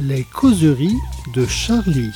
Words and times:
Les 0.00 0.22
causeries 0.22 0.96
de 1.34 1.44
Charlie. 1.44 2.12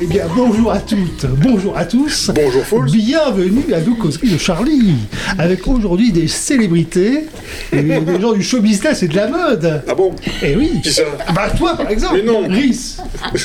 Eh 0.00 0.06
bien, 0.06 0.26
bonjour 0.34 0.72
à 0.72 0.80
toutes, 0.80 1.26
bonjour 1.42 1.76
à 1.76 1.84
tous. 1.84 2.30
Bonjour 2.34 2.64
Fouls. 2.64 2.90
Bienvenue 2.90 3.74
à 3.74 3.80
nos 3.80 3.94
causeries 3.94 4.32
de 4.32 4.38
Charlie, 4.38 4.94
avec 5.38 5.66
aujourd'hui 5.66 6.12
des 6.12 6.28
célébrités, 6.28 7.26
des 7.72 8.20
gens 8.20 8.32
du 8.32 8.42
show 8.42 8.60
business 8.60 9.02
et 9.02 9.08
de 9.08 9.16
la 9.16 9.28
mode. 9.28 9.82
Ah 9.88 9.94
bon 9.94 10.12
Eh 10.42 10.56
oui. 10.56 10.70
Qui 10.82 10.92
ça 10.92 11.02
Ah 11.26 11.32
Bah 11.32 11.50
toi 11.56 11.76
par 11.76 11.90
exemple. 11.90 12.14
Mais 12.16 12.22
non. 12.22 12.46
Rhys. 12.48 12.96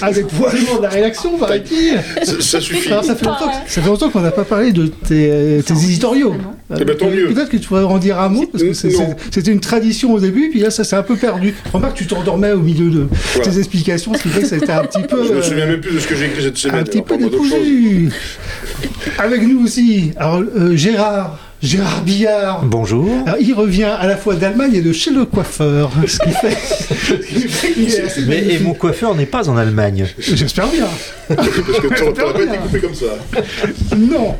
Avec 0.01 0.27
probablement 0.27 0.77
de 0.77 0.83
la 0.83 0.89
rédaction, 0.89 1.37
paraît-il. 1.37 1.99
ça, 2.25 2.33
ça 2.39 2.61
suffit. 2.61 2.89
Alors, 2.91 3.03
ça 3.03 3.15
fait 3.15 3.25
longtemps, 3.25 3.47
que- 3.47 3.71
ça 3.71 3.81
fait 3.81 3.87
longtemps 3.87 4.09
qu'on 4.09 4.21
n'a 4.21 4.31
pas 4.31 4.43
parlé 4.45 4.71
de 4.71 4.87
tes, 4.87 5.29
euh, 5.31 5.61
tes 5.61 5.73
éditoriaux. 5.73 6.35
Eh 6.79 6.85
ben, 6.85 6.95
tant 6.95 7.09
mieux. 7.09 7.27
Peut-être 7.33 7.49
que 7.49 7.57
tu 7.57 7.67
pourrais 7.67 7.83
en 7.83 7.97
dire 7.97 8.19
un 8.19 8.29
mot, 8.29 8.45
parce 8.51 8.63
que 8.63 8.73
c'est- 8.73 8.89
Non. 8.89 8.99
c'est- 8.99 9.33
c'était 9.35 9.51
une 9.51 9.59
tradition 9.59 10.13
au 10.13 10.19
début, 10.19 10.49
puis 10.49 10.59
là 10.59 10.69
ça 10.69 10.83
s'est 10.83 10.95
un 10.95 11.03
peu 11.03 11.15
perdu. 11.15 11.53
Remarque, 11.73 11.95
tu 11.97 12.05
t'endormais 12.05 12.51
au 12.51 12.59
milieu 12.59 12.89
de 12.89 13.07
Voilà. 13.35 13.51
tes 13.51 13.57
explications, 13.57 14.13
ce 14.13 14.23
qui 14.23 14.29
fait 14.29 14.41
que 14.41 14.47
c'était 14.47 14.71
un 14.71 14.83
petit 14.85 15.01
peu. 15.01 15.23
Je 15.25 15.33
me 15.33 15.37
euh, 15.37 15.41
souviens 15.41 15.65
même 15.65 15.81
plus 15.81 15.95
de 15.95 15.99
ce 15.99 16.07
que 16.07 16.15
j'ai 16.15 16.25
écrit 16.25 16.43
cette 16.43 16.57
semaine. 16.57 16.81
un 16.81 16.83
petit 16.83 16.97
alors 16.97 17.05
peu 17.05 17.09
parle-moi 17.17 17.29
d'autre 17.31 17.43
chose. 17.43 17.53
dépourvu. 17.65 18.09
Avec 19.17 19.41
nous 19.43 19.63
aussi, 19.63 20.11
alors 20.17 20.41
euh, 20.55 20.75
Gérard, 20.75 21.37
Gérard 21.61 22.03
Billard. 22.03 22.63
Bonjour. 22.63 23.09
Alors, 23.25 23.37
il 23.41 23.53
revient 23.53 23.83
à 23.99 24.07
la 24.07 24.15
fois 24.15 24.35
d'Allemagne 24.35 24.75
et 24.75 24.81
de 24.81 24.93
chez 24.93 25.11
le 25.11 25.25
coiffeur, 25.25 25.91
ce 26.07 26.17
qui 26.19 26.29
fait, 26.31 28.21
Mais 28.27 28.53
et 28.53 28.59
mon 28.59 28.73
coiffeur 28.73 29.13
n'est 29.13 29.25
pas 29.25 29.49
en 29.49 29.57
Allemagne. 29.57 30.05
J'espère 30.19 30.67
bien. 30.69 30.87
Parce 31.27 31.49
que 31.49 32.13
t'aurais 32.15 32.33
pas 32.33 32.43
été 32.43 32.57
coupé 32.59 32.79
comme 32.79 32.95
ça. 32.95 33.07
Non. 33.97 34.35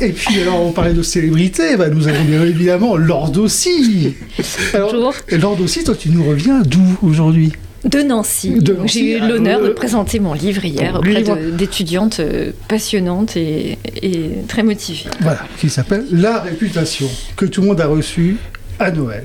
Et 0.00 0.10
puis 0.10 0.40
alors 0.40 0.60
on 0.66 0.72
parlait 0.72 0.94
de 0.94 1.02
célébrité, 1.02 1.76
bah, 1.76 1.90
nous 1.90 2.08
avons 2.08 2.24
bien 2.24 2.42
évidemment 2.42 2.96
Lord 2.96 3.38
aussi. 3.38 4.16
Alors, 4.74 4.92
Bonjour. 4.92 5.14
et 5.28 5.38
Lord 5.38 5.60
aussi, 5.60 5.84
toi 5.84 5.94
tu 5.98 6.10
nous 6.10 6.24
reviens 6.24 6.62
d'où 6.62 6.98
aujourd'hui? 7.02 7.52
De 7.84 8.02
Nancy. 8.02 8.58
J'ai 8.86 9.12
eu 9.12 9.18
ah, 9.20 9.28
l'honneur 9.28 9.62
de 9.62 9.68
présenter 9.68 10.18
mon 10.18 10.34
livre 10.34 10.64
hier 10.64 10.96
auprès 10.96 11.22
d'étudiantes 11.52 12.20
euh, 12.20 12.50
passionnantes 12.68 13.36
et, 13.36 13.78
et 14.02 14.30
très 14.48 14.62
motivées. 14.62 15.08
Voilà, 15.20 15.40
qui 15.58 15.70
s'appelle 15.70 16.04
La 16.10 16.40
réputation, 16.40 17.06
que 17.36 17.46
tout 17.46 17.60
le 17.60 17.68
monde 17.68 17.80
a 17.80 17.86
reçu 17.86 18.36
à 18.80 18.90
Noël. 18.90 19.24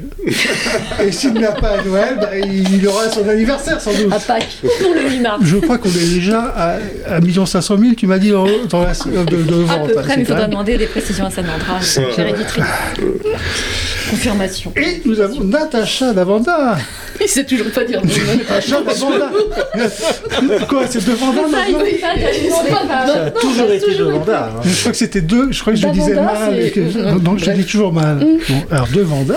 et 1.05 1.11
s'il 1.11 1.33
n'a 1.33 1.51
pas 1.51 1.79
à 1.79 1.83
Noël, 1.83 2.17
bah, 2.19 2.29
il 2.37 2.87
aura 2.87 3.09
son 3.09 3.27
anniversaire 3.27 3.79
sans 3.79 3.93
doute. 3.93 4.11
À 4.11 4.19
Pâques, 4.19 4.57
pour 4.81 4.93
le 4.93 5.09
8 5.09 5.19
mars. 5.19 5.39
Je 5.43 5.57
crois 5.57 5.77
qu'on 5.77 5.89
est 5.89 6.13
déjà 6.15 6.41
à, 6.55 6.77
à 7.07 7.17
1 7.17 7.45
500 7.45 7.77
000, 7.77 7.93
tu 7.95 8.07
m'as 8.07 8.17
dit, 8.19 8.31
dans, 8.31 8.45
dans 8.69 8.81
la, 8.83 8.93
de, 9.25 9.43
de 9.43 9.53
À 9.53 9.77
vente. 9.77 9.87
peu 9.91 9.99
hein, 9.99 10.01
près, 10.03 10.15
mais 10.17 10.23
il 10.23 10.25
faudra 10.25 10.41
même- 10.41 10.51
demander 10.51 10.77
des 10.77 10.85
précisions 10.87 11.25
à 11.25 11.29
Sanandra, 11.29 11.79
chère 11.81 12.27
éditrice. 12.27 12.63
Confirmation. 14.09 14.71
Et 14.75 15.01
nous 15.05 15.19
avons 15.19 15.43
Natacha 15.43 16.13
Davanda. 16.13 16.77
Il 17.21 17.27
sait 17.27 17.45
toujours 17.45 17.69
pas 17.71 17.83
dire 17.83 18.01
Natacha 18.03 18.81
Davanda. 18.81 19.31
Quoi, 20.67 20.83
c'est 20.89 21.03
Davanda 21.05 21.41
maintenant 21.47 21.79
Ça 23.07 23.23
a 23.25 23.31
toujours 23.31 23.71
été 23.71 23.95
de 23.95 24.03
Vanda. 24.03 24.51
hein. 24.57 24.61
Je 24.63 24.79
crois 24.79 24.91
que 24.91 24.97
c'était 24.97 25.21
deux, 25.21 25.51
je 25.51 25.59
crois 25.61 25.73
que 25.73 25.79
je 25.79 25.87
disais 25.87 26.15
Davanda, 26.15 26.49
mal. 26.51 27.19
donc 27.21 27.39
je 27.39 27.51
dis 27.51 27.65
toujours 27.65 27.93
mal. 27.93 28.17
Bon, 28.19 28.55
alors 28.71 28.87
deux 28.87 29.03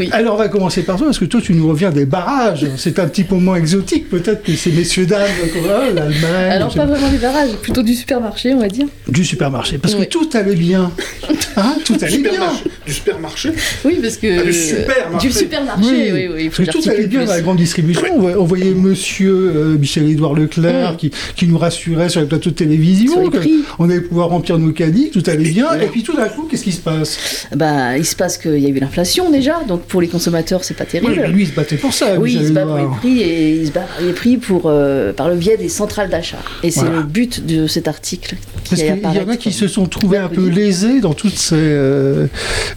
Oui. 0.00 0.08
Alors 0.12 0.34
on 0.34 0.38
va 0.38 0.48
commencer 0.48 0.82
par 0.82 0.96
toi, 0.96 1.06
parce 1.06 1.18
que 1.18 1.24
toi 1.26 1.40
tu 1.42 1.52
nous 1.54 1.68
reviens 1.68 1.90
des 1.90 2.06
barrages. 2.06 2.66
C'est 2.76 2.98
un 2.98 3.06
petit 3.06 3.24
peu 3.24 3.36
moins 3.36 3.56
exotique 3.56 4.08
peut-être 4.08 4.42
que 4.42 4.52
ces 4.56 4.70
messieurs 4.72 5.06
dames, 5.06 5.20
comme, 5.52 5.62
ah, 5.70 5.90
l'Allemagne, 5.94 6.50
Alors 6.50 6.74
pas 6.74 6.86
vraiment 6.86 7.08
des 7.10 7.18
barrages, 7.18 7.52
plutôt 7.62 7.82
du 7.82 7.94
supermarché, 7.94 8.54
on 8.54 8.58
va 8.60 8.68
dire. 8.68 8.86
du 9.08 9.24
supermarché. 9.24 9.78
Parce 9.78 9.94
que 9.94 10.04
tout 10.04 10.28
allait 10.34 10.54
bien. 10.56 10.90
Hein, 11.56 11.74
tout 11.84 11.96
allait 12.00 12.18
bien. 12.18 12.30
Supermarché. 12.30 12.64
Du 12.86 12.92
supermarché 12.92 13.50
Oui, 13.84 13.98
parce 14.00 14.16
que 14.16 14.38
Ah, 14.38 14.42
du 14.44 14.52
supermarché. 14.52 15.26
du 15.28 15.32
supermarché, 15.34 16.12
oui, 16.12 16.28
oui, 16.32 16.48
Parce 16.48 16.68
que 16.68 16.72
tout 16.78 16.88
allait 16.88 17.06
bien 17.08 17.24
dans 17.24 17.32
la 17.32 17.40
grande 17.40 17.56
distribution. 17.58 18.02
On 18.14 18.20
voyait- 18.20 18.36
on 18.36 18.44
voyait 18.44 18.70
monsieur 18.72 19.52
euh, 19.56 19.76
Michel-Édouard 19.76 20.34
Leclerc 20.34 20.92
Mm. 20.92 20.96
qui, 20.96 21.10
qui 21.36 21.48
nous 21.48 21.58
rassurait 21.58 22.08
sur 22.08 22.20
les 22.20 22.28
plateaux 22.28 22.50
de 22.50 22.54
télévision. 22.54 23.12
Sur 23.12 23.22
les 23.22 23.30
que 23.30 23.36
prix. 23.38 23.64
On 23.80 23.90
allait 23.90 24.00
pouvoir 24.00 24.28
remplir 24.28 24.58
nos 24.58 24.70
caddies, 24.72 25.10
tout 25.10 25.22
allait 25.26 25.50
bien. 25.50 25.72
Et 25.74 25.86
puis 25.86 26.04
tout 26.04 26.14
d'un 26.16 26.28
coup, 26.28 26.46
qu'est-ce 26.48 26.62
qui 26.64 26.72
se 26.72 26.80
passe? 26.80 27.46
Bah, 27.54 27.98
il 27.98 28.06
se 28.06 28.14
passe 28.14 28.38
qu'il 28.38 28.58
y 28.58 28.66
a 28.66 28.68
eu 28.68 28.78
l'inflation 28.78 29.30
déjà, 29.30 29.60
donc 29.66 29.82
pour 29.90 30.00
les 30.00 30.08
consommateurs, 30.08 30.64
c'est 30.64 30.74
pas 30.74 30.84
Oui, 30.84 30.90
terrible. 31.00 31.20
mais 31.22 31.28
lui, 31.28 31.42
il 31.42 31.48
se 31.48 31.52
battait 31.54 31.76
pour 31.76 31.92
ça. 31.92 32.18
Oui, 32.18 32.38
il 32.40 32.46
se 32.48 32.52
bat 32.52 32.64
pour 32.64 32.76
les 32.78 32.86
prix 32.98 33.20
et 33.20 33.60
il 33.60 33.66
se 33.66 33.72
bat 33.72 33.80
pour 33.96 34.06
les 34.06 34.12
prix 34.12 34.36
pour, 34.38 34.62
euh, 34.66 35.12
par 35.12 35.28
le 35.28 35.34
biais 35.36 35.56
des 35.56 35.68
centrales 35.68 36.08
d'achat. 36.08 36.38
Et 36.62 36.70
c'est 36.70 36.80
Voilà. 36.80 36.96
le 36.98 37.02
but 37.02 37.44
de 37.44 37.66
cet 37.66 37.88
article. 37.88 38.36
qui 38.64 38.70
Parce 38.76 38.82
qu'il 38.82 39.02
y 39.02 39.18
en 39.18 39.28
a 39.28 39.36
qui 39.36 39.52
se 39.52 39.66
sont 39.66 39.86
trouvés 39.86 40.18
un 40.18 40.28
peu 40.28 40.46
lésés 40.48 41.00
dans 41.00 41.12
toutes 41.14 41.34
ces, 41.36 41.56
euh, 41.56 42.26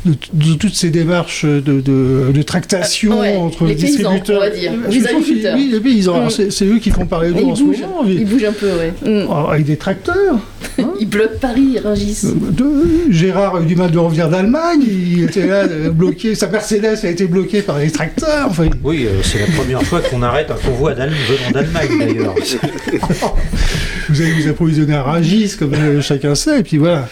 de, 0.05 0.13
de 0.33 0.53
toutes 0.55 0.73
ces 0.73 0.89
démarches 0.89 1.45
de, 1.45 1.59
de, 1.61 2.31
de 2.33 2.41
tractation 2.41 3.19
Ouais, 3.19 3.35
entre 3.35 3.65
les 3.65 3.75
paysans, 3.75 4.11
distributeurs. 4.11 4.37
on 4.41 4.43
va 4.45 4.49
dire. 4.49 4.71
Parce 4.83 4.95
Les 4.95 5.07
agriculteurs. 5.07 5.55
Oui, 5.55 5.79
paysans. 5.83 6.25
Mm. 6.25 6.49
C'est 6.49 6.65
eux 6.65 6.79
qui 6.79 6.89
font 6.89 7.05
parler 7.05 7.29
d'eux 7.31 7.41
ils 7.43 7.51
en 7.51 7.55
ce 7.55 7.63
moment. 7.63 8.03
ils 8.07 8.25
bougent 8.25 8.43
un 8.45 8.51
peu, 8.53 8.67
ouais. 8.67 8.93
Mm. 9.05 9.27
Oh, 9.29 9.49
Avec 9.51 9.65
des 9.65 9.77
tracteurs. 9.77 10.39
Ils 10.99 11.07
bloquent 11.07 11.37
Paris, 11.39 11.73
ils 11.75 11.79
rungissent. 11.79 12.25
De- 12.25 13.11
Gérard 13.11 13.57
a 13.57 13.61
eu 13.61 13.65
du 13.65 13.75
mal 13.75 13.91
de 13.91 13.97
revenir 13.99 14.29
d'Allemagne. 14.29 14.81
Il 14.87 15.23
était 15.23 15.45
là, 15.45 15.65
euh, 15.69 15.89
bloqué. 15.91 16.33
Sa 16.33 16.47
Mercedes 16.47 17.02
a 17.07 17.09
été 17.09 17.25
bloquée 17.25 17.61
par 17.61 17.79
les 17.79 17.91
tracteurs. 17.91 18.47
Enfin, 18.49 18.69
Oui, 18.83 19.05
euh, 19.05 19.21
c'est 19.23 19.39
la 19.39 19.47
première 19.47 19.83
fois 19.83 20.01
qu'on 20.01 20.21
arrête 20.21 20.51
un 20.51 20.55
convoi 20.55 20.93
venant 20.93 21.51
d'Allemagne 21.51 21.99
d'ailleurs. 21.99 22.35
vous 24.09 24.21
allez 24.21 24.31
vous 24.33 24.49
approvisionner 24.49 24.95
à 24.95 25.03
Rungis, 25.03 25.55
comme 25.57 25.73
euh, 25.73 26.01
chacun 26.01 26.35
sait. 26.35 26.59
Et 26.59 26.63
puis 26.63 26.77
voilà. 26.77 27.07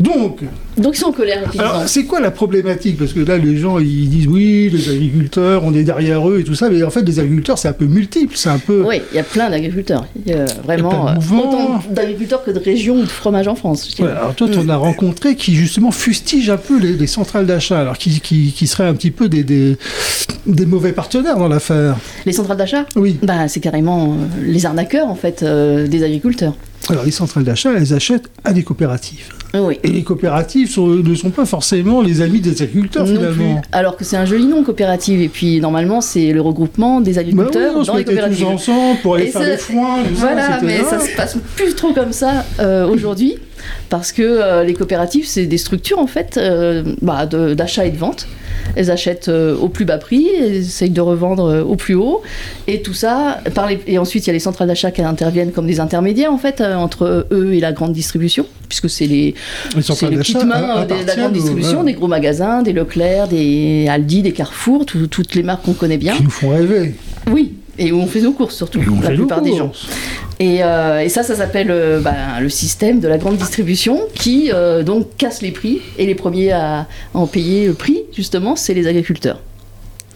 Donc, 0.00 0.40
Donc 0.78 0.96
ils 0.96 0.98
sont 0.98 1.08
en 1.08 1.12
colère. 1.12 1.50
Alors, 1.58 1.82
c'est 1.86 2.04
quoi 2.04 2.20
la 2.20 2.30
problématique? 2.30 2.96
Parce 2.98 3.12
que 3.12 3.20
là, 3.20 3.36
les 3.36 3.58
gens, 3.58 3.78
ils 3.78 4.08
disent 4.08 4.26
oui, 4.26 4.70
les 4.72 4.88
agriculteurs, 4.90 5.62
on 5.64 5.74
est 5.74 5.84
derrière 5.84 6.28
eux 6.28 6.40
et 6.40 6.44
tout 6.44 6.54
ça, 6.54 6.70
mais 6.70 6.82
en 6.82 6.90
fait, 6.90 7.02
les 7.02 7.20
agriculteurs, 7.20 7.58
c'est 7.58 7.68
un 7.68 7.72
peu 7.74 7.84
multiple, 7.84 8.34
c'est 8.36 8.48
un 8.48 8.58
peu. 8.58 8.82
Oui, 8.86 9.02
il 9.12 9.16
y 9.16 9.20
a 9.20 9.22
plein 9.22 9.50
d'agriculteurs. 9.50 10.06
Il 10.24 10.32
y 10.32 10.34
a 10.34 10.38
y 10.38 10.40
a 10.40 10.46
vraiment 10.64 11.04
de 11.12 11.18
euh, 11.18 11.36
autant 11.38 11.82
d'agriculteurs 11.90 12.42
que 12.42 12.50
de 12.50 12.58
régions 12.58 12.96
ou 12.96 13.02
de 13.02 13.06
fromages 13.06 13.48
en 13.48 13.54
France. 13.54 13.94
Ouais, 13.98 14.08
alors 14.08 14.34
toi, 14.34 14.48
en 14.56 14.68
as 14.68 14.76
rencontré 14.76 15.36
qui 15.36 15.54
justement 15.54 15.90
fustigent 15.90 16.50
un 16.50 16.56
peu 16.56 16.80
les, 16.80 16.94
les 16.94 17.06
centrales 17.06 17.46
d'achat, 17.46 17.80
alors 17.80 17.98
qui, 17.98 18.20
qui, 18.20 18.52
qui 18.52 18.66
seraient 18.66 18.88
un 18.88 18.94
petit 18.94 19.10
peu 19.10 19.28
des, 19.28 19.44
des, 19.44 19.76
des 20.46 20.66
mauvais 20.66 20.92
partenaires 20.92 21.36
dans 21.36 21.48
l'affaire. 21.48 21.96
Les 22.24 22.32
centrales 22.32 22.56
d'achat? 22.56 22.86
Oui. 22.96 23.18
bah, 23.22 23.46
C'est 23.48 23.60
carrément 23.60 24.12
euh, 24.12 24.16
les 24.42 24.64
arnaqueurs, 24.64 25.08
en 25.08 25.16
fait, 25.16 25.42
euh, 25.42 25.86
des 25.86 26.02
agriculteurs. 26.02 26.54
Alors 26.88 27.04
les 27.04 27.12
centrales 27.12 27.44
d'achat, 27.44 27.70
elles 27.76 27.94
achètent 27.94 28.28
à 28.42 28.52
des 28.52 28.64
coopératives. 28.64 29.28
Oui. 29.54 29.78
Et 29.84 29.88
les 29.88 30.02
coopératives 30.02 30.70
sont- 30.70 30.86
ne 30.86 31.14
sont 31.14 31.30
pas 31.30 31.44
forcément 31.44 32.00
les 32.00 32.20
amis 32.22 32.40
des 32.40 32.62
agriculteurs 32.62 33.06
Non 33.06 33.14
finalement. 33.14 33.56
plus. 33.60 33.68
Alors 33.72 33.96
que 33.96 34.04
c'est 34.04 34.16
un 34.16 34.24
joli 34.24 34.46
nom, 34.46 34.62
coopérative. 34.64 35.20
Et 35.20 35.28
puis, 35.28 35.60
normalement, 35.60 36.00
c'est 36.00 36.32
le 36.32 36.40
regroupement 36.40 37.00
des 37.02 37.12
Bah 37.12 37.20
oui, 37.24 37.30
agriculteurs 37.30 37.72
on 37.76 37.82
se 37.82 37.86
dans 37.88 37.92
les 37.96 37.98
mettait 38.04 38.12
tous 38.12 38.18
coopératives. 38.20 38.46
ensemble 38.46 38.98
pour 39.02 39.14
aller 39.16 39.24
Et 39.24 39.30
faire 39.30 39.42
ça- 39.42 39.48
les 39.48 39.56
foins. 39.58 39.96
ça, 40.04 40.10
Voilà, 40.14 40.60
mais 40.62 40.78
là. 40.78 40.84
ça 40.84 41.00
se 41.00 41.14
passe 41.16 41.36
plus 41.56 41.74
trop 41.74 41.92
comme 41.92 42.12
ça 42.12 42.44
euh, 42.60 42.86
aujourd'hui. 42.88 43.36
Parce 43.90 44.10
que 44.10 44.22
euh, 44.22 44.64
les 44.64 44.74
coopératives, 44.74 45.26
c'est 45.26 45.46
des 45.46 45.58
structures, 45.58 45.98
en 46.00 46.08
fait, 46.08 46.36
euh, 46.36 46.82
bah, 47.00 47.26
d'achat 47.26 47.84
et 47.86 47.90
de 47.90 47.96
vente. 47.96 48.26
Elles 48.74 48.90
achètent 48.90 49.28
au 49.28 49.68
plus 49.68 49.84
bas 49.84 49.98
prix, 49.98 50.28
elles 50.38 50.56
essayent 50.56 50.90
de 50.90 51.00
revendre 51.00 51.64
au 51.68 51.76
plus 51.76 51.94
haut. 51.94 52.22
Et 52.66 52.80
tout 52.82 52.94
ça, 52.94 53.40
par 53.54 53.68
les- 53.68 53.80
et 53.86 53.98
ensuite, 53.98 54.24
il 54.26 54.28
y 54.28 54.30
a 54.30 54.32
les 54.32 54.38
centrales 54.40 54.68
d'achat 54.68 54.90
qui 54.90 55.02
interviennent 55.02 55.52
comme 55.52 55.66
des 55.66 55.78
intermédiaires, 55.80 56.32
en 56.32 56.38
fait, 56.38 56.60
entre 56.60 57.26
eux 57.30 57.52
et 57.54 57.60
la 57.60 57.72
grande 57.72 57.92
distribution. 57.92 58.46
Puisque 58.68 58.88
c'est 58.88 59.06
Les 59.06 59.34
c'est 59.80 60.10
les 60.10 60.16
petites 60.18 60.44
mains 60.44 60.78
euh, 60.82 60.84
de 60.84 61.06
la 61.06 61.16
grande 61.16 61.32
distribution, 61.32 61.80
ouais, 61.80 61.86
des 61.86 61.94
gros 61.94 62.08
magasins, 62.08 62.62
des 62.62 62.72
Leclerc, 62.72 63.28
des 63.28 63.86
Aldi, 63.88 64.22
des 64.22 64.32
Carrefour, 64.32 64.86
tout- 64.86 65.06
toutes 65.06 65.34
les 65.34 65.42
marques 65.42 65.64
qu'on 65.64 65.72
connaît 65.74 65.98
bien. 65.98 66.14
qui 66.14 66.22
nous 66.24 66.30
font 66.30 66.50
rêver. 66.50 66.94
Oui, 67.30 67.54
et 67.78 67.92
où 67.92 68.00
on 68.00 68.06
fait 68.06 68.20
nos 68.20 68.32
courses 68.32 68.56
surtout, 68.56 68.80
la 69.02 69.10
plupart 69.10 69.42
des 69.42 69.56
gens. 69.56 69.72
Et, 70.40 70.58
euh, 70.64 71.00
et 71.00 71.08
ça, 71.08 71.22
ça 71.22 71.36
s'appelle 71.36 71.68
euh, 71.70 72.00
ben, 72.00 72.14
le 72.40 72.48
système 72.48 72.98
de 73.00 73.06
la 73.06 73.16
grande 73.18 73.36
distribution 73.36 74.00
qui 74.14 74.50
euh, 74.52 74.82
donc 74.82 75.16
casse 75.16 75.40
les 75.40 75.52
prix. 75.52 75.80
Et 75.98 76.06
les 76.06 76.14
premiers 76.16 76.50
à 76.52 76.88
en 77.14 77.26
payer 77.26 77.66
le 77.66 77.74
prix, 77.74 78.00
justement, 78.16 78.56
c'est 78.56 78.74
les 78.74 78.86
agriculteurs. 78.88 79.40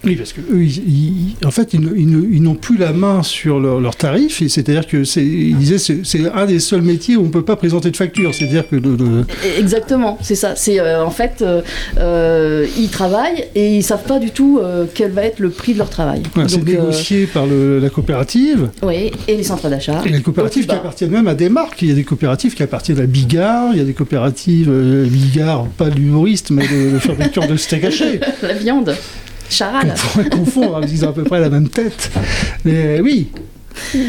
Oui, 0.07 0.15
parce 0.17 0.33
que 0.33 0.41
eux, 0.41 0.63
ils- 0.63 1.35
ils- 1.41 1.47
en 1.47 1.51
fait, 1.51 1.75
ils, 1.75 1.81
ne- 1.81 1.95
ils 1.97 2.09
ne- 2.09 2.23
ils 2.33 2.43
n'ont 2.43 2.55
plus 2.55 2.77
la 2.79 2.93
main 2.93 3.23
sur 3.23 3.59
leur- 3.61 3.81
leurs 3.81 3.97
tarifs. 3.97 4.41
Et 4.41 4.49
c'est-à-dire 4.49 4.87
que 4.87 5.05
c'est, 5.05 5.25
ils 5.25 5.57
disaient, 5.57 5.79
c'est, 5.79 5.99
c'est 6.05 6.31
un 6.33 6.47
des 6.47 6.61
seuls 6.61 6.83
métiers 6.83 7.17
où 7.17 7.23
on 7.23 7.25
ne 7.27 7.31
peut 7.31 7.45
pas 7.45 7.57
présenter 7.57 7.91
de 7.91 7.97
facture. 7.97 8.33
C'est-à-dire 8.35 8.69
que 8.69 8.77
le- 8.77 8.97
le- 8.97 9.25
Et- 9.45 9.59
Exactement, 9.61 10.17
c'est 10.23 10.35
ça. 10.37 10.55
C'est 10.57 10.79
euh, 10.81 11.05
en 11.05 11.11
fait, 11.11 11.43
euh, 11.43 11.61
euh, 11.99 12.67
ils 12.79 12.89
travaillent 12.89 13.45
et 13.55 13.77
ils 13.77 13.83
savent 13.83 14.05
pas 14.05 14.19
du 14.19 14.31
tout 14.31 14.61
euh, 14.63 14.87
quel 14.95 15.11
va 15.11 15.25
être 15.25 15.41
le 15.41 15.51
prix 15.51 15.73
de 15.73 15.79
leur 15.79 15.91
travail. 15.91 16.23
voilà, 16.35 16.49
c'est 16.49 16.59
Donc, 16.59 16.69
euh, 16.69 16.73
négocié 16.73 17.27
par 17.27 17.47
le- 17.47 17.79
la 17.81 17.91
coopérative. 17.91 18.69
oui, 18.83 19.11
et 19.29 19.37
les 19.37 19.43
centres 19.43 19.69
d'achat. 19.69 20.03
Et 20.07 20.11
les 20.11 20.23
coopératives 20.23 20.63
qui 20.63 20.69
bas. 20.69 20.77
appartiennent 20.77 21.11
même 21.11 21.27
à 21.29 21.35
des 21.35 21.49
marques. 21.49 21.83
Il 21.83 21.89
y 21.89 21.93
a 21.93 21.95
des 21.95 22.05
coopératives 22.05 22.55
qui 22.55 22.63
appartiennent 22.63 23.01
à 23.01 23.07
Bigard. 23.07 23.71
Il 23.73 23.79
y 23.79 23.81
a 23.81 23.85
des 23.85 23.93
coopératives 23.95 24.69
euh, 24.71 25.07
Bigard, 25.07 25.67
pas 25.77 25.91
de 25.91 25.97
l'humoriste, 25.97 26.51
mais 26.51 26.67
de, 26.69 26.93
de 26.95 26.99
fabricants 26.99 27.47
de 27.47 27.57
steak 27.57 27.85
haché. 27.85 28.21
La 28.43 28.55
viande. 28.55 28.95
Charal. 29.49 29.95
On 29.95 30.09
pourrait 30.09 30.31
confondre, 30.31 30.81
parce 30.81 30.91
qu'ils 30.91 31.05
ont 31.05 31.11
à 31.11 31.13
peu 31.13 31.25
près 31.25 31.41
la 31.41 31.49
même 31.51 31.69
tête. 31.69 32.11
Mais 32.65 33.01
oui. 33.01 33.31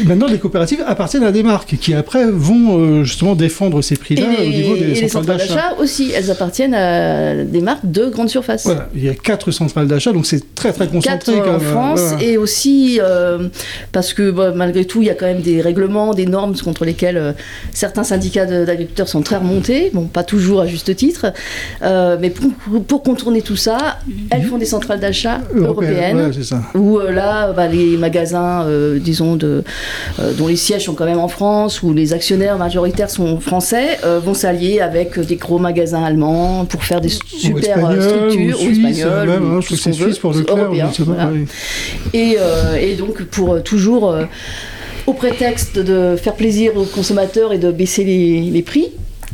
Maintenant, 0.06 0.26
les 0.26 0.38
coopératives 0.38 0.82
appartiennent 0.86 1.24
à 1.24 1.32
des 1.32 1.42
marques 1.42 1.76
qui 1.80 1.94
après 1.94 2.24
vont 2.30 2.78
euh, 2.78 3.04
justement 3.04 3.34
défendre 3.34 3.82
ces 3.82 3.96
prix-là 3.96 4.26
au 4.40 4.44
niveau 4.48 4.76
et 4.76 4.80
des 4.80 4.86
les 5.00 5.08
centrales 5.08 5.38
d'achat. 5.38 5.74
aussi, 5.78 6.12
elles 6.14 6.30
appartiennent 6.30 6.74
à 6.74 7.44
des 7.44 7.60
marques 7.60 7.90
de 7.90 8.06
grande 8.06 8.28
surface. 8.28 8.64
Voilà, 8.64 8.88
il 8.94 9.04
y 9.04 9.08
a 9.08 9.14
quatre 9.14 9.50
centrales 9.50 9.86
d'achat, 9.86 10.12
donc 10.12 10.26
c'est 10.26 10.54
très 10.54 10.72
très 10.72 10.86
concentré. 10.86 11.34
Quatre 11.34 11.44
quand 11.44 11.48
en 11.56 11.58
même. 11.58 11.60
France 11.60 12.00
Voilà. 12.00 12.22
et 12.24 12.36
aussi 12.36 12.98
euh, 13.02 13.48
parce 13.92 14.12
que 14.12 14.30
bah, 14.30 14.52
malgré 14.54 14.84
tout 14.84 15.02
il 15.02 15.06
y 15.06 15.10
a 15.10 15.14
quand 15.14 15.26
même 15.26 15.40
des 15.42 15.60
règlements, 15.60 16.14
des 16.14 16.26
normes 16.26 16.54
contre 16.56 16.84
lesquelles 16.84 17.16
euh, 17.16 17.32
certains 17.72 18.04
syndicats 18.04 18.46
d'agriculteurs 18.46 19.08
sont 19.08 19.22
très 19.22 19.36
remontés, 19.36 19.90
bon 19.92 20.04
pas 20.06 20.24
toujours 20.24 20.60
à 20.60 20.66
juste 20.66 20.94
titre, 20.96 21.26
Euh, 21.82 22.16
mais 22.20 22.30
pour, 22.30 22.50
pour 22.86 23.02
contourner 23.02 23.42
tout 23.42 23.56
ça, 23.56 23.98
elles 24.30 24.42
font 24.44 24.58
des 24.58 24.64
centrales 24.64 25.00
d'achat 25.00 25.40
européennes. 25.54 26.16
ouais. 26.16 26.58
Où 26.80 26.98
euh, 26.98 27.10
là, 27.12 27.52
bah, 27.52 27.66
les 27.66 27.96
magasins, 27.96 28.62
euh, 28.66 28.98
disons, 28.98 29.36
de, 29.36 29.46
euh, 29.46 29.57
dont 30.38 30.46
les 30.46 30.56
sièges 30.56 30.84
sont 30.86 30.94
quand 30.94 31.04
même 31.04 31.18
en 31.18 31.28
France, 31.28 31.82
où 31.82 31.92
les 31.92 32.12
actionnaires 32.12 32.58
majoritaires 32.58 33.10
sont 33.10 33.40
français, 33.40 33.98
euh, 34.04 34.20
vont 34.20 34.34
s'allier 34.34 34.80
avec 34.80 35.18
des 35.18 35.36
gros 35.36 35.58
magasins 35.58 36.02
allemands 36.02 36.64
pour 36.64 36.84
faire 36.84 37.00
des 37.00 37.08
super 37.08 37.78
euh, 37.88 37.96
espagnol, 37.96 38.02
structures, 38.02 38.60
ou 38.60 38.64
ou 38.64 38.70
espagnols, 38.70 39.28
même, 39.28 39.52
ou 39.52 39.56
hein, 39.56 39.60
je 39.60 39.68
que 39.68 39.76
c'est 39.76 39.92
suisse 39.92 40.18
pour 40.18 40.32
le 40.32 40.42
clair, 40.42 40.56
européen, 40.58 40.90
voilà. 40.98 41.30
Et, 42.12 42.36
euh, 42.38 42.76
et 42.76 42.94
donc 42.94 43.22
pour 43.24 43.54
euh, 43.54 43.60
toujours, 43.60 44.10
euh, 44.10 44.24
au 45.06 45.12
prétexte 45.12 45.78
de 45.78 46.16
faire 46.16 46.34
plaisir 46.34 46.76
aux 46.76 46.84
consommateurs 46.84 47.52
et 47.52 47.58
de 47.58 47.70
baisser 47.72 48.04
les, 48.04 48.40
les 48.42 48.62
prix, 48.62 48.88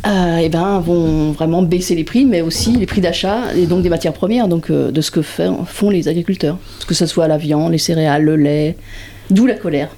euh, 0.07 0.39
eh 0.43 0.49
ben, 0.49 0.81
vont 0.81 1.33
vraiment 1.33 1.63
baisser 1.63 1.95
les 1.95 2.05
prix, 2.05 2.27
mais 2.27 2.43
aussi 2.43 2.73
les 2.73 2.87
prix 2.87 3.01
d'achat 3.01 3.55
et 3.57 3.67
donc 3.67 3.83
des 3.83 3.89
matières 3.89 4.13
premières, 4.13 4.49
donc 4.49 4.71
euh, 4.71 4.91
de 4.91 5.01
ce 5.01 5.11
que 5.11 5.23
fait- 5.23 5.49
font 5.67 5.91
les 5.91 6.09
agriculteurs. 6.09 6.59
Que 6.87 6.95
ce 6.95 7.07
soit 7.07 7.27
la 7.27 7.39
viande, 7.39 7.73
les 7.73 7.79
céréales, 7.79 8.23
le 8.23 8.37
lait, 8.37 8.77
d'où 9.31 9.47
la 9.47 9.55
colère. 9.55 9.89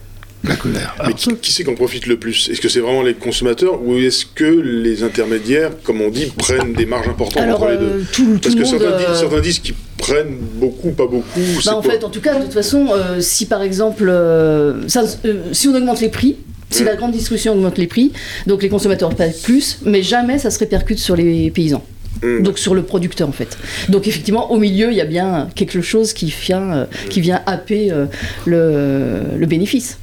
La 0.48 0.56
colère. 0.56 0.94
Mais 0.98 1.04
Alors, 1.06 1.16
qui, 1.16 1.34
qui 1.36 1.52
c'est 1.52 1.64
qu'en 1.64 1.74
profite 1.74 2.06
le 2.06 2.18
plus? 2.18 2.48
Est-ce 2.48 2.60
que 2.60 2.68
c'est 2.68 2.80
vraiment 2.80 3.02
les 3.02 3.14
consommateurs 3.14 3.82
ou 3.82 3.96
est-ce 3.96 4.26
que 4.26 4.44
les 4.44 5.02
intermédiaires, 5.02 5.72
comme 5.82 6.00
on 6.00 6.10
dit, 6.10 6.26
prennent 6.36 6.72
des 6.72 6.86
marges 6.86 7.08
importantes 7.08 7.42
Alors, 7.42 7.62
entre 7.62 7.70
les 7.72 7.76
euh, 7.76 7.98
deux 7.98 8.04
tout, 8.12 8.24
tout 8.24 8.40
Parce 8.40 8.54
le 8.54 8.62
que 8.62 8.66
monde. 8.68 8.80
certains, 8.80 8.94
euh, 8.96 8.98
disent, 8.98 9.18
certains 9.20 9.40
disent 9.40 9.58
qu'ils 9.58 9.74
prennent 9.98 10.36
beaucoup, 10.54 10.90
pas 10.90 11.06
beaucoup. 11.06 11.40
Bah, 11.64 11.76
en 11.76 11.82
quoi 11.82 11.90
fait, 11.92 12.04
en 12.04 12.10
tout 12.10 12.20
cas, 12.20 12.34
de 12.38 12.44
toute 12.44 12.52
façon, 12.52 12.88
euh, 12.92 13.20
si 13.20 13.46
par 13.46 13.62
exemple, 13.62 14.08
euh, 14.08 14.86
ça, 14.88 15.04
euh, 15.24 15.42
si 15.52 15.68
on 15.68 15.74
augmente 15.74 16.00
les 16.00 16.08
prix, 16.08 16.36
si 16.70 16.84
la 16.84 16.96
grande 16.96 17.12
distribution 17.12 17.52
augmente 17.54 17.78
les 17.78 17.86
prix, 17.86 18.12
donc 18.46 18.62
les 18.62 18.68
consommateurs 18.68 19.14
payent 19.14 19.34
plus, 19.42 19.78
mais 19.84 20.02
jamais 20.02 20.38
ça 20.38 20.50
se 20.50 20.58
répercute 20.58 20.98
sur 20.98 21.14
les 21.16 21.50
paysans. 21.50 21.84
Mm. 22.22 22.42
Donc 22.42 22.58
sur 22.58 22.74
le 22.74 22.82
producteur 22.82 23.28
en 23.28 23.32
fait. 23.32 23.58
Donc 23.88 24.06
effectivement 24.06 24.50
au 24.50 24.58
milieu 24.58 24.90
il 24.90 24.96
y 24.96 25.00
a 25.00 25.04
bien 25.04 25.48
quelque 25.54 25.80
chose 25.80 26.12
qui 26.12 26.26
vient, 26.26 26.72
euh, 26.72 26.84
qui 27.10 27.20
vient 27.20 27.42
happer 27.46 27.90
euh, 27.90 28.06
le, 28.46 29.36
le 29.36 29.46
bénéfice. 29.46 29.98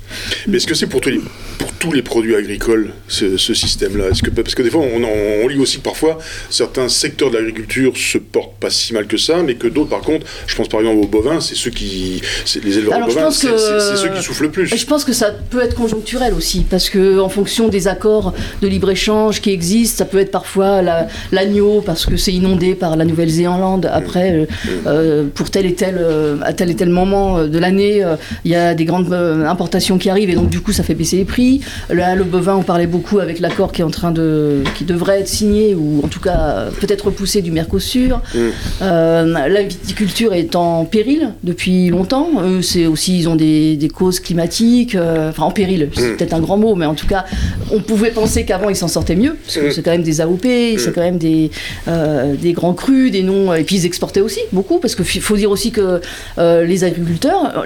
Mais 0.47 0.57
est-ce 0.57 0.67
que 0.67 0.75
c'est 0.75 0.87
pour 0.87 1.01
tous 1.01 1.09
les, 1.09 1.21
pour 1.63 1.71
tous 1.71 1.93
les 1.93 2.01
produits 2.01 2.35
agricoles, 2.35 2.91
ce, 3.07 3.37
ce 3.37 3.53
système-là 3.53 4.09
Est-ce 4.09 4.21
que 4.21 4.29
Parce 4.29 4.53
que 4.53 4.61
des 4.63 4.69
fois, 4.69 4.81
on, 4.81 5.47
lit 5.47 5.59
aussi 5.59 5.77
que 5.77 5.83
parfois, 5.83 6.17
certains 6.49 6.89
secteurs 6.89 7.31
de 7.31 7.37
l'agriculture 7.37 7.95
se 7.95 8.17
portent 8.17 8.57
pas 8.59 8.69
si 8.69 8.91
mal 8.93 9.07
que 9.07 9.15
ça, 9.15 9.43
mais 9.43 9.55
que 9.55 9.67
d'autres, 9.67 9.89
par 9.89 10.01
contre, 10.01 10.25
je 10.45 10.55
pense 10.57 10.67
par 10.67 10.81
exemple 10.81 11.01
aux 11.01 11.07
bovins, 11.07 11.39
c'est 11.39 11.55
ceux 11.55 11.71
qui. 11.71 12.21
c'est 12.43 12.61
les 12.65 12.79
éleveurs 12.79 12.95
Alors, 12.95 13.07
bovins, 13.07 13.31
c'est 13.31 13.47
ceux 13.57 14.09
qui 14.13 14.21
soufflent 14.21 14.43
le 14.43 14.51
plus. 14.51 14.75
Je 14.75 14.85
pense 14.85 15.05
que 15.05 15.13
ça 15.13 15.31
peut 15.31 15.61
être 15.61 15.75
conjoncturel 15.75 16.33
aussi, 16.33 16.65
parce 16.69 16.89
que 16.89 17.19
en 17.19 17.29
fonction 17.29 17.69
des 17.69 17.87
accords 17.87 18.33
de 18.61 18.67
libre-échange 18.67 19.39
qui 19.39 19.51
existent, 19.51 19.99
ça 19.99 20.05
peut 20.05 20.19
être 20.19 20.31
parfois 20.31 20.81
la- 20.81 21.07
l'agneau, 21.31 21.81
parce 21.85 22.05
que 22.05 22.17
c'est 22.17 22.33
inondé 22.33 22.75
par 22.75 22.97
la 22.97 23.05
Nouvelle-Zélande. 23.05 23.89
Après, 23.89 24.33
euh, 24.33 24.45
euh, 24.85 25.27
pour 25.33 25.49
tel 25.49 25.65
et 25.65 25.75
tel, 25.75 25.95
euh, 25.97 26.37
à 26.43 26.51
tel 26.51 26.69
et 26.69 26.75
tel 26.75 26.89
moment 26.89 27.45
de 27.45 27.57
l'année, 27.57 28.03
euh, 28.03 28.17
il 28.43 28.51
y 28.51 28.55
a 28.55 28.73
des 28.75 28.83
grandes 28.83 29.13
importations 29.13 29.97
qui 29.97 30.09
arrivent, 30.09 30.29
et 30.29 30.35
donc 30.35 30.49
du 30.49 30.59
coup, 30.59 30.73
ça 30.73 30.83
fait 30.83 30.93
baisser 30.95 31.15
les 31.15 31.25
prix. 31.25 31.52
Là, 31.89 32.15
le 32.15 32.23
bovin, 32.23 32.55
on 32.55 32.63
parlait 32.63 32.87
beaucoup 32.87 33.19
avec 33.19 33.39
l'accord 33.39 33.71
qui 33.71 33.81
est 33.81 33.83
en 33.83 33.89
train 33.91 34.11
de, 34.11 34.63
qui 34.75 34.83
devrait 34.83 35.19
être 35.21 35.27
signé, 35.27 35.75
ou 35.75 36.01
en 36.03 36.07
tout 36.07 36.19
cas 36.19 36.65
peut-être 36.79 37.05
repoussé 37.05 37.41
du 37.41 37.51
Mercosur. 37.51 38.21
Mm. 38.33 38.39
Euh, 38.81 39.49
la 39.49 39.61
viticulture 39.63 40.33
est 40.33 40.55
en 40.55 40.85
péril 40.85 41.29
depuis 41.43 41.89
longtemps. 41.89 42.29
Eux, 42.43 42.61
c'est 42.61 42.85
aussi, 42.85 43.17
ils 43.19 43.29
ont 43.29 43.35
des, 43.35 43.75
des 43.75 43.89
causes 43.89 44.19
climatiques, 44.19 44.95
euh, 44.95 45.29
enfin 45.29 45.43
en 45.43 45.51
péril, 45.51 45.89
c'est 45.95 46.01
Mm. 46.13 46.17
peut-être 46.17 46.33
un 46.33 46.41
grand 46.41 46.57
mot, 46.57 46.75
mais 46.75 46.85
en 46.85 46.95
tout 46.95 47.07
cas, 47.07 47.25
on 47.71 47.79
pouvait 47.81 48.11
penser 48.11 48.45
qu'avant 48.45 48.69
ils 48.69 48.75
s'en 48.75 48.87
sortaient 48.87 49.15
mieux, 49.15 49.35
parce 49.43 49.57
que 49.57 49.67
Mm. 49.67 49.71
c'est 49.71 49.81
quand 49.83 49.91
même 49.91 50.03
des 50.03 50.21
AOP, 50.21 50.45
c'est 50.77 50.93
quand 50.93 51.01
même 51.01 51.17
des, 51.17 51.51
euh, 51.87 52.35
des 52.35 52.53
grands 52.53 52.73
crus, 52.73 53.11
des 53.11 53.23
noms, 53.23 53.53
et 53.53 53.63
puis 53.63 53.77
ils 53.77 53.85
exportaient 53.85 54.21
aussi 54.21 54.39
beaucoup, 54.51 54.79
parce 54.79 54.95
qu'il 54.95 55.21
faut 55.21 55.37
dire 55.37 55.51
aussi 55.51 55.71
que 55.71 56.01
les 56.37 56.83
agriculteurs, 56.83 57.63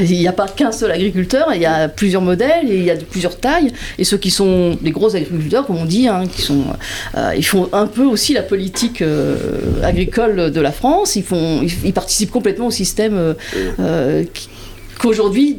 il 0.00 0.18
n'y 0.18 0.28
a 0.28 0.32
pas 0.32 0.48
qu'un 0.48 0.72
seul 0.72 0.90
agriculteur, 0.90 1.48
il 1.54 1.60
y 1.60 1.66
a 1.66 1.88
plusieurs 1.88 2.22
modèles, 2.22 2.66
il 2.68 2.82
y 2.82 2.90
a 2.90 2.96
de 2.96 3.04
plusieurs 3.04 3.38
tailles, 3.38 3.72
et 3.98 4.04
ceux 4.04 4.16
qui 4.16 4.30
sont 4.30 4.76
des 4.80 4.90
gros 4.90 5.14
agriculteurs, 5.14 5.66
comme 5.66 5.76
on 5.76 5.84
dit, 5.84 6.08
hein, 6.08 6.24
qui 6.26 6.42
sont, 6.42 6.64
euh, 7.16 7.32
ils 7.36 7.44
font 7.44 7.68
un 7.72 7.86
peu 7.86 8.04
aussi 8.04 8.32
la 8.32 8.42
politique 8.42 9.02
euh, 9.02 9.36
agricole 9.82 10.50
de 10.50 10.60
la 10.60 10.72
France, 10.72 11.16
ils, 11.16 11.22
font, 11.22 11.62
ils, 11.62 11.92
participent 11.92 12.30
complètement 12.30 12.66
au 12.66 12.70
système 12.70 13.14
euh, 13.14 13.34
euh, 13.78 14.24
qu'aujourd'hui 14.98 15.58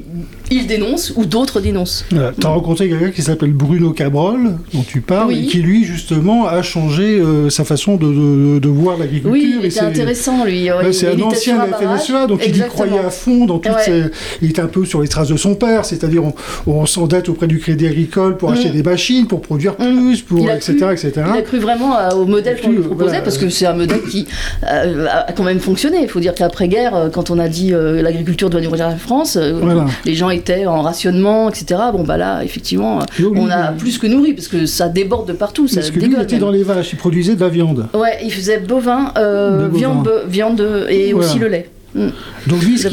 ils 0.52 0.68
dénoncent 0.68 1.14
ou 1.16 1.26
d'autres 1.26 1.60
dénoncent. 1.62 2.06
Voilà. 2.12 2.32
T'as 2.40 2.50
rencontré 2.50 2.90
quelqu'un 2.90 3.12
qui 3.12 3.22
s'appelle 3.22 3.54
Bruno 3.54 3.92
Cabrol, 3.92 4.58
dont 4.74 4.84
tu 4.88 5.02
parles, 5.02 5.28
Oui. 5.30 5.44
et 5.44 5.48
qui 5.48 5.58
lui 5.60 5.84
justement 5.86 6.48
a 6.48 6.62
changé 6.62 7.20
euh, 7.20 7.50
sa 7.50 7.64
façon 7.64 7.96
de, 7.98 8.08
de- 8.08 8.60
de 8.60 8.68
voir 8.70 8.98
l'agriculture. 8.98 9.32
Oui, 9.32 9.56
il 9.60 9.66
était 9.66 9.70
c'est- 9.72 9.80
intéressant 9.82 10.46
lui. 10.46 10.70
Ouais, 10.72 10.78
Il- 10.88 10.94
c'est 10.94 11.14
il 11.14 11.22
un 11.22 11.26
ancien. 11.26 11.60
FNSEA, 11.68 12.28
donc 12.28 12.42
il 12.48 12.56
y 12.58 12.60
croyait 12.62 12.98
à 13.00 13.10
fond 13.10 13.46
dans 13.46 13.60
toutes 13.60 13.72
Ouais. 13.72 14.10
Il 14.42 14.50
était 14.50 14.62
un 14.62 14.68
peu 14.68 14.86
sur 14.86 15.02
les 15.02 15.08
traces 15.08 15.28
de 15.30 15.38
son 15.38 15.56
père, 15.56 15.86
c'est-à-dire 15.86 16.24
on, 16.24 16.34
on 16.68 16.86
s'endette 16.86 17.30
auprès 17.30 17.48
du 17.48 17.60
Crédit 17.60 17.88
Agricole 17.88 18.38
pour 18.38 18.50
Mm. 18.50 18.54
acheter 18.54 18.70
des 18.70 18.84
machines, 18.84 19.28
pour 19.28 19.42
produire 19.42 19.76
plus, 19.76 20.22
pour, 20.22 20.40
Il 20.40 20.50
etc., 20.50 20.76
cru. 20.80 20.94
etc. 20.94 21.12
Il 21.34 21.38
a 21.38 21.42
cru 21.42 21.60
vraiment 21.60 21.94
à- 21.96 22.16
au 22.16 22.26
modèle 22.26 22.60
qu'on 22.62 22.70
lui 22.72 22.80
proposait, 22.80 23.06
voilà. 23.10 23.22
parce 23.22 23.38
que 23.38 23.50
c'est 23.50 23.66
un 23.66 23.74
modèle 23.74 24.02
qui 24.10 24.28
euh, 24.64 25.06
a 25.08 25.32
quand 25.34 25.44
même 25.44 25.60
fonctionné. 25.60 26.00
Il 26.02 26.10
faut 26.10 26.20
dire 26.20 26.34
qu'après-guerre, 26.34 26.96
euh, 26.96 27.10
quand 27.10 27.30
on 27.30 27.40
a 27.40 27.48
dit 27.48 27.74
euh, 27.74 28.02
l'agriculture 28.02 28.50
doit 28.50 28.62
nourrir 28.62 28.88
la 28.90 28.96
France, 28.96 29.36
euh, 29.38 29.60
Voilà. 29.62 29.86
les 30.06 30.16
gens 30.16 30.30
étaient 30.40 30.66
en 30.66 30.82
rationnement, 30.82 31.50
etc. 31.50 31.80
Bon, 31.94 32.04
bah 32.04 32.18
là, 32.18 32.44
effectivement, 32.44 33.00
on 33.36 33.50
a 33.50 33.72
plus 33.74 33.98
que 33.98 34.08
nourri, 34.08 34.34
parce 34.34 34.48
que 34.48 34.66
ça 34.66 34.90
déborde 34.90 35.28
de 35.28 35.34
partout, 35.34 35.68
ça 35.68 35.76
Parce 35.82 35.92
que 35.92 36.00
lui, 36.00 36.14
il 36.16 36.22
était 36.22 36.38
dans 36.38 36.52
les 36.52 36.64
vaches, 36.64 36.94
il 36.94 36.98
produisait 36.98 37.36
de 37.36 37.42
la 37.42 37.50
viande. 37.50 37.88
Ouais, 37.94 38.18
il 38.24 38.32
faisait 38.34 38.60
bovin, 38.60 39.12
euh, 39.18 39.68
bovin. 39.68 40.04
viande, 40.28 40.88
et 40.90 41.14
Voilà. 41.14 41.28
aussi 41.28 41.40
le 41.40 41.48
lait. 41.48 41.70
Mm. 41.96 42.08
Donc 42.48 42.62
lui, 42.64 42.76
Il 42.78 42.84
donc 42.84 42.92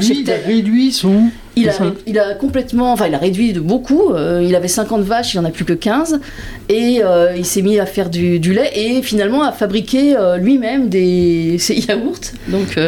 lui, 0.00 0.24
a 0.30 0.46
réduit 0.46 0.92
son... 0.92 1.30
Il 1.58 1.68
a, 1.70 1.72
il 2.06 2.20
complètement, 2.38 2.92
enfin 2.92 3.06
il 3.08 3.14
a 3.14 3.18
réduit 3.18 3.54
de 3.54 3.60
beaucoup. 3.60 4.12
euh, 4.12 4.44
il 4.46 4.54
avait 4.54 4.68
50 4.68 5.00
vaches, 5.02 5.32
il 5.32 5.38
en 5.40 5.44
a 5.46 5.50
plus 5.50 5.64
que 5.64 5.72
15, 5.72 6.20
et 6.68 7.00
euh, 7.02 7.32
il 7.34 7.46
s'est 7.46 7.62
mis 7.62 7.80
à 7.80 7.86
faire 7.86 8.10
du, 8.10 8.38
du 8.38 8.52
lait 8.52 8.70
et 8.76 9.00
finalement 9.00 9.42
à 9.42 9.52
fabriquer 9.52 10.16
euh, 10.18 10.36
lui-même 10.36 10.90
des 10.90 11.56
ses 11.58 11.74
yaourts. 11.76 12.20
Donc 12.48 12.78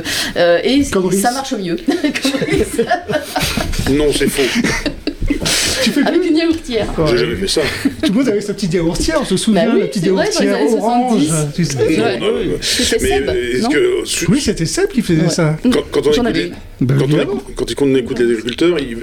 et 0.62 0.84
ça 0.84 1.30
marche 1.32 1.54
mieux. 1.54 1.76
Non, 3.90 4.12
c'est 4.12 4.28
faux. 4.28 4.42
Tu 5.84 5.90
fais 5.90 6.02
Avec 6.02 6.28
une 6.28 6.36
yaourtière. 6.36 6.86
J'ai 7.08 7.18
jamais 7.18 7.36
fait 7.36 7.46
ça. 7.48 7.60
Tout 8.02 8.12
le 8.12 8.18
monde 8.18 8.28
avait 8.28 8.40
sa 8.40 8.52
petite 8.52 8.74
yaourtière, 8.74 9.18
on 9.22 9.24
se 9.24 9.36
souvient, 9.36 9.66
Bah 9.66 9.72
oui, 9.74 9.80
la 9.82 9.86
petite 9.86 10.08
vrai, 10.08 10.24
yaourtière 10.24 10.56
années 10.56 10.72
orange. 10.74 11.22
70. 11.26 11.54
tu 11.54 11.64
sais. 11.64 11.96
Non, 12.18 12.26
non, 12.26 12.32
non. 12.44 12.52
C'était 12.60 12.98
que. 13.72 14.30
Oui, 14.30 14.40
c'était 14.40 14.66
Seb 14.66 14.88
qui 14.90 15.02
faisait 15.02 15.22
Ouais. 15.22 15.28
ça. 15.30 15.56
Quand, 15.62 15.82
quand 15.92 16.06
on 16.08 16.12
écoute 16.12 16.34
les- 16.34 16.46
eu. 16.46 16.50
Quand 16.80 16.94
on, 16.94 17.04
évidemment. 17.04 17.42
écoute, 17.50 17.74
quand 17.76 17.86
on 17.86 17.94
écoute 17.94 18.18
les 18.18 18.30
agriculteurs, 18.32 18.78
ils- 18.80 18.96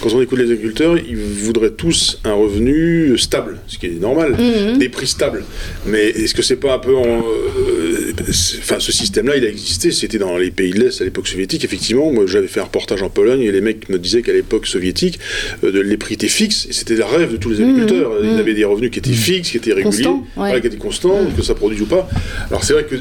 quand 0.00 0.08
on 0.14 0.22
écoute 0.22 0.38
les 0.38 0.50
agriculteurs, 0.50 0.96
ils 0.98 1.16
voudraient 1.16 1.70
tous 1.70 2.18
un 2.24 2.32
revenu 2.32 3.16
stable, 3.18 3.58
ce 3.66 3.76
qui 3.78 3.86
est 3.86 4.00
normal, 4.00 4.34
Mhm. 4.38 4.78
des 4.78 4.88
prix 4.88 5.06
stables. 5.06 5.44
Mais 5.86 6.06
est-ce 6.08 6.34
que 6.34 6.42
c'est 6.42 6.56
pas 6.56 6.74
un 6.74 6.78
peu, 6.78 6.96
en, 6.96 7.04
euh, 7.04 7.81
enfin, 8.20 8.76
ce 8.78 8.92
système-là, 8.92 9.36
il 9.36 9.44
a 9.44 9.48
existé. 9.48 9.90
C'était 9.92 10.18
dans 10.18 10.36
les 10.36 10.50
pays 10.50 10.70
de 10.72 10.80
l'Est 10.80 11.00
à 11.00 11.04
l'époque 11.04 11.28
soviétique. 11.28 11.64
Effectivement, 11.64 12.10
moi, 12.12 12.24
j'avais 12.26 12.46
fait 12.48 12.60
un 12.60 12.64
reportage 12.64 13.02
en 13.02 13.10
Pologne 13.10 13.40
et 13.42 13.52
les 13.52 13.60
mecs 13.60 13.88
me 13.88 13.98
disaient 13.98 14.22
qu'à 14.22 14.32
l'époque 14.32 14.66
soviétique, 14.66 15.18
euh, 15.64 15.82
les 15.82 15.96
prix 15.96 16.14
étaient 16.14 16.28
fixes 16.28 16.66
et 16.68 16.72
c'était 16.72 16.94
le 16.94 17.04
rêve 17.04 17.32
de 17.32 17.36
tous 17.36 17.50
les 17.50 17.60
agriculteurs. 17.60 18.12
Ils 18.22 18.30
mhm. 18.30 18.38
avaient 18.38 18.54
des 18.54 18.64
revenus 18.64 18.90
qui 18.90 18.98
étaient 18.98 19.12
fixes, 19.12 19.50
qui 19.50 19.56
étaient 19.56 19.72
réguliers, 19.72 20.04
Constants, 20.04 20.18
ouais. 20.20 20.26
voilà, 20.36 20.60
qui 20.60 20.66
étaient 20.66 20.76
constants, 20.76 21.18
que 21.36 21.42
ça 21.42 21.54
produise 21.54 21.80
ou 21.82 21.86
pas. 21.86 22.08
Alors 22.48 22.64
c'est 22.64 22.72
vrai 22.72 22.84
que 22.84 22.96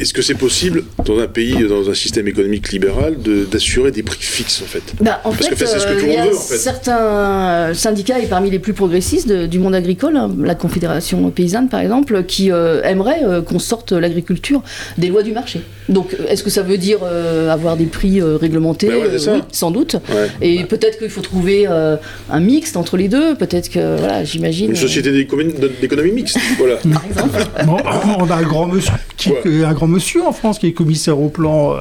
est-ce 0.00 0.12
que 0.12 0.22
c'est 0.22 0.34
possible 0.34 0.84
dans 1.04 1.18
un 1.18 1.26
pays, 1.28 1.66
dans 1.68 1.88
un 1.88 1.94
système 1.94 2.28
économique 2.28 2.70
libéral, 2.72 3.20
de- 3.20 3.44
d'assurer 3.44 3.90
des 3.90 4.02
prix 4.02 4.18
fixes 4.20 4.62
en 4.62 4.66
fait? 4.66 4.82
Bah, 5.00 5.20
en 5.24 5.30
Parce 5.30 5.48
fait, 5.48 5.54
que 5.54 5.66
c'est 5.66 5.78
ce 5.78 5.86
que 5.86 5.92
euh, 5.92 6.00
tout 6.00 6.06
le 6.06 6.12
monde 6.12 6.28
veut, 6.30 6.36
en 6.36 6.40
fait. 6.40 6.56
certains 6.58 6.98
euh, 7.00 7.74
syndicats, 7.74 8.18
et 8.18 8.26
parmi 8.26 8.50
les 8.50 8.58
plus 8.58 8.72
progressistes 8.72 9.28
de- 9.28 9.46
du 9.46 9.58
monde 9.58 9.74
agricole, 9.74 10.16
hein, 10.16 10.34
la 10.42 10.54
Confédération 10.54 11.30
paysanne 11.30 11.68
par 11.68 11.80
exemple, 11.80 12.24
qui 12.24 12.50
euh, 12.52 12.82
aimeraient 12.82 13.22
qu'on 13.46 13.58
sorte 13.58 13.92
l'agriculture 13.92 14.55
des 14.98 15.08
lois 15.08 15.22
du 15.22 15.32
marché. 15.32 15.62
Donc, 15.88 16.16
est-ce 16.28 16.42
que 16.42 16.50
ça 16.50 16.62
veut 16.62 16.78
dire 16.78 16.98
euh, 17.04 17.50
avoir 17.50 17.76
des 17.76 17.84
prix 17.86 18.20
euh, 18.20 18.36
réglementés? 18.36 18.88
Ben 18.88 18.96
ouais. 18.96 19.08
Oui, 19.14 19.40
sans 19.52 19.70
doute. 19.70 19.94
Ouais. 20.08 20.28
Et 20.40 20.64
peut-être 20.64 20.98
qu'il 20.98 21.10
faut 21.10 21.20
trouver 21.20 21.66
euh, 21.68 21.96
un 22.30 22.40
mixte 22.40 22.76
entre 22.76 22.96
les 22.96 23.08
deux. 23.08 23.34
Peut-être 23.36 23.68
que, 23.70 23.96
voilà, 23.98 24.24
j'imagine. 24.24 24.70
Une 24.70 24.76
société 24.76 25.12
d'économie 25.12 26.12
mixte, 26.12 26.38
voilà. 26.58 26.76
par 26.76 27.04
exemple. 27.06 27.38
Bon, 27.66 27.76
on 28.18 28.30
a 28.30 28.34
un 28.36 28.42
grand 28.42 28.66
monsieur, 28.66 28.92
qui, 29.16 29.30
Ouais. 29.30 29.64
un 29.64 29.72
grand 29.74 29.86
monsieur 29.86 30.24
en 30.24 30.32
France 30.32 30.58
qui 30.58 30.66
est 30.68 30.72
commissaire 30.72 31.20
au 31.20 31.28
plan, 31.28 31.74
euh, 31.74 31.76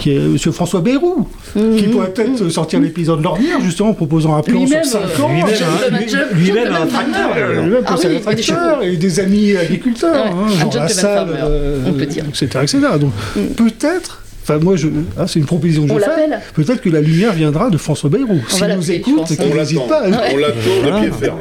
qui 0.00 0.14
est 0.14 0.18
Monsieur 0.18 0.52
François 0.52 0.80
Bayrou, 0.80 1.28
Mhm. 1.54 1.76
qui 1.76 1.82
pourrait 1.88 2.10
peut-être 2.12 2.48
sortir 2.48 2.80
l'épisode 2.80 3.18
de 3.18 3.24
l'ornière 3.24 3.60
justement 3.62 3.90
en 3.90 3.94
proposant 3.94 4.36
un 4.36 4.42
plan 4.42 4.66
sur 4.66 4.76
Lui-même, 4.78 4.84
5 4.84 4.98
euh, 5.00 5.22
ans. 5.22 5.28
Lui-même, 5.34 6.28
lui-même 6.34 6.72
un 6.72 6.86
tracteur. 6.86 7.30
Lui-même 7.64 7.82
Ah 7.86 7.94
oui, 7.98 8.06
un 8.06 8.10
et 8.10 8.14
des 8.14 8.42
tracteur 8.42 8.82
et 8.82 8.96
des 8.96 9.20
amis 9.20 9.56
agriculteurs, 9.56 10.14
Ouais, 10.26 10.30
hein, 10.30 10.46
un 10.46 10.70
genre 10.70 10.74
la 10.76 10.88
salle, 10.88 11.28
farmer, 11.28 11.54
on 11.86 11.92
peut 11.92 12.06
dire. 12.06 12.24
etc., 12.28 12.46
etc. 12.62 12.78
Donc 13.00 13.12
peut-être, 13.56 14.22
enfin 14.42 14.58
moi 14.58 14.76
je, 14.76 14.88
ah, 15.18 15.26
c'est 15.26 15.38
une 15.38 15.46
proposition 15.46 15.86
que 15.86 15.92
On 15.92 15.98
je 15.98 16.04
fais. 16.04 16.28
Peut-être 16.54 16.80
que 16.80 16.88
la 16.90 17.00
lumière 17.00 17.32
viendra 17.32 17.70
de 17.70 17.76
François 17.78 18.10
Bayrou. 18.10 18.40
On 18.44 18.50
S'il 18.50 18.60
va 18.60 18.76
nous 18.76 18.90
écoute, 18.90 19.26
qu'il 19.26 19.36
On 19.40 19.54
n'hésite 19.54 19.86
pas, 19.88 20.02
On 20.04 20.36
l'attend 20.36 20.54
de 20.56 20.80
Voilà. 20.82 21.00
pied 21.00 21.10
ferme. 21.12 21.40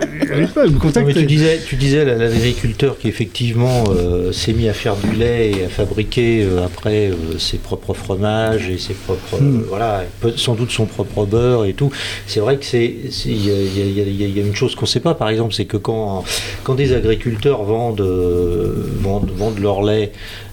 il 1.07 1.13
tu 1.15 1.25
disais, 1.25 1.59
tu 1.65 1.75
disais 1.75 2.05
la- 2.05 2.15
l'agriculteur 2.15 2.97
qui 2.99 3.07
effectivement 3.07 3.83
euh, 3.89 4.31
s'est 4.31 4.53
mis 4.53 4.67
à 4.69 4.73
faire 4.73 4.95
du 4.95 5.15
lait 5.15 5.51
et 5.51 5.65
à 5.65 5.69
fabriquer 5.69 6.43
euh, 6.43 6.63
après 6.65 7.07
euh, 7.09 7.37
ses 7.39 7.57
propres 7.57 7.93
fromages 7.93 8.69
et 8.69 8.77
ses 8.77 8.93
propres 8.93 9.35
euh, 9.35 9.39
Mm. 9.41 9.63
voilà 9.69 10.03
sans 10.35 10.53
doute 10.53 10.69
son 10.71 10.85
propre 10.85 11.25
beurre 11.25 11.65
et 11.65 11.73
tout. 11.73 11.89
C'est 12.27 12.41
vrai 12.41 12.57
que 12.57 12.65
c'est 12.65 12.93
il 13.25 13.31
y, 13.37 13.47
y 13.47 13.51
a- 13.51 14.27
y 14.27 14.31
y 14.33 14.39
une 14.39 14.55
chose 14.55 14.75
qu'on 14.75 14.83
ne 14.85 14.87
sait 14.87 14.99
pas 14.99 15.15
par 15.15 15.29
exemple 15.29 15.53
c'est 15.53 15.65
que 15.65 15.77
quand 15.77 16.23
quand 16.63 16.75
des 16.75 16.93
agriculteurs 16.93 17.63
vendent 17.63 18.01
euh, 18.01 18.85
vendent, 19.01 19.31
vendent 19.35 19.59
leur 19.59 19.81
lait 19.81 20.11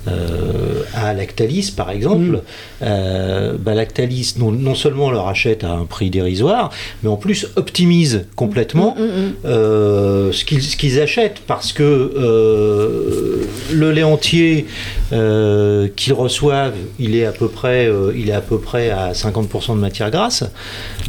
euh, 0.08 0.82
à 0.94 1.14
Lactalis 1.14 1.72
par 1.76 1.90
exemple, 1.90 2.42
euh, 2.82 3.54
bah, 3.58 3.74
Lactalis 3.74 4.34
non, 4.38 4.52
non 4.52 4.74
seulement 4.74 5.10
leur 5.10 5.28
achète 5.28 5.64
à 5.64 5.70
un 5.70 5.84
prix 5.84 6.10
dérisoire, 6.10 6.70
mais 7.02 7.08
en 7.08 7.16
plus 7.16 7.48
optimise 7.56 8.26
complètement 8.36 8.94
Mm, 8.96 9.02
mm. 9.02 9.32
euh, 9.46 10.32
ce 10.32 10.44
qu'ils 10.44 11.00
achètent 11.00 11.40
parce 11.46 11.72
que 11.72 11.82
euh, 11.82 13.44
le 13.72 13.92
lait 13.92 14.02
entier 14.02 14.66
euh, 15.12 15.88
qu'ils 15.94 16.12
reçoivent 16.12 16.74
il 16.98 17.14
est 17.16 17.24
à 17.26 17.32
peu 17.32 17.48
près 17.48 17.86
euh, 17.86 18.12
il 18.16 18.28
est 18.28 18.32
à 18.32 18.40
peu 18.40 18.58
près 18.58 18.90
à 18.90 19.12
50% 19.12 19.74
de 19.74 19.80
matière 19.80 20.10
grasse 20.10 20.44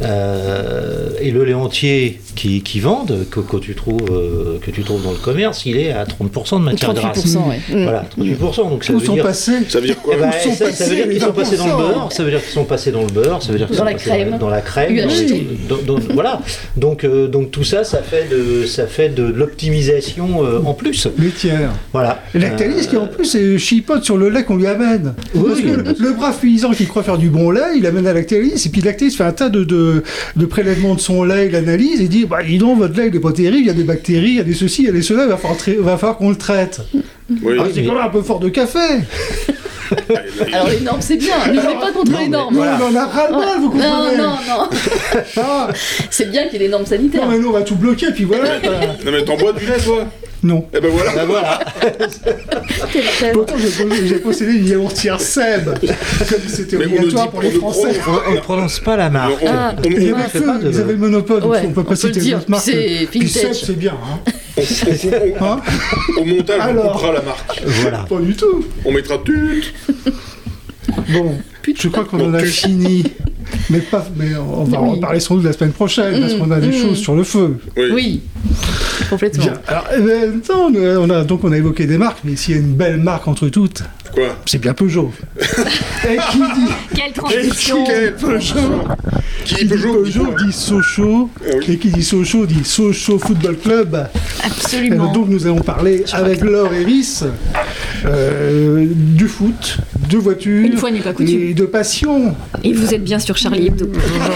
Euh, 0.00 1.10
et 1.20 1.32
le 1.32 1.44
lait 1.44 1.54
entier 1.54 2.20
qui, 2.36 2.62
qui 2.62 2.78
vendent 2.78 3.26
que, 3.32 3.40
que 3.40 3.56
tu 3.56 3.74
trouves 3.74 3.98
euh, 4.10 4.58
que 4.62 4.70
tu 4.70 4.82
trouves 4.84 5.02
dans 5.02 5.10
le 5.10 5.16
commerce 5.18 5.66
il 5.66 5.76
est 5.76 5.90
à 5.90 6.04
30% 6.04 6.60
de 6.60 6.64
matière 6.64 6.94
grasse 6.94 7.26
38%, 7.26 7.48
ouais. 7.48 7.60
Mm. 7.68 7.82
voilà 7.82 8.04
38% 8.16 8.70
donc 8.70 8.84
ça 8.88 8.92
Où 8.94 8.98
veut 8.98 9.06
sont 9.06 9.14
dire 9.14 9.24
passés 9.24 9.52
Ça 9.68 9.78
veut 9.80 9.86
dire 9.86 9.98
quoi 9.98 10.14
eh 10.16 10.20
ben, 10.20 10.28
Où 10.28 10.48
sont 10.48 10.54
ça, 10.54 10.72
ça 10.72 10.84
veut 10.86 10.94
dire 10.96 11.08
qu'ils 11.08 11.20
sont 11.20 11.32
passés 11.32 11.56
dans 11.56 11.66
le 11.66 11.72
20%? 11.72 11.76
beurre, 11.76 12.12
ça 12.12 12.22
veut 12.24 12.30
dire 12.30 12.40
qu'ils 12.42 12.52
sont 12.52 12.64
passés 12.64 12.90
dans 12.90 13.00
le 13.02 13.06
beurre, 13.12 13.42
ça 13.42 13.52
veut 13.52 13.58
dire 13.58 13.66
qu'ils 13.68 13.76
Dans 13.76 13.82
sont 13.82 13.84
la 13.86 13.92
passés 13.92 14.08
crème. 14.10 14.38
dans 14.38 14.48
la 14.50 14.60
crème, 14.60 14.96
dans- 15.68 15.76
dans- 15.76 15.98
dans- 15.98 16.14
voilà. 16.14 16.40
Donc, 16.76 17.04
euh, 17.04 17.28
donc 17.28 17.50
tout 17.50 17.64
ça, 17.64 17.84
ça 17.84 18.02
fait 18.02 18.28
de, 18.30 18.66
ça 18.66 18.86
fait 18.86 19.08
de 19.10 19.22
l'optimisation 19.24 20.44
euh, 20.44 20.60
en 20.64 20.74
plus. 20.74 21.06
Laitière. 21.18 21.70
Voilà. 21.92 22.22
Et 22.34 22.38
Lactalis 22.38 22.86
qui 22.88 22.96
en 22.96 23.04
Euh, 23.04 23.06
plus 23.06 23.34
est 23.34 23.58
chipote 23.58 24.04
sur 24.04 24.16
le 24.16 24.28
lait 24.28 24.44
qu'on 24.44 24.56
lui 24.56 24.66
amène. 24.66 25.14
Oui, 25.34 25.42
Parce 25.48 25.60
que 25.60 25.66
oui. 25.66 25.72
le, 25.98 26.08
le 26.08 26.12
brave 26.14 26.36
paysan 26.40 26.70
qui 26.72 26.86
croit 26.86 27.02
faire 27.02 27.18
du 27.18 27.28
bon 27.28 27.50
lait, 27.50 27.76
il 27.76 27.86
amène 27.86 28.06
à 28.06 28.12
Lactalis, 28.12 28.62
et 28.64 28.68
puis 28.68 28.80
Lactalis 28.80 29.12
fait 29.12 29.24
un 29.24 29.32
tas 29.32 29.48
de, 29.48 29.64
de, 29.64 30.02
de 30.36 30.46
prélèvements 30.46 30.94
de 30.94 31.00
son 31.00 31.24
lait, 31.24 31.46
il 31.48 31.56
analyse, 31.56 32.00
et 32.00 32.08
dit 32.08 32.24
bah 32.24 32.38
dis 32.46 32.58
donc, 32.58 32.78
votre 32.78 32.96
lait 32.96 33.08
il 33.08 33.16
est 33.16 33.20
pas 33.20 33.32
terrible, 33.32 33.58
il 33.60 33.66
y 33.66 33.70
a 33.70 33.74
des 33.74 33.84
bactéries, 33.84 34.30
il 34.30 34.36
y 34.36 34.40
a 34.40 34.44
des 34.44 34.54
ceci, 34.54 34.82
il 34.82 34.86
y 34.86 34.88
a 34.88 34.92
des 34.92 35.02
cela, 35.02 35.24
il 35.24 35.28
va 35.28 35.36
falloir, 35.36 35.58
tra- 35.58 35.78
va 35.78 35.96
falloir 35.96 36.16
qu'on 36.18 36.30
le 36.30 36.36
traite. 36.36 36.80
Oui. 37.30 37.56
Ah, 37.60 37.64
c'est 37.72 37.82
quand 37.84 37.94
même 37.94 38.04
un 38.04 38.08
peu 38.08 38.22
fort 38.22 38.40
de 38.40 38.48
café. 38.48 38.78
Alors 40.52 40.68
les 40.68 40.80
normes, 40.80 41.00
c'est 41.00 41.16
bien. 41.16 41.46
Ne 41.52 41.60
venez 41.60 41.74
pas 41.80 41.92
contre 41.92 42.10
Non, 42.12 42.18
les 42.18 42.24
mais 42.24 42.28
normes. 42.30 42.54
Nous, 42.54 42.60
on 42.60 42.94
a 42.96 43.06
ras 43.06 43.28
le 43.28 43.34
bol, 43.34 43.44
vous 43.60 43.62
Non, 43.64 43.70
comprenez 43.70 44.16
non, 44.18 44.36
non. 44.48 44.68
Ah, 45.38 45.68
C'est 46.10 46.30
bien 46.30 46.44
qu'il 46.44 46.54
y 46.54 46.56
ait 46.56 46.66
des 46.66 46.68
normes 46.68 46.86
sanitaires. 46.86 47.24
Non 47.24 47.30
mais 47.32 47.38
nous 47.38 47.48
on 47.48 47.52
va 47.52 47.62
tout 47.62 47.76
bloquer, 47.76 48.12
puis 48.12 48.24
voilà. 48.24 48.58
Non 49.04 49.12
mais 49.12 49.24
t'en 49.24 49.36
bois 49.36 49.52
du 49.52 49.64
lait 49.66 49.78
toi 49.78 50.04
Non. 50.42 50.66
Eh 50.72 50.80
ben 50.80 50.90
voilà. 50.90 51.12
ben 51.14 51.24
voilà. 51.26 51.58
Pourtant 53.32 53.54
j'ai 53.58 54.16
possédé 54.20 54.52
une 54.52 54.66
yaourtière 54.68 55.20
Seb, 55.20 55.64
comme 55.80 56.38
c'était 56.46 56.76
on 56.76 56.80
ne 56.80 56.84
obligatoire 56.86 57.30
pour 57.30 57.42
les 57.42 57.50
Français. 57.50 58.00
On 58.28 58.34
ne 58.34 58.40
prononce 58.40 58.78
pas 58.80 58.96
la 58.96 59.10
marque. 59.10 59.42
On- 59.42 59.46
on- 59.46 59.50
Ah. 59.52 59.74
on- 59.76 59.82
Il 59.90 60.02
y 60.02 60.12
on- 60.12 60.16
avait 60.16 60.28
feu, 60.28 60.40
de- 60.62 60.70
ils 60.70 60.80
avaient 60.80 60.92
le 60.92 60.98
monopole, 60.98 61.40
donc 61.40 61.50
Ouais, 61.52 61.60
on 61.64 61.70
peut 61.72 61.80
on 61.80 61.84
pas 61.84 61.90
peut 61.90 61.96
citer 61.96 62.20
le 62.20 62.20
dire, 62.24 62.36
notre 62.38 62.50
marque. 62.50 62.62
c'est 62.64 63.08
Puis 63.10 63.28
Seb, 63.28 63.52
c'est 63.52 63.76
bien, 63.78 63.94
hein. 63.94 64.32
on- 64.56 65.44
Hein 65.44 65.60
Au 66.18 66.24
montage, 66.24 66.60
on 66.60 66.62
Alors. 66.62 66.92
coupera 66.92 67.12
la 67.12 67.22
marque. 67.22 67.62
Voilà. 67.64 67.98
Pas 68.08 68.18
du 68.20 68.34
tout. 68.36 68.64
On 68.84 68.92
mettra 68.92 69.18
tut. 69.18 69.74
Bon, 71.12 71.34
je 71.76 71.88
crois 71.88 72.04
qu'on 72.04 72.20
en 72.28 72.34
a 72.34 72.44
fini. 72.44 73.04
Mais, 73.70 73.80
pas, 73.80 74.06
mais 74.16 74.34
on 74.36 74.64
va 74.64 74.80
en 74.80 74.98
parler 74.98 75.20
sans 75.20 75.36
doute 75.36 75.44
la 75.44 75.52
semaine 75.52 75.72
prochaine, 75.72 76.20
parce 76.20 76.34
qu'on 76.34 76.50
a 76.50 76.60
des 76.60 76.68
Mm. 76.68 76.72
choses 76.72 76.98
sur 76.98 77.14
le 77.14 77.24
feu. 77.24 77.58
Oui. 77.76 77.90
Oui, 77.92 78.20
complètement. 79.10 79.44
Bien. 79.44 79.54
Alors, 79.66 79.84
eh 79.96 80.00
ben, 80.00 80.40
attends, 80.42 80.70
on 80.72 81.10
a, 81.10 81.24
donc 81.24 81.44
on 81.44 81.52
a 81.52 81.56
évoqué 81.56 81.86
des 81.86 81.98
marques, 81.98 82.18
mais 82.24 82.36
s'il 82.36 82.54
y 82.54 82.58
a 82.58 82.60
une 82.60 82.74
belle 82.74 82.98
marque 82.98 83.26
entre 83.28 83.48
toutes, 83.48 83.82
Quoi 84.18 84.36
c'est 84.46 84.58
bien 84.60 84.74
Peugeot. 84.74 85.12
Et 85.40 86.16
qui 86.30 86.38
dit, 86.38 86.72
Quelle 86.94 87.10
et 87.10 87.12
transition 87.12 87.84
qui 87.84 87.92
dit 87.92 88.10
Peugeot, 88.20 88.84
Qui 89.44 89.54
qui 89.54 89.64
dit 89.64 89.68
Peugeot 89.68 90.34
dit 90.44 90.52
Sochaux, 90.52 91.30
Ah 91.40 91.50
oui. 91.58 91.64
et 91.68 91.78
qui 91.78 91.88
dit 91.90 92.02
Sochaux 92.02 92.46
dit 92.46 92.64
Sochaux 92.64 93.18
Football 93.18 93.56
Club. 93.58 94.08
Absolument. 94.44 95.12
Donc 95.12 95.28
nous 95.28 95.46
allons 95.46 95.60
parler 95.60 96.04
avec 96.12 96.40
Laure 96.40 96.72
et 96.74 96.84
Rhys 96.84 97.24
euh, 98.04 98.86
du 98.90 99.28
foot, 99.28 99.78
de 100.10 100.16
voitures, 100.18 100.64
Une 100.66 100.76
fois 100.76 100.90
n'est 100.90 101.00
pas 101.00 101.12
coutume. 101.12 101.40
et 101.50 101.54
de 101.54 101.64
passion. 101.66 102.34
Et 102.64 102.72
vous 102.72 102.94
êtes 102.94 103.04
bien 103.04 103.18
sur 103.18 103.36
Charlie 103.36 103.66
Hebdo. 103.68 103.88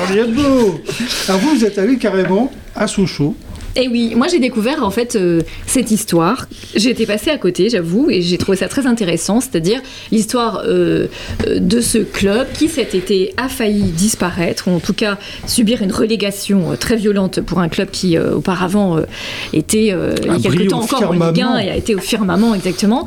Charlie 0.07 0.19
Hebdo. 0.21 0.81
Alors 1.29 1.41
vous, 1.41 1.57
vous 1.57 1.65
êtes 1.65 1.79
allé 1.79 1.97
carrément 1.97 2.53
à 2.75 2.87
Sochaux. 2.87 3.35
Et 3.77 3.89
oui, 3.89 4.15
moi 4.15 4.29
j'ai 4.29 4.39
découvert 4.39 4.85
en 4.85 4.91
fait 4.91 5.17
euh, 5.17 5.41
cette 5.67 5.91
histoire. 5.91 6.47
J'ai 6.75 6.91
été 6.91 7.07
passée 7.07 7.31
à 7.31 7.39
côté, 7.39 7.71
j'avoue, 7.71 8.11
et 8.11 8.21
j'ai 8.21 8.37
trouvé 8.37 8.59
ça 8.59 8.69
très 8.69 8.87
intéressant, 8.87 9.41
c'est-à-dire 9.41 9.81
l'histoire 10.11 10.63
euh, 10.65 11.07
euh, 11.47 11.59
de 11.59 11.81
ce 11.81 11.99
club 11.99 12.47
qui 12.53 12.69
cet 12.69 12.95
été 12.95 13.33
a 13.37 13.49
failli 13.49 13.83
disparaître, 13.83 14.69
ou 14.69 14.73
en 14.73 14.81
tout 14.81 14.93
cas 14.93 15.19
subir 15.47 15.83
une 15.83 15.93
relégation 15.93 16.73
euh, 16.73 16.77
très 16.77 16.97
violente 16.97 17.41
pour 17.41 17.61
un 17.61 17.69
club 17.69 17.91
qui 17.91 18.19
auparavant 18.19 18.99
était 19.53 19.87
il 19.87 19.89
y 19.89 19.91
a 19.93 20.39
quelque 20.39 20.69
temps 20.69 20.81
encore 20.81 21.11
en 21.11 21.13
Ligue 21.13 21.23
1 21.23 21.33
firmament. 21.35 21.59
et 21.59 21.71
a 21.71 21.77
été 21.77 21.95
au 21.95 21.99
firmament 21.99 22.55
exactement. 22.55 23.07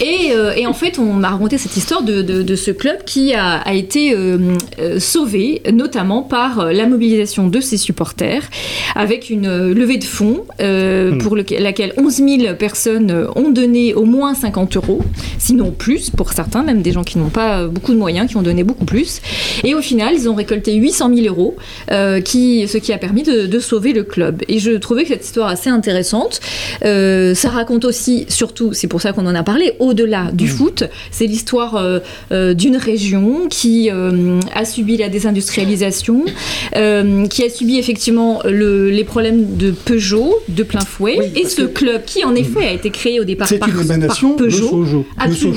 Et, 0.00 0.32
euh, 0.32 0.52
et 0.56 0.66
en 0.66 0.72
fait, 0.72 0.98
on 0.98 1.12
m'a 1.12 1.28
raconté 1.30 1.56
cette 1.58 1.76
histoire 1.76 2.02
de, 2.02 2.20
de- 2.22 2.42
de 2.42 2.56
ce 2.56 2.70
club 2.72 3.04
qui 3.04 3.32
a, 3.34 3.58
a 3.58 3.74
été 3.74 4.12
euh, 4.14 4.38
euh, 4.80 4.98
sauvé, 4.98 5.62
notamment 5.72 6.22
par 6.22 6.72
la 6.72 6.86
mobilisation 6.86 7.46
de 7.46 7.60
ses 7.60 7.76
supporters, 7.76 8.42
avec 8.96 9.30
une 9.30 9.72
levée 9.72 9.98
de 9.98 10.04
fonds 10.04 10.44
Hmm. 10.60 11.18
pour 11.18 11.36
lequel- 11.36 11.62
laquelle 11.62 11.92
11 11.96 12.14
000 12.16 12.54
personnes 12.58 13.26
ont 13.36 13.50
donné 13.50 13.94
au 13.94 14.04
moins 14.04 14.34
50 14.34 14.76
euros, 14.76 15.00
sinon 15.38 15.70
plus 15.70 16.10
pour 16.10 16.32
certains, 16.32 16.62
même 16.62 16.82
des 16.82 16.92
gens 16.92 17.04
qui 17.04 17.18
n'ont 17.18 17.28
pas 17.28 17.66
beaucoup 17.66 17.92
de 17.92 17.98
moyens, 17.98 18.28
qui 18.30 18.36
ont 18.36 18.42
donné 18.42 18.64
beaucoup 18.64 18.84
plus. 18.84 19.20
Et 19.64 19.74
au 19.74 19.80
final, 19.82 20.14
ils 20.14 20.28
ont 20.28 20.34
récolté 20.34 20.74
800 20.74 21.10
000 21.14 21.26
euros, 21.28 21.56
qui, 22.24 22.66
ce 22.68 22.78
qui 22.78 22.92
a 22.92 22.98
permis 22.98 23.22
de, 23.22 23.46
de 23.46 23.58
sauver 23.58 23.92
le 23.92 24.02
club. 24.04 24.42
Et 24.48 24.58
je 24.58 24.72
trouvais 24.72 25.02
que 25.02 25.08
cette 25.10 25.24
histoire 25.24 25.48
assez 25.48 25.70
intéressante. 25.70 26.40
Ça 26.82 27.48
raconte 27.50 27.84
aussi, 27.84 28.26
surtout, 28.28 28.72
c'est 28.72 28.88
pour 28.88 29.00
ça 29.00 29.12
qu'on 29.12 29.26
en 29.26 29.34
a 29.34 29.42
parlé, 29.42 29.72
au-delà 29.84 30.30
du 30.32 30.48
foot, 30.48 30.84
c'est 31.10 31.26
l'histoire 31.26 31.76
euh, 31.76 31.98
euh, 32.32 32.54
d'une 32.54 32.76
région 32.76 33.46
qui 33.48 33.90
euh, 33.90 34.40
a 34.54 34.64
subi 34.64 34.96
la 34.96 35.08
désindustrialisation, 35.08 36.24
euh, 36.76 37.26
qui 37.26 37.44
a 37.44 37.48
subi 37.50 37.78
effectivement 37.78 38.40
le- 38.44 38.90
les 38.90 39.04
problèmes 39.04 39.56
de 39.56 39.70
Peugeot 39.70 40.34
de 40.48 40.62
plein 40.62 40.80
fouet, 40.80 41.16
Oui, 41.18 41.26
et 41.42 41.46
ce 41.46 41.62
que- 41.62 41.66
club 41.66 42.02
qui, 42.04 42.24
en 42.24 42.34
effet, 42.34 42.66
a 42.66 42.72
été 42.72 42.90
créé 42.90 43.20
au 43.20 43.24
départ 43.24 43.48
par, 43.58 43.68
une 43.68 43.80
émanation 43.80 44.30
par 44.30 44.38
Peugeot. 44.46 44.84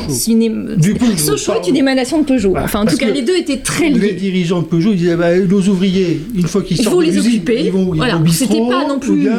C'est 0.09 0.31
une- 0.31 0.75
Du 0.77 0.93
Peugeot, 0.93 1.17
Sochaux 1.17 1.53
est 1.63 1.67
une 1.69 1.77
émanation 1.77 2.19
de 2.21 2.25
Peugeot. 2.25 2.53
Enfin, 2.57 2.81
en 2.81 2.85
tout 2.85 2.97
cas, 2.97 3.09
les 3.09 3.21
deux 3.21 3.35
étaient 3.37 3.57
très 3.57 3.89
Les 3.89 3.99
liés. 3.99 4.13
dirigeants 4.13 4.61
de 4.61 4.67
Peugeot 4.67 4.91
ils 4.91 4.97
disaient 4.97 5.15
bah, 5.15 5.35
nos 5.37 5.61
ouvriers, 5.61 6.19
une 6.35 6.47
fois 6.47 6.61
qu'ils 6.61 6.77
Il 6.77 6.83
sortent 6.83 6.95
faut 6.95 7.01
les 7.01 7.17
occuper. 7.17 7.61
ils 7.65 7.71
vont, 7.71 7.93
ils 7.93 7.97
Voilà. 7.97 8.19
C'était 8.31 8.55
pas 8.69 8.87
non 8.87 8.99
plus- 8.99 9.15
bien, 9.15 9.31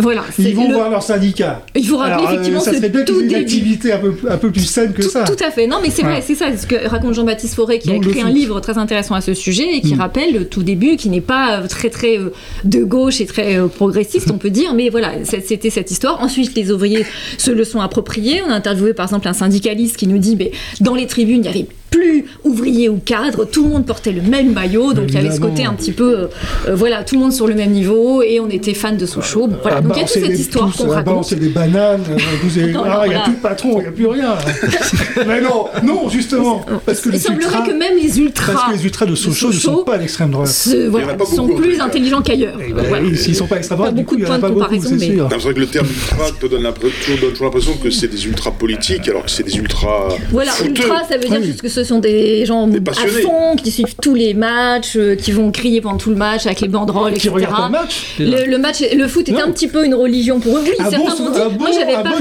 voilà. 0.00 0.22
c'est 0.34 0.42
ils 0.42 0.54
vont 0.54 0.68
le- 0.68 0.74
voir 0.74 0.90
leur 0.90 1.02
syndicat. 1.02 1.64
Il 1.74 1.86
faut 1.86 1.96
rappeler 1.96 2.14
Alors, 2.26 2.30
effectivement 2.32 2.60
ça 2.60 2.74
serait 2.74 2.88
bien 2.88 3.02
tout 3.04 3.20
une 3.20 3.34
activité 3.34 3.92
peu, 4.00 4.14
un 4.28 4.36
peu 4.36 4.50
plus 4.50 4.62
saine 4.66 4.92
que 4.92 5.02
Tout, 5.02 5.08
ça. 5.10 5.24
tout 5.24 5.42
à 5.44 5.50
fait. 5.50 5.66
Non, 5.66 5.78
mais 5.82 5.90
c'est 5.90 6.02
vrai, 6.02 6.22
c'est 6.26 6.34
ça. 6.34 6.46
C'est 6.50 6.56
ce 6.58 6.66
que 6.66 6.88
raconte 6.88 7.14
Jean-Baptiste 7.14 7.54
Fauré, 7.54 7.78
qui 7.78 7.88
Donc, 7.88 8.04
a 8.04 8.08
écrit 8.08 8.22
un 8.22 8.30
livre 8.30 8.60
très 8.60 8.76
intéressant 8.78 9.14
à 9.14 9.20
ce 9.20 9.34
sujet 9.34 9.76
et 9.76 9.80
qui 9.80 9.94
Mm. 9.94 10.00
rappelle 10.00 10.32
le 10.32 10.44
tout 10.46 10.62
début, 10.62 10.96
qui 10.96 11.08
n'est 11.08 11.20
pas 11.20 11.60
euh, 11.60 11.66
très 11.68 11.90
très 11.90 12.18
euh, 12.18 12.32
de 12.64 12.82
gauche 12.84 13.20
et 13.20 13.26
très 13.26 13.56
euh, 13.56 13.68
progressiste, 13.68 14.30
on 14.32 14.38
peut 14.38 14.50
dire. 14.50 14.74
Mais 14.74 14.88
voilà, 14.88 15.12
c'était 15.24 15.70
cette 15.70 15.90
histoire. 15.90 16.20
Ensuite, 16.22 16.54
les 16.56 16.70
ouvriers 16.70 17.04
se 17.38 17.50
le 17.50 17.64
sont 17.64 17.80
appropriés. 17.80 18.42
On 18.46 18.50
a 18.50 18.54
interviewé 18.54 18.94
par 18.94 19.06
exemple 19.06 19.28
un 19.28 19.32
syndicaliste 19.32 19.96
qui 19.96 20.06
nous 20.06 20.18
dit, 20.18 20.36
mais 20.36 20.50
dans 20.80 20.94
les 20.94 21.06
tribunes, 21.06 21.42
il 21.44 21.46
y 21.46 21.48
avait 21.48 21.66
plus 21.90 22.24
ouvrier 22.44 22.88
ou 22.88 22.98
cadre, 23.04 23.44
tout 23.44 23.64
le 23.64 23.70
monde 23.70 23.86
portait 23.86 24.12
le 24.12 24.22
même 24.22 24.52
maillot, 24.52 24.92
donc 24.92 25.06
il 25.08 25.14
y 25.14 25.18
avait 25.18 25.30
ce 25.30 25.40
côté 25.40 25.64
un 25.64 25.74
petit 25.74 25.92
peu, 25.92 26.28
euh, 26.68 26.74
voilà, 26.74 27.02
tout 27.04 27.16
le 27.16 27.20
monde 27.22 27.32
sur 27.32 27.46
le 27.48 27.54
même 27.54 27.70
niveau, 27.72 28.22
et 28.22 28.38
on 28.40 28.48
était 28.48 28.74
fans 28.74 28.92
de 28.92 29.06
Sochaux. 29.06 29.46
Bon, 29.48 29.56
voilà, 29.62 29.78
Ah, 29.78 29.80
donc 29.82 29.92
il 29.96 30.00
y 30.00 30.02
a 30.02 30.04
toute 30.06 30.12
cette 30.14 30.28
des 30.28 30.40
histoire 30.40 30.72
qu'on 30.76 30.84
ah, 30.84 30.94
raconte. 30.96 31.04
balancer 31.06 31.36
des 31.36 31.48
bananes, 31.48 32.02
euh, 32.10 32.16
vous 32.42 32.58
avez- 32.58 32.72
Non, 32.80 32.82
ah, 32.84 33.02
il 33.06 33.08
n'y 33.10 33.14
a 33.14 33.18
voilà. 33.18 33.20
plus 33.24 33.32
de 33.34 33.40
patron, 33.40 33.70
il 33.78 33.82
n'y 33.82 33.86
a 33.88 33.92
plus 33.92 34.06
rien. 34.06 34.34
Mais 35.26 35.40
non, 35.40 35.66
non, 35.82 36.08
justement. 36.08 36.64
Parce 36.86 37.00
que 37.00 37.08
Il 37.08 37.12
les 37.12 37.18
semblerait 37.18 37.44
ultras, 37.46 37.66
que 37.66 37.72
même 37.72 37.96
les 38.00 38.18
ultras, 38.20 38.52
parce 38.52 38.72
que 38.72 38.76
les 38.78 38.84
ultras 38.84 39.06
de 39.06 39.14
Sochaux 39.14 39.48
ne 39.48 39.52
sont 39.52 39.84
pas 39.84 39.94
à 39.94 39.98
l'extrême 39.98 40.30
droite. 40.30 40.48
a 40.48 40.88
voilà, 40.88 41.14
pas 41.14 41.24
sont 41.24 41.46
beaucoup, 41.46 41.60
plus 41.60 41.80
intelligents 41.80 42.22
qu'ailleurs. 42.22 42.58
Eh 42.66 42.72
ben, 42.72 42.84
Voilà. 42.88 43.16
S'ils 43.16 43.32
ne 43.32 43.36
sont 43.36 43.46
pas 43.46 43.56
à 43.56 43.58
l'extrême 43.58 43.78
droite, 43.78 43.94
beaucoup 43.94 44.16
de 44.16 44.24
points 44.24 44.38
de 44.38 44.46
comparaison, 44.48 44.90
c'est 44.98 45.06
C'est 45.06 45.16
vrai 45.16 45.54
que 45.54 45.60
le 45.60 45.66
terme 45.66 45.86
ultra 45.88 46.30
te 46.40 46.46
donne, 46.46 46.72
toujours- 47.04 47.44
l'impression 47.44 47.72
que 47.82 47.90
c'est 47.90 48.08
des 48.08 48.26
ultra 48.26 48.50
politiques, 48.52 49.08
alors 49.08 49.24
que 49.24 49.30
c'est 49.30 49.42
des 49.42 49.56
ultra. 49.56 50.08
Voilà, 50.30 50.52
ultra, 50.64 51.02
ça 51.08 51.16
veut 51.18 51.28
dire 51.40 51.56
que 51.56 51.68
ce 51.68 51.79
sont 51.84 51.98
des 51.98 52.44
gens 52.46 52.66
Des 52.66 52.78
à 52.78 53.06
fond, 53.06 53.56
qui 53.56 53.70
suivent 53.70 53.96
tous 54.00 54.14
les 54.14 54.34
matchs, 54.34 54.96
euh, 54.96 55.14
qui 55.14 55.32
vont 55.32 55.50
crier 55.50 55.80
pendant 55.80 55.96
tout 55.98 56.10
le 56.10 56.16
match 56.16 56.46
avec 56.46 56.60
les 56.60 56.68
banderoles, 56.68 57.14
Qui 57.14 57.28
etc. 57.28 57.46
le 57.64 57.70
match 57.70 58.14
Le, 58.18 58.50
le 58.50 58.58
match, 58.58 58.82
le 58.94 59.06
foot 59.08 59.28
Non. 59.28 59.40
un 59.46 59.50
petit 59.50 59.68
peu 59.68 59.84
une 59.84 59.94
religion 59.94 60.40
pour 60.40 60.56
eux. 60.56 60.62
Oui, 60.64 60.70
Un 60.78 60.90
certains 60.90 60.98
bon, 61.16 61.24
m'ont 61.24 61.30
dit. 61.48 61.58
moi, 61.58 61.70
j'avais 61.72 61.92
pas 61.94 62.02
bon 62.02 62.18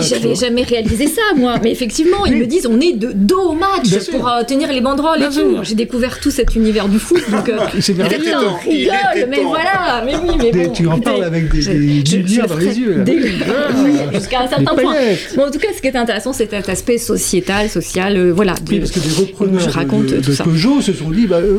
réalisé. 0.00 0.14
j'avais 0.20 0.34
jamais 0.34 0.62
réalisé 0.62 1.06
ça, 1.06 1.22
moi. 1.36 1.54
Mais 1.62 1.70
effectivement, 1.70 2.26
ils 2.26 2.36
me 2.36 2.46
disent 2.46 2.66
on 2.66 2.80
est 2.80 2.92
de 2.92 3.12
dos 3.12 3.50
au 3.50 3.52
match 3.54 3.84
Bien 3.84 3.98
pour 4.10 4.28
euh, 4.28 4.42
tenir 4.42 4.72
les 4.72 4.80
banderoles 4.80 5.22
et 5.22 5.28
tout. 5.34 5.58
J'ai 5.62 5.74
découvert 5.74 6.20
tout 6.20 6.30
cet 6.30 6.54
univers 6.54 6.88
du 6.88 6.98
foot. 6.98 7.22
Donc, 7.30 7.48
euh, 7.48 7.58
C'est 7.80 7.92
était 7.92 9.26
mais 9.28 9.42
voilà. 9.42 10.02
Mais 10.04 10.14
oui, 10.16 10.34
mais 10.38 10.64
bon. 10.66 10.72
tu 10.72 10.86
en 10.86 10.98
parles 10.98 11.24
avec 11.24 11.52
des, 11.52 11.60
lumières 11.62 12.46
dans 12.46 12.56
les 12.56 12.78
yeux. 12.78 13.02
dès- 13.04 13.18
oui, 13.20 13.92
jusqu'à 14.14 14.42
un 14.42 14.48
certain 14.48 14.74
point. 14.74 14.94
en 15.38 15.50
tout 15.50 15.58
cas, 15.58 15.68
ce 15.76 15.80
qui 15.80 15.88
était 15.88 15.98
intéressant, 15.98 16.32
c'était 16.32 16.56
cet 16.60 16.68
aspect 16.68 16.98
sociétal, 16.98 17.68
social, 17.68 18.16
euh, 18.16 18.32
voilà. 18.40 18.54
de- 18.54 18.70
Oui, 18.70 18.78
parce 18.78 18.90
que 18.90 19.00
des 19.00 19.14
repreneurs 19.26 19.60
je 19.60 19.66
de- 19.66 19.70
raconte 19.72 20.06
de, 20.06 20.16
tout 20.20 20.30
de 20.30 20.34
ça. 20.34 20.44
Peugeot 20.44 20.80
se 20.80 20.94
sont 20.94 21.10
dit 21.10 21.26
bah, 21.26 21.36
euh, 21.36 21.58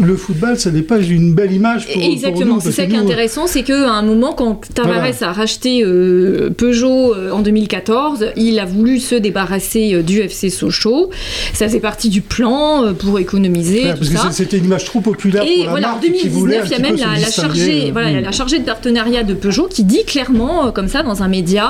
le 0.00 0.16
football, 0.16 0.56
ça 0.56 0.70
n'est 0.70 0.82
pas 0.82 0.98
une 1.00 1.34
belle 1.34 1.50
image 1.52 1.88
pour, 1.92 2.00
Exactement, 2.00 2.60
c'est 2.60 2.70
ça 2.70 2.86
qui 2.86 2.94
est 2.94 2.98
intéressant, 2.98 3.48
c'est 3.48 3.64
qu'à 3.64 3.90
un 3.90 4.02
moment, 4.02 4.32
quand 4.32 4.60
Tavares 4.72 5.00
Voilà. 5.00 5.16
a 5.28 5.32
racheté 5.32 5.82
euh, 5.82 6.50
Peugeot 6.56 7.14
euh, 7.14 7.32
en 7.32 7.40
2014, 7.40 8.26
il 8.36 8.60
a 8.60 8.64
voulu 8.64 9.00
se 9.00 9.16
débarrasser 9.16 10.04
du 10.04 10.20
FC 10.20 10.50
Sochaux. 10.50 11.10
Ça 11.52 11.66
faisait 11.66 11.80
partie 11.80 12.10
du 12.10 12.20
plan 12.20 12.94
pour 12.94 13.18
économiser, 13.18 13.80
tout 13.82 13.88
parce 13.98 14.08
que 14.10 14.16
ça. 14.16 14.28
c'était 14.30 14.58
une 14.58 14.66
image 14.66 14.84
trop 14.84 15.00
populaire 15.00 15.42
Et 15.42 15.56
pour 15.56 15.64
la 15.64 15.70
voilà, 15.70 15.88
en 15.88 15.92
marque 15.94 16.12
qui 16.12 16.28
voulait 16.28 16.58
2019, 16.58 16.62
un 16.62 16.66
il 16.66 16.70
y 16.70 16.74
a 16.74 16.78
même 17.10 17.20
la, 17.20 17.30
chargée, 17.30 17.90
voilà, 17.90 18.20
la 18.20 18.32
chargée 18.32 18.60
de 18.60 18.64
partenariat 18.64 19.24
de 19.24 19.34
Peugeot 19.34 19.66
qui 19.68 19.82
dit 19.82 20.04
clairement, 20.06 20.70
comme 20.70 20.86
ça, 20.86 21.02
dans 21.02 21.24
un 21.24 21.28
média, 21.28 21.68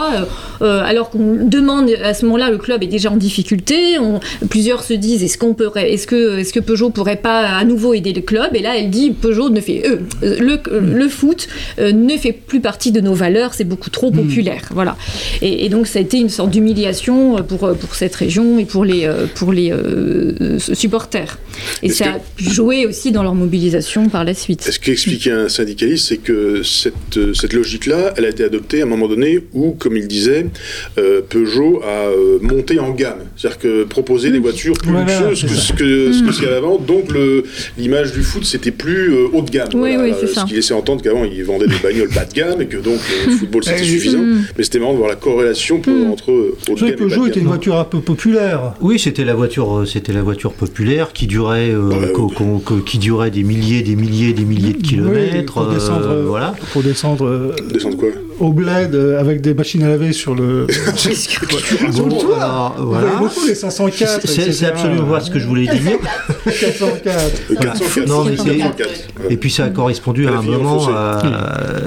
alors 0.61 1.09
qu'on 1.11 1.39
demande 1.47 1.91
à 2.05 2.13
ce 2.15 2.25
moment-là, 2.27 2.51
le 2.51 2.59
club 2.59 2.83
est 2.83 2.87
déjà 2.89 3.11
en 3.11 3.17
difficulté. 3.17 3.99
On, 3.99 4.21
plusieurs 4.51 4.83
se 4.85 4.93
disent, 4.93 5.23
est-ce 5.23 5.39
qu'on 5.39 5.55
peut, 5.55 5.71
est-ce 5.77 6.07
que, 6.07 6.39
est-ce 6.41 6.53
que 6.53 6.61
Peugeot 6.61 6.91
pourrait 6.91 7.17
pas 7.31 7.39
à 7.47 7.65
nouveau 7.65 7.95
aider 7.95 8.13
le 8.13 8.21
club? 8.21 8.55
Et 8.55 8.61
là, 8.61 8.77
elle 8.77 8.91
dit, 8.91 9.13
Peugeot 9.13 9.49
ne 9.49 9.61
fait, 9.61 9.87
euh, 9.87 9.97
euh, 10.23 10.37
le, 10.41 10.59
euh, 10.71 10.81
le 10.81 11.09
foot 11.09 11.49
euh, 11.79 11.93
ne 11.93 12.17
fait 12.19 12.33
plus 12.33 12.61
partie 12.61 12.93
de 12.93 13.01
nos 13.01 13.15
valeurs, 13.15 13.55
c'est 13.55 13.65
beaucoup 13.65 13.89
trop 13.91 14.11
populaire, 14.11 14.69
voilà. 14.75 14.97
Et, 15.41 15.65
et 15.65 15.69
donc, 15.71 15.87
ça 15.87 16.01
a 16.01 16.03
été 16.03 16.19
une 16.19 16.29
sorte 16.29 16.51
d'humiliation 16.51 17.37
pour 17.45 17.61
pour 17.77 17.95
cette 17.95 18.15
région 18.17 18.59
et 18.59 18.65
pour 18.65 18.85
les 18.85 19.09
pour 19.37 19.53
les 19.53 19.71
euh, 19.73 20.59
supporters. 20.59 21.39
Et 21.83 21.89
ça 21.91 22.05
que- 22.07 22.11
a 22.11 22.51
jouer 22.53 22.87
aussi 22.87 23.13
dans 23.13 23.23
leur 23.23 23.35
mobilisation 23.37 24.09
par 24.09 24.25
la 24.25 24.35
suite. 24.35 24.63
Ce 24.63 24.79
qu'expliquait 24.81 25.31
un 25.31 25.49
syndicaliste, 25.49 26.09
c'est 26.09 26.17
que 26.17 26.63
cette, 26.65 27.19
cette 27.35 27.53
logique-là, 27.53 28.15
elle 28.17 28.25
a 28.25 28.31
été 28.31 28.43
adoptée 28.45 28.81
à 28.81 28.85
un 28.85 28.89
moment 28.89 29.07
donné 29.09 29.39
où, 29.53 29.73
comme 29.73 29.97
il 29.97 30.09
disait, 30.09 30.47
Peugeot 31.29 31.83
a 31.85 32.09
monté 32.41 32.79
en 32.81 32.91
gamme. 32.91 33.21
C'est-à-dire 33.37 33.59
que 33.59 33.85
proposer 33.85 34.31
des 34.31 34.40
voitures 34.41 34.75
plus 34.75 34.91
Voilà, 34.91 35.29
luxueuses 35.31 35.43
que 35.43 35.49
ce 35.59 35.73
que 35.73 36.13
ce 36.13 36.33
qu'il 36.37 36.45
y 36.45 36.47
avait 36.47 36.57
avant. 36.57 36.79
Donc 36.79 37.11
le- 37.13 37.45
l'image 37.79 38.13
du 38.13 38.23
foot, 38.23 38.45
c'était 38.45 38.71
plus 38.71 39.13
euh, 39.13 39.27
haut 39.33 39.43
de 39.43 39.51
gamme. 39.51 39.69
Oui, 39.75 39.97
oui, 39.99 40.13
c'est 40.21 40.27
ce 40.27 40.35
ça. 40.35 40.45
qui 40.45 40.55
laissait 40.55 40.75
entendre 40.75 41.03
qu'avant, 41.03 41.25
ils 41.25 41.45
vendaient 41.45 41.67
des 41.67 41.79
bagnoles 41.83 42.09
bas 42.15 42.25
de 42.25 42.33
gamme 42.33 42.61
et 42.63 42.67
que 42.67 42.77
donc 42.79 42.99
le 43.27 43.33
football, 43.33 43.65
c'était 43.65 43.81
Eh, 43.83 43.85
suffisant. 43.87 44.19
Mm. 44.19 44.45
Mais 44.59 44.65
c'était 44.65 44.79
marrant 44.79 44.93
de 44.93 44.99
voir 44.99 45.09
la 45.11 45.17
corrélation 45.17 45.81
pour- 45.81 45.93
entre 46.11 46.31
euh, 46.31 46.57
haut 46.69 46.75
de 46.75 46.79
C'est 46.79 46.85
vrai 46.85 46.91
gamme 46.91 46.99
que 46.99 47.05
et 47.05 47.07
bas 47.09 47.15
Peugeot 47.17 47.27
était 47.29 47.41
une 47.41 47.47
voiture 47.47 47.77
un 47.79 47.85
peu 47.85 48.01
populaire. 48.01 48.75
Oui, 48.81 48.99
c'était 48.99 49.25
la 49.25 49.35
voiture, 49.35 49.79
euh, 49.79 49.85
c'était 49.87 50.13
la 50.13 50.23
voiture 50.23 50.53
populaire 50.53 51.13
qui 51.13 51.27
durait, 51.27 51.71
euh, 51.71 51.89
Ouais, 51.89 52.13
qu'au- 52.13 52.29
ouais. 52.29 52.35
qu'au- 52.35 52.59
qu'au- 52.65 52.77
qui 52.81 52.99
durait 52.99 53.31
des 53.31 53.43
milliers, 53.43 53.83
des 53.83 53.97
milliers, 53.97 54.33
des 54.33 54.45
milliers 54.45 54.73
de 54.73 54.83
kilomètres. 54.83 55.53
pour 55.53 55.63
euh, 55.63 55.75
descendre, 55.75 56.09
euh, 56.11 56.25
voilà. 56.27 56.55
Pour 56.73 56.83
descendre 56.83 57.27
euh, 57.27 57.55
Descendre 57.73 57.97
quoi? 57.97 58.09
Au 58.41 58.53
bled 58.53 58.95
euh, 58.95 59.21
avec 59.21 59.41
des 59.41 59.55
machines 59.55 59.83
à 59.83 59.89
laver 59.89 60.13
sur 60.13 60.35
le. 60.35 60.67
Toit. 62.21 62.75
voilà. 62.79 63.11
beaucoup 63.19 63.47
les 63.47 63.55
504. 63.55 64.27
C'est- 64.27 64.65
absolument 64.67 65.07
pas 65.07 65.21
ce 65.21 65.31
que 65.31 65.39
je 65.39 65.47
voulais 65.47 65.67
dire. 65.67 65.99
404. 66.45 67.43
Le 67.51 67.57
404. 67.57 68.09
Non, 68.09 68.25
mais 68.25 68.37
c'est- 68.37 68.57
404. 68.59 68.91
Et 69.31 69.37
puis 69.37 69.51
ça 69.51 69.65
a 69.65 69.69
correspondu 69.69 70.27
à 70.27 70.33
un 70.39 70.43
moment. 70.43 70.89
à- 70.89 71.23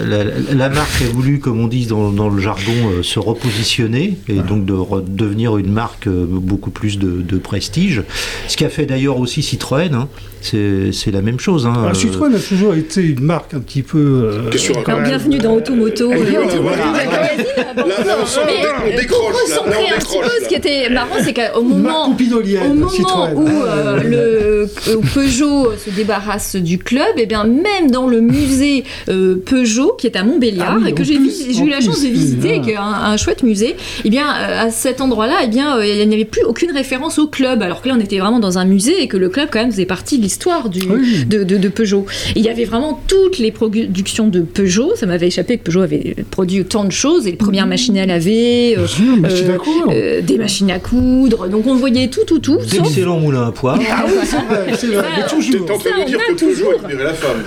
la, 0.06 0.24
la 0.54 0.70
marque 0.70 1.02
a 1.02 1.12
voulu, 1.14 1.40
comme 1.40 1.60
on 1.60 1.68
dit 1.68 1.86
dans, 1.86 2.12
dans 2.12 2.30
le 2.30 2.40
jargon, 2.42 2.72
euh, 2.98 3.04
se 3.04 3.20
repositionner 3.20 4.18
et 4.30 4.36
donc 4.36 4.66
de 4.66 4.76
devenir 5.08 5.58
une 5.58 5.72
marque 5.72 6.08
euh, 6.08 6.26
beaucoup 6.28 6.70
plus 6.72 7.00
de, 7.00 7.22
de 7.22 7.38
prestige. 7.38 8.04
Ce 8.48 8.56
qui 8.58 8.66
a 8.66 8.70
fait 8.70 8.86
d'ailleurs 8.86 9.20
aussi 9.20 9.42
Citroën. 9.42 9.94
hein. 9.94 10.08
C'est 10.42 10.92
c'est 10.92 11.12
la 11.12 11.22
même 11.22 11.40
chose. 11.40 11.66
hein. 11.66 11.74
Ah, 11.76 11.90
Euh, 11.90 11.94
Citroën 11.94 12.34
a 12.36 12.40
toujours 12.40 12.74
été 12.74 13.02
une 13.02 13.22
marque 13.24 13.54
un 13.54 13.60
petit 13.60 13.82
peu. 13.82 13.98
euh, 13.98 14.50
bienvenue 15.06 15.38
dans 15.40 15.54
Automoto. 15.56 16.12
Euh, 16.50 17.76
là, 17.76 18.18
on 18.20 18.92
euh, 18.94 18.98
décroche, 18.98 19.36
un 19.58 20.00
petit 20.00 20.18
peu, 20.20 20.44
ce 20.44 20.48
qui 20.48 20.56
était 20.56 20.90
marrant, 20.90 21.16
c'est 21.24 21.34
qu'au 21.34 21.62
moment, 21.62 22.10
poupidolienne, 22.10 22.72
au 22.72 22.74
moment 22.74 22.90
Citroën. 22.90 23.34
où 23.36 23.48
Ah, 23.48 23.76
euh, 23.78 24.00
euh, 24.04 24.68
le 24.88 24.96
où 24.98 25.02
Peugeot 25.14 25.72
se 25.78 25.90
débarrasse 25.90 26.56
du 26.56 26.78
club, 26.78 27.18
et 27.18 27.26
bien 27.26 27.44
même 27.44 27.92
dans 27.92 28.08
le 28.08 28.22
musée 28.22 28.84
euh, 29.10 29.36
Peugeot 29.46 29.94
qui 29.98 30.08
est 30.08 30.16
à 30.18 30.24
Montbéliard 30.24 30.80
Ah 30.84 30.90
et 30.90 30.94
que 30.94 31.04
j'ai 31.04 31.16
eu 31.16 31.70
la 31.70 31.82
chance 31.82 32.02
de 32.04 32.08
visiter, 32.08 32.62
qui 32.62 32.72
est 32.72 32.78
un, 32.78 33.18
chouette 33.18 33.44
musée, 33.44 33.76
et 34.04 34.10
bien 34.10 34.28
euh, 34.28 34.66
à 34.68 34.72
cet 34.72 35.02
endroit-là, 35.02 35.44
et 35.44 35.48
bien 35.48 35.78
euh, 35.78 35.86
il 35.86 36.08
n'y 36.08 36.16
avait 36.16 36.26
plus 36.26 36.44
aucune 36.44 36.72
référence 36.72 37.20
au 37.20 37.28
club, 37.28 37.62
alors 37.62 37.82
que 37.82 37.88
là 37.90 37.96
on 37.98 38.02
était 38.02 38.20
vraiment 38.20 38.40
dans 38.40 38.58
un 38.58 38.66
musée 38.66 39.02
et 39.02 39.08
que 39.08 39.18
le 39.18 39.30
club 39.30 39.50
quand 39.52 39.60
même 39.60 39.72
faisait 39.72 39.86
partie 39.86 40.18
de 40.18 40.24
l'histoire 40.24 40.70
du 40.70 40.82
de, 41.26 41.44
de- 41.44 41.58
de 41.58 41.68
Peugeot. 41.70 42.06
Et 42.36 42.40
il 42.40 42.46
y 42.46 42.50
avait 42.50 42.66
vraiment 42.66 43.00
toutes 43.08 43.38
les 43.38 43.52
productions 43.52 44.28
de 44.28 44.42
Peugeot. 44.42 44.94
Ça 44.96 45.06
m'avait 45.06 45.28
échappé 45.28 45.58
que 45.58 45.64
Peugeot 45.64 45.82
avait 45.82 46.16
produit 46.34 46.62
autant 46.62 46.84
de 46.84 46.92
choses, 46.92 47.28
et 47.28 47.32
les 47.32 47.38
premières 47.38 47.68
machines 47.68 47.96
à 47.98 48.08
laver, 48.08 48.76
euh, 48.76 48.88
sûr, 48.88 49.18
machine 49.18 49.52
à 49.52 49.54
euh, 49.54 49.92
euh, 49.92 50.22
des 50.22 50.40
machines 50.40 50.72
à 50.72 50.80
coudre. 50.80 51.48
Donc 51.48 51.68
on 51.68 51.76
voyait 51.76 52.08
tout, 52.08 52.24
tout, 52.26 52.40
tout. 52.40 52.60
Sauf 52.60 52.82
D'excellents 52.82 53.20
moulins 53.20 53.48
à 53.48 53.52
pois. 53.52 53.78
Ah 53.92 54.04
oui, 54.08 54.14
c'est 54.24 54.38
vrai, 54.38 54.74
c'est 54.76 54.88
vrai, 54.88 55.06
mais 55.16 55.24
T'es 55.24 55.36
toujours. 55.36 55.72
en 55.72 55.78
train 55.78 56.02
de 56.02 56.08
dire 56.08 56.18
que 56.28 56.34
toujours. 56.34 56.72
la 56.82 57.14
femme. 57.14 57.44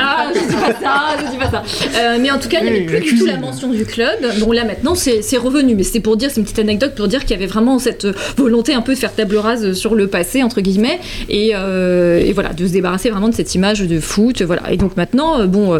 Ah, 0.00 0.28
je 0.34 0.40
dis 0.40 0.54
pas 0.54 0.72
ça, 0.80 1.24
je 1.26 1.30
dis 1.30 1.36
pas 1.36 1.50
ça. 1.50 1.62
Euh, 1.98 2.18
mais 2.20 2.30
en 2.30 2.38
tout 2.38 2.48
cas, 2.48 2.58
il 2.62 2.72
n'y 2.72 2.78
avait 2.78 2.86
plus 2.86 3.12
du 3.12 3.18
tout 3.18 3.26
la 3.26 3.36
mention 3.36 3.68
du 3.70 3.84
club. 3.84 4.18
Bon, 4.40 4.52
là 4.52 4.64
maintenant, 4.64 4.94
c'est 4.94 5.20
c'est 5.20 5.36
revenu. 5.36 5.74
Mais 5.74 5.82
c'était 5.82 6.00
pour 6.00 6.16
dire, 6.16 6.30
c'est 6.30 6.38
une 6.40 6.44
petite 6.44 6.58
anecdote 6.58 6.94
pour 6.96 7.08
dire 7.08 7.20
qu'il 7.20 7.32
y 7.32 7.34
avait 7.34 7.46
vraiment 7.46 7.78
cette 7.78 8.06
volonté 8.38 8.72
un 8.72 8.80
peu 8.80 8.94
de 8.94 8.98
faire 8.98 9.14
table 9.14 9.36
rase 9.36 9.74
sur 9.74 9.94
le 9.94 10.06
passé, 10.06 10.42
entre 10.42 10.62
guillemets, 10.62 11.00
et, 11.28 11.50
euh, 11.54 12.18
et 12.18 12.32
voilà, 12.32 12.54
de 12.54 12.66
se 12.66 12.72
débarrasser 12.72 13.10
vraiment 13.10 13.28
de 13.28 13.34
cette 13.34 13.54
image 13.54 13.80
de 13.80 14.00
foot. 14.00 14.40
Voilà. 14.42 14.72
Et 14.72 14.78
donc 14.78 14.96
maintenant, 14.96 15.40
euh, 15.40 15.46
bon, 15.46 15.74
euh, 15.74 15.78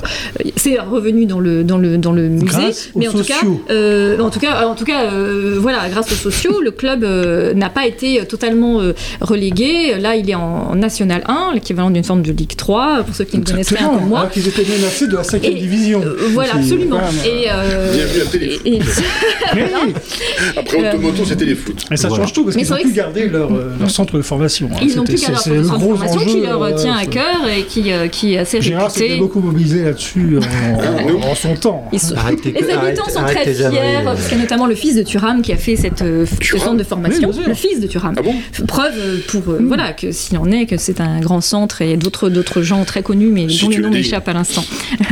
c'est 0.56 0.78
revenu 0.78 1.26
dans 1.26 1.40
le, 1.40 1.64
dans 1.64 1.78
le, 1.78 1.96
dans 1.98 2.12
le 2.12 2.28
musée. 2.42 2.56
Grâce 2.58 2.88
aux 2.94 2.98
mais 2.98 3.08
en 3.08 3.12
tout, 3.12 3.24
cas, 3.24 3.34
sociaux. 3.34 3.62
euh, 3.70 4.18
en 4.20 4.30
tout 4.30 4.40
cas, 4.40 4.66
en 4.66 4.74
tout 4.74 4.84
cas, 4.84 5.04
euh, 5.04 5.56
voilà, 5.60 5.88
grâce 5.88 6.10
aux 6.12 6.16
sociaux, 6.16 6.60
le 6.62 6.70
club 6.70 7.04
euh, 7.04 7.54
n'a 7.54 7.70
pas 7.70 7.86
été 7.86 8.24
totalement 8.26 8.80
euh, 8.80 8.92
relégué. 9.20 9.94
Là, 9.98 10.16
il 10.16 10.28
est 10.30 10.34
en, 10.34 10.74
National 10.74 11.22
1, 11.26 11.52
l'équivalent 11.54 11.90
d'une 11.90 12.04
forme 12.04 12.22
de 12.22 12.32
Ligue 12.32 12.56
3, 12.56 13.02
pour 13.04 13.14
ceux 13.14 13.24
qui 13.24 13.38
ne 13.38 13.44
connaissent 13.44 13.72
rien 13.72 13.88
comme 13.88 14.08
moi. 14.08 14.20
alors 14.20 14.30
qu'ils 14.30 14.46
étaient 14.48 14.64
menacés 14.64 15.06
de 15.06 15.16
la 15.16 15.24
5 15.24 15.44
Et, 15.44 15.54
division. 15.54 16.02
Euh, 16.04 16.16
voilà, 16.32 16.54
absolument. 16.56 17.00
Et, 17.24 17.46
euh, 17.50 17.92
Bienvenue 17.94 18.22
à 18.22 18.24
Téléfoot. 18.26 18.66
et- 18.66 18.74
et- 18.76 18.80
Mais 19.54 19.64
oui, 19.84 19.92
Après 20.56 20.88
Automoto, 20.88 21.24
c'était 21.24 21.44
les 21.44 21.54
foot. 21.54 21.76
et 21.90 21.96
ça 21.96 22.08
Voilà. 22.08 22.24
change 22.24 22.32
tout 22.32 22.44
parce 22.44 22.56
Mais 22.56 22.62
qu'ils 22.62 22.66
c'est 22.68 22.72
ont 22.72 22.76
vrai 22.76 22.84
pu 22.84 22.90
que 22.90 22.96
garder 22.96 23.28
leur, 23.28 23.52
euh, 23.52 23.72
leur 23.78 23.90
centre 23.90 24.16
de 24.16 24.22
formation. 24.22 24.68
hein. 24.72 24.78
ils 24.82 24.96
n'ont 24.96 25.04
plus 25.04 25.20
qu'à 25.20 25.32
leur 25.32 25.40
centre 25.40 25.56
de 25.56 25.62
formation 25.62 26.20
qui 26.20 26.30
enjeu, 26.30 26.42
leur 26.46 26.62
euh, 26.62 26.72
tient 26.72 26.94
à 26.96 27.06
cœur 27.06 27.40
et 27.56 27.62
qui, 27.64 27.92
euh, 27.92 28.08
qui 28.08 28.34
est 28.34 28.38
assez 28.38 28.60
Gérard 28.60 28.90
s'était 28.90 29.04
réputé. 29.04 29.20
beaucoup 29.20 29.40
mobilisé 29.40 29.84
là-dessus 29.84 30.38
en, 30.38 31.08
nous 31.10 31.18
en 31.18 31.34
son 31.34 31.54
temps. 31.54 31.84
Ils 31.92 32.00
sont- 32.00 32.14
Arrête 32.22 32.44
Les 32.44 32.70
habitants 32.70 33.08
sont 33.08 33.22
très 33.22 33.44
fiers, 33.52 33.64
parce 34.04 34.28
qu'il 34.28 34.36
y 34.36 34.40
a 34.40 34.42
notamment 34.42 34.66
le 34.66 34.74
fils 34.74 34.94
de 34.96 35.02
Thuram 35.02 35.42
qui 35.42 35.52
a 35.52 35.56
fait 35.56 35.76
cette, 35.76 36.02
euh, 36.02 36.24
ce 36.26 36.36
Thuram 36.36 36.60
centre 36.64 36.76
de 36.76 36.84
formation. 36.84 37.30
Oui, 37.36 37.44
le 37.46 37.54
fils 37.54 37.80
de 37.80 37.86
Thuram. 37.86 38.14
Ah 38.16 38.22
bon 38.22 38.34
Preuve 38.66 38.94
euh, 38.96 39.16
pour 39.28 39.42
euh, 39.52 39.60
voilà 39.66 39.92
que 39.92 40.12
si 40.12 40.28
qu'il 40.30 40.38
en 40.38 40.50
est, 40.50 40.66
que 40.66 40.76
c'est 40.76 41.00
un 41.00 41.20
grand 41.20 41.40
centre 41.40 41.82
et 41.82 41.96
d'autres 41.96 42.28
d'autres 42.28 42.62
gens 42.62 42.84
très 42.84 43.02
connus, 43.02 43.30
mais 43.32 43.48
Si 43.48 43.62
dont 43.62 43.68
les 43.70 43.76
le 43.78 43.82
noms 43.84 43.90
m'échappent 43.90 44.28
à 44.28 44.32
l'instant. 44.34 44.64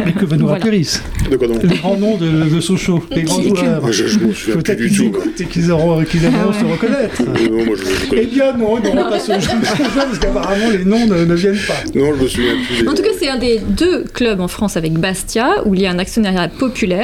Et 0.07 0.13
que 0.13 0.25
va 0.25 0.37
nous 0.37 0.47
Voilà. 0.47 0.61
De 0.61 1.37
quoi 1.37 1.49
donc 1.49 1.63
Les 1.63 1.77
grands 1.77 1.97
noms 1.97 2.17
de, 2.17 2.49
de 2.55 2.61
Sochaux, 2.61 3.03
les 3.15 3.23
grands 3.23 3.43
joueurs. 3.43 3.81
Moi, 3.83 3.91
je, 3.93 4.07
je 4.07 4.19
m'en 4.19 4.33
souviens 4.33 4.55
plus 4.55 4.63
Peut-être 4.63 4.79
du 4.79 4.89
qu'ils 4.89 4.97
tout. 4.97 5.05
écoutent 5.07 5.41
et 5.41 5.45
qu'ils 5.47 5.71
auront, 5.73 6.05
qu'ils 6.05 6.25
aimeront 6.25 6.53
se 6.53 6.65
reconnaître. 6.65 7.23
Non, 7.23 7.65
moi, 7.65 7.75
je, 7.77 8.17
Eh 8.17 8.27
bien 8.27 8.53
non, 8.57 8.79
ils 8.79 8.95
n'auront 8.95 9.11
pas 9.11 9.19
ce 9.19 9.33
jeu 9.41 9.51
parce 9.63 10.19
qu'apparemment 10.19 10.71
les 10.71 10.85
noms 10.85 11.07
ne, 11.07 11.25
ne 11.25 11.35
viennent 11.35 11.57
pas. 11.67 11.75
Non, 11.95 12.13
je 12.17 12.23
me 12.23 12.29
souviens 12.29 12.55
plus. 12.69 12.89
En 12.89 12.95
tout 12.95 13.03
cas, 13.03 13.11
c'est 13.19 13.29
un 13.29 13.39
des 13.39 13.59
deux 13.59 14.05
clubs 14.13 14.41
en 14.41 14.49
France 14.49 14.77
avec 14.77 14.93
Bastia, 14.95 15.63
où 15.67 15.75
il 15.75 15.81
y 15.83 15.87
a 15.87 15.91
un 15.91 15.99
actionnariat 15.99 16.49
populaire 16.49 17.00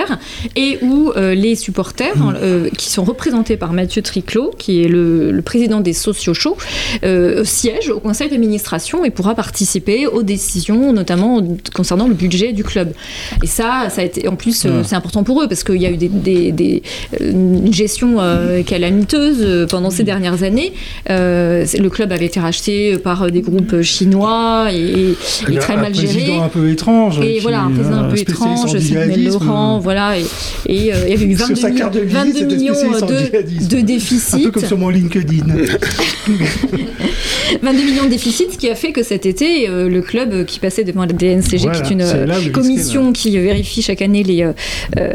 et 0.56 0.78
où 0.82 1.12
euh, 1.16 1.34
les 1.34 1.54
supporters, 1.56 2.14
euh, 2.42 2.68
qui 2.76 2.90
sont 2.90 3.04
représentés 3.04 3.56
par 3.56 3.72
Mathieu 3.72 4.02
Triclot, 4.02 4.52
qui 4.58 4.82
est 4.82 4.88
le, 4.88 5.30
le 5.32 5.42
président 5.42 5.80
des 5.80 5.92
sociaux 5.92 6.34
chauds, 6.34 6.56
euh, 7.04 7.44
siège 7.44 7.88
au 7.90 8.00
conseil 8.00 8.28
d'administration 8.30 9.04
et 9.04 9.10
pourra 9.10 9.34
participer 9.34 10.06
aux 10.06 10.22
décisions, 10.22 10.92
notamment 10.92 11.42
concernant 11.74 12.08
le 12.08 12.14
budget 12.14 12.52
du 12.52 12.64
club. 12.64 12.92
Et 13.42 13.46
ça, 13.46 13.88
ça 13.90 14.00
a 14.02 14.04
été, 14.04 14.28
en 14.28 14.36
plus, 14.36 14.66
Ah. 14.66 14.82
c'est 14.84 14.94
important 14.96 15.22
pour 15.24 15.42
eux 15.42 15.48
parce 15.48 15.64
qu'il 15.64 15.80
y 15.80 15.86
a 15.86 15.90
eu 15.90 15.96
des, 15.96 16.08
des- 16.08 16.52
des- 16.52 16.82
une 17.20 17.72
gestion 17.72 18.16
calamiteuse 18.66 19.66
pendant 19.70 19.90
ces 19.90 20.04
dernières 20.04 20.42
années. 20.42 20.72
Le 21.08 21.88
club 21.88 22.12
avait 22.12 22.26
été 22.26 22.40
racheté 22.40 22.98
par 22.98 23.30
des 23.30 23.40
groupes 23.40 23.82
chinois 23.82 24.68
et, 24.72 25.14
très 25.60 25.74
un 25.74 25.80
mal 25.82 25.94
géré. 25.94 26.06
président 26.14 26.42
un 26.42 26.48
peu 26.48 26.68
étrange. 26.70 27.20
Et 27.20 27.34
qui, 27.34 27.40
voilà, 27.40 27.60
un 27.62 27.70
président 27.70 27.96
un 27.98 28.08
peu 28.08 28.18
étrange. 28.18 28.74
Laurent, 29.26 29.78
voilà, 29.86 30.18
et, 30.18 30.24
et, 30.66 30.92
euh, 30.92 31.04
il 31.06 31.10
y 31.10 31.14
avait 31.14 31.26
eu 31.26 31.36
Sur 31.36 31.46
22, 31.46 31.60
sa 31.60 31.70
carte 31.70 31.94
de 31.94 32.00
millions, 32.00 32.24
visite, 32.24 32.42
22 32.42 32.50
c'était 32.50 32.56
millions 32.56 33.06
de, 33.06 33.68
de 33.68 33.76
Un 33.76 33.82
déficit, 33.84 34.42
peu 34.42 34.50
comme 34.50 34.64
sur 34.64 34.78
mon 34.78 34.88
LinkedIn. 34.88 35.46
22 37.62 37.84
millions 37.84 38.04
de 38.04 38.10
déficit, 38.10 38.50
ce 38.52 38.58
qui 38.58 38.68
a 38.68 38.74
fait 38.74 38.90
que 38.90 39.04
cet 39.04 39.26
été, 39.26 39.68
euh, 39.68 39.88
le 39.88 40.02
club 40.02 40.44
qui 40.44 40.58
passait 40.58 40.82
devant 40.82 41.02
la 41.04 41.12
DNCG, 41.12 41.58
Voilà, 41.58 41.80
qui 41.80 41.92
est 41.92 41.94
une 41.94 42.02
euh, 42.02 42.50
commission 42.50 43.12
qui 43.12 43.38
vérifie 43.38 43.80
chaque 43.80 44.02
année 44.02 44.24
les, 44.24 44.42
euh, 44.42 44.52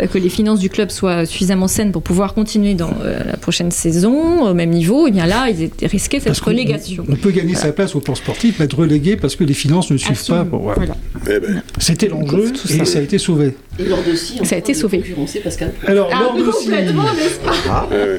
que 0.08 0.18
les 0.18 0.30
finances 0.30 0.60
du 0.60 0.70
club 0.70 0.90
soient 0.90 1.26
suffisamment 1.26 1.68
saines 1.68 1.92
pour 1.92 2.02
pouvoir 2.02 2.34
continuer 2.34 2.74
dans 2.74 2.94
euh, 3.04 3.20
la 3.26 3.38
prochaine 3.38 3.72
saison 3.72 4.48
au 4.48 4.54
même 4.54 4.70
niveau, 4.70 5.08
et 5.08 5.12
bien 5.12 5.26
là, 5.26 5.50
ils 5.50 5.64
étaient 5.64 5.88
risquaient 5.88 6.20
cette 6.20 6.28
Parce 6.28 6.40
relégation. 6.40 7.04
On 7.10 7.16
peut 7.16 7.32
gagner 7.32 7.56
sa 7.56 7.74
place 7.74 7.94
au 7.96 8.00
plan 8.00 8.16
sportif, 8.16 8.56
mais 8.60 8.66
être 8.66 8.78
relégué 8.78 9.18
parce 9.18 9.36
que 9.36 9.44
les 9.44 9.54
finances 9.54 9.92
ne 9.92 9.98
suivent 9.98 10.26
pas. 10.28 10.44
Bon, 10.46 10.60
voilà. 10.60 10.78
Voilà. 10.78 10.96
Eh 11.30 11.40
ben, 11.40 11.62
C'était 11.78 12.08
l'enjeu 12.08 12.52
Tout 12.52 12.72
et 12.72 12.78
ça. 12.78 12.86
ça 12.86 13.00
a 13.00 13.02
été 13.02 13.18
sauvé. 13.18 13.54
Et 13.80 13.84
lors 13.86 14.04
de 14.04 14.14
si, 14.16 14.38
Ça 14.46 14.56
a 14.56 14.58
été 14.60 14.74
sauvé. 14.74 15.04
Pascal. 15.44 15.72
Alors, 15.88 16.10
Ah, 16.14 16.20
lors 16.24 16.36
de 16.36 16.52
scie- 16.52 16.66
complètement, 16.66 17.04
n'est-ce 17.14 17.40
pas 17.40 17.88
ouais. 17.92 18.18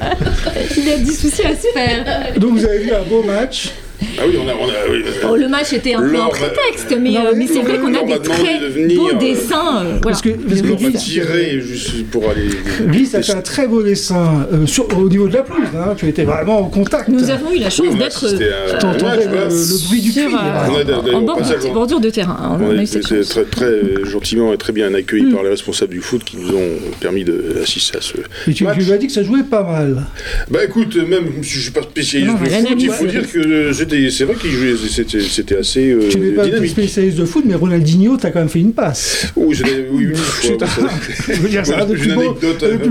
Il 0.77 0.89
a 0.89 0.97
du 0.97 1.11
souci 1.11 1.41
à 1.45 1.55
se 1.55 1.67
faire. 1.73 2.33
donc 2.37 2.53
vous 2.57 2.65
avez 2.65 2.79
vu 2.79 2.91
un 2.91 3.03
beau 3.03 3.23
match. 3.23 3.71
Ah 4.01 4.23
oui, 4.27 4.35
on 4.37 4.47
a. 4.47 4.53
On 4.53 4.67
a 4.67 4.91
oui, 4.91 5.01
euh, 5.05 5.27
Oh, 5.31 5.35
le 5.35 5.47
match 5.47 5.73
était 5.73 5.93
un 5.93 6.01
peu 6.01 6.15
un 6.19 6.27
prétexte, 6.27 6.95
mais, 6.99 7.11
Non, 7.11 7.25
euh, 7.27 7.33
mais 7.35 7.47
c'est 7.47 7.61
vrai 7.61 7.77
qu'on 7.77 7.93
a 7.93 8.03
des 8.03 8.19
très 8.19 8.59
de 8.59 8.65
venir, 8.67 8.97
beaux 8.99 9.09
euh, 9.09 9.13
dessins. 9.19 9.77
euh, 9.77 9.83
voilà. 9.83 9.99
Parce 10.01 10.21
que, 10.21 10.29
parce 10.29 10.61
que 10.61 11.59
juste 11.61 12.05
pour 12.11 12.29
aller. 12.29 12.47
Lise 12.91 13.15
a 13.15 13.21
fait 13.21 13.33
un 13.33 13.41
très 13.41 13.67
beau 13.67 13.81
dessin 13.83 14.47
euh, 14.51 14.65
sur, 14.65 14.87
au 14.97 15.09
niveau 15.09 15.27
de 15.27 15.33
la 15.33 15.41
pelouse. 15.43 15.67
Hein, 15.75 15.93
tu 15.97 16.07
étais 16.07 16.23
vraiment 16.23 16.59
en 16.59 16.69
contact. 16.69 17.07
Nous 17.09 17.29
avons 17.29 17.51
eu 17.53 17.59
la 17.59 17.69
chance 17.69 17.95
d'être 17.95 18.25
euh, 18.25 18.79
T'entendais 18.79 19.25
le, 19.25 19.31
le 19.49 19.87
bruit 19.87 20.01
du 20.01 20.11
sur, 20.11 20.25
cri. 20.25 20.35
euh, 20.35 20.83
d'ailleurs 20.83 21.15
en 21.15 21.71
bordure 21.73 21.99
de 21.99 22.09
terrain. 22.09 22.37
hein, 22.41 22.59
On 22.61 22.77
a 22.77 22.83
été 22.83 22.99
très, 22.99 23.43
très, 23.45 24.05
gentiment 24.05 24.53
et 24.53 24.57
très 24.57 24.73
bien 24.73 24.93
accueillis 24.93 25.31
par 25.31 25.43
les 25.43 25.49
responsables 25.49 25.93
du 25.93 26.01
foot 26.01 26.23
qui 26.23 26.37
nous 26.37 26.49
ont 26.49 26.69
permis 26.99 27.23
d'assister 27.23 27.97
à 27.97 28.01
ce 28.01 28.13
Et 28.49 28.53
tu, 28.53 28.63
match. 28.63 28.77
tu 28.77 28.83
lui 28.83 28.91
as 28.93 28.97
dit 28.97 29.07
que 29.07 29.13
ça 29.13 29.23
jouait 29.23 29.43
pas 29.43 29.63
mal. 29.63 30.03
Bah 30.49 30.59
écoute, 30.63 30.95
même 30.97 31.25
si 31.41 31.49
je 31.53 31.59
suis 31.61 31.71
pas 31.71 31.81
spécialiste 31.83 32.33
mais 32.41 32.49
foot, 32.49 32.75
il 32.79 32.89
faut 32.91 33.05
dire 33.05 33.31
que 33.31 33.71
c'était- 33.73 33.92
c'est 34.11 34.23
vrai 34.25 34.35
qu'il 34.35 34.51
jouait, 34.51 34.73
c'était 34.89 35.19
c'était 35.21 35.57
assez 35.57 35.91
euh, 35.91 36.07
tu 36.09 36.17
n'es 36.19 36.31
pas 36.31 36.45
dynamique. 36.45 36.71
spécialiste 36.71 37.17
de 37.17 37.25
foot, 37.25 37.43
mais 37.47 37.55
Ronaldinho 37.55 38.17
t'a 38.17 38.31
quand 38.31 38.39
même 38.39 38.49
fait 38.49 38.59
une 38.59 38.73
passe. 38.73 39.27
Oui, 39.35 39.55
c'était 39.55 39.87
oui, 39.91 40.03
une 40.05 40.15
fois. 40.15 40.89
Je 41.27 41.33
veux 41.33 41.49
dire, 41.49 41.65
c'est 41.65 41.75
un 41.75 41.85
des 41.85 41.93
Une 41.93 41.99
plus 41.99 42.13
beaux, 42.15 42.33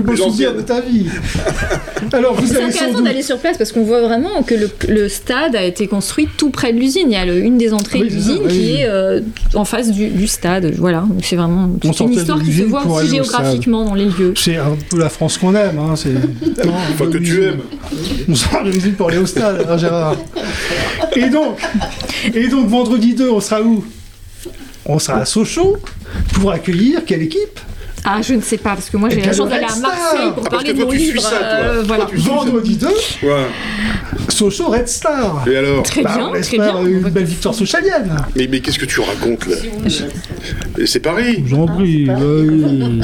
plus 0.03 0.17
souvenirs 0.17 0.55
de 0.55 0.61
ta 0.61 0.81
vie. 0.81 1.05
Alors, 2.13 2.33
vous 2.35 2.45
C'est 2.47 2.61
intéressant 2.61 2.97
doute... 2.97 3.05
d'aller 3.05 3.21
sur 3.23 3.37
place 3.37 3.57
parce 3.57 3.71
qu'on 3.71 3.83
voit 3.83 4.01
vraiment 4.01 4.43
que 4.43 4.53
le, 4.55 4.69
le 4.89 5.07
stade 5.09 5.55
a 5.55 5.63
été 5.63 5.87
construit 5.87 6.27
tout 6.37 6.49
près 6.49 6.73
de 6.73 6.79
l'usine. 6.79 7.07
Il 7.07 7.13
y 7.13 7.15
a 7.15 7.25
le- 7.25 7.39
une 7.39 7.57
des 7.57 7.73
entrées 7.73 7.99
Oui, 8.01 8.09
de 8.09 8.13
l'usine 8.13 8.39
oui. 8.45 8.51
qui 8.51 8.71
est 8.75 8.85
euh, 8.85 9.21
en 9.53 9.65
face 9.65 9.91
du, 9.91 10.07
du 10.09 10.27
stade. 10.27 10.73
Voilà, 10.77 11.05
Donc 11.09 11.23
c'est 11.23 11.35
vraiment 11.35 11.69
une 11.83 12.11
histoire 12.13 12.41
qui 12.43 12.53
se 12.53 12.63
voit 12.63 12.85
aussi 12.85 13.07
géographiquement 13.15 13.85
dans 13.85 13.95
les 13.95 14.05
lieux. 14.05 14.33
C'est 14.37 14.57
un 14.57 14.75
peu 14.89 14.99
la 14.99 15.09
France 15.09 15.37
qu'on 15.37 15.55
aime. 15.55 15.79
Hein, 15.79 15.95
c'est... 15.95 16.09
Non, 16.65 16.73
Enfin, 16.93 17.09
que 17.09 17.17
tu 17.17 17.43
aimes. 17.43 17.59
On 18.29 18.35
sort 18.35 18.63
de 18.63 18.71
l'usine 18.71 18.93
pour 18.93 19.09
aller 19.09 19.17
au 19.17 19.25
stade, 19.25 19.65
hein, 19.67 19.77
Gérard. 19.77 20.15
Et 21.15 21.29
donc, 21.29 21.59
et 22.33 22.47
donc, 22.47 22.67
vendredi 22.67 23.13
2, 23.13 23.29
on 23.29 23.39
sera 23.39 23.61
où? 23.61 23.83
On 24.85 24.99
sera 24.99 25.19
à 25.19 25.25
Sochaux 25.25 25.77
pour 26.33 26.51
accueillir 26.51 27.05
quelle 27.05 27.21
équipe? 27.21 27.59
Ah, 28.05 28.21
je 28.21 28.33
ne 28.33 28.41
sais 28.41 28.57
pas 28.57 28.71
parce 28.71 28.89
que 28.89 28.97
moi 28.97 29.09
j'ai 29.09 29.21
la 29.21 29.31
chance 29.33 29.45
le 29.45 29.49
d'aller 29.51 29.63
à. 29.65 29.75
Marseille 29.79 30.31
pour 30.35 30.43
Ah, 30.45 30.49
parce 30.49 30.63
parler 30.63 30.73
que 30.73 30.77
de 30.77 30.83
mon 30.83 30.91
livre. 30.91 31.21
ça, 31.21 31.29
toi. 31.29 31.37
euh, 31.41 31.73
Toi, 31.75 31.83
voilà. 31.87 32.07
Vendredi 32.13 32.75
2, 32.75 32.87
Voilà. 33.21 33.45
Sochaux 34.29 34.67
Red 34.67 34.87
Star. 34.87 35.45
Et 35.47 35.55
alors 35.55 35.83
Très 35.83 36.01
Bah, 36.03 36.13
bien, 36.15 36.27
on 36.33 36.41
très 36.41 36.57
bien. 36.57 36.85
une 36.85 36.99
belle 37.09 37.23
victoire 37.23 37.53
sochalienne. 37.53 38.15
Mais, 38.35 38.47
mais 38.49 38.59
qu'est-ce 38.59 38.79
que 38.79 38.85
tu 38.85 38.99
racontes 38.99 39.47
là 39.47 39.55
C'est 40.85 40.99
pareil. 40.99 41.43
J'en 41.47 41.65
prie. 41.65 42.05
bah 42.05 42.15
oui. 42.19 42.99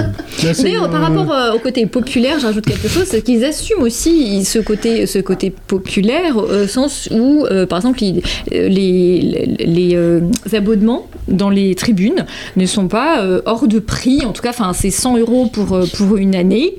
D'ailleurs, 0.62 0.90
par 0.90 1.02
euh, 1.04 1.08
rapport 1.08 1.32
euh, 1.34 1.54
au 1.54 1.60
côté 1.60 1.86
populaire, 1.86 2.40
j'ajoute 2.40 2.66
quelque 2.66 2.88
chose, 2.88 3.06
c'est 3.08 3.22
qu'ils 3.22 3.44
assument 3.46 3.84
aussi 3.84 4.44
ce 4.46 4.60
côté, 4.60 5.06
ce 5.06 5.20
côté 5.20 5.54
populaire, 5.68 6.38
au 6.38 6.68
sens 6.68 7.08
où, 7.12 7.46
euh, 7.50 7.66
par 7.66 7.80
exemple, 7.80 8.04
ils- 8.04 8.22
euh, 8.54 8.68
les, 8.68 9.22
les, 9.22 9.66
les, 9.66 9.96
euh, 9.96 10.22
abonnements 10.54 11.08
dans 11.28 11.50
les 11.50 11.76
tribunes 11.76 12.26
ne 12.56 12.66
sont 12.66 12.88
pas 12.88 13.22
euh, 13.24 13.42
hors 13.46 13.68
de 13.68 13.80
prix. 13.80 14.26
En 14.26 14.32
tout 14.32 14.42
cas, 14.42 14.50
enfin, 14.50 14.72
c'est 14.74 14.89
100 14.92 15.18
euros 15.18 15.48
pour, 15.52 15.74
euh, 15.74 15.86
pour 15.98 16.18
une 16.18 16.36
année. 16.36 16.74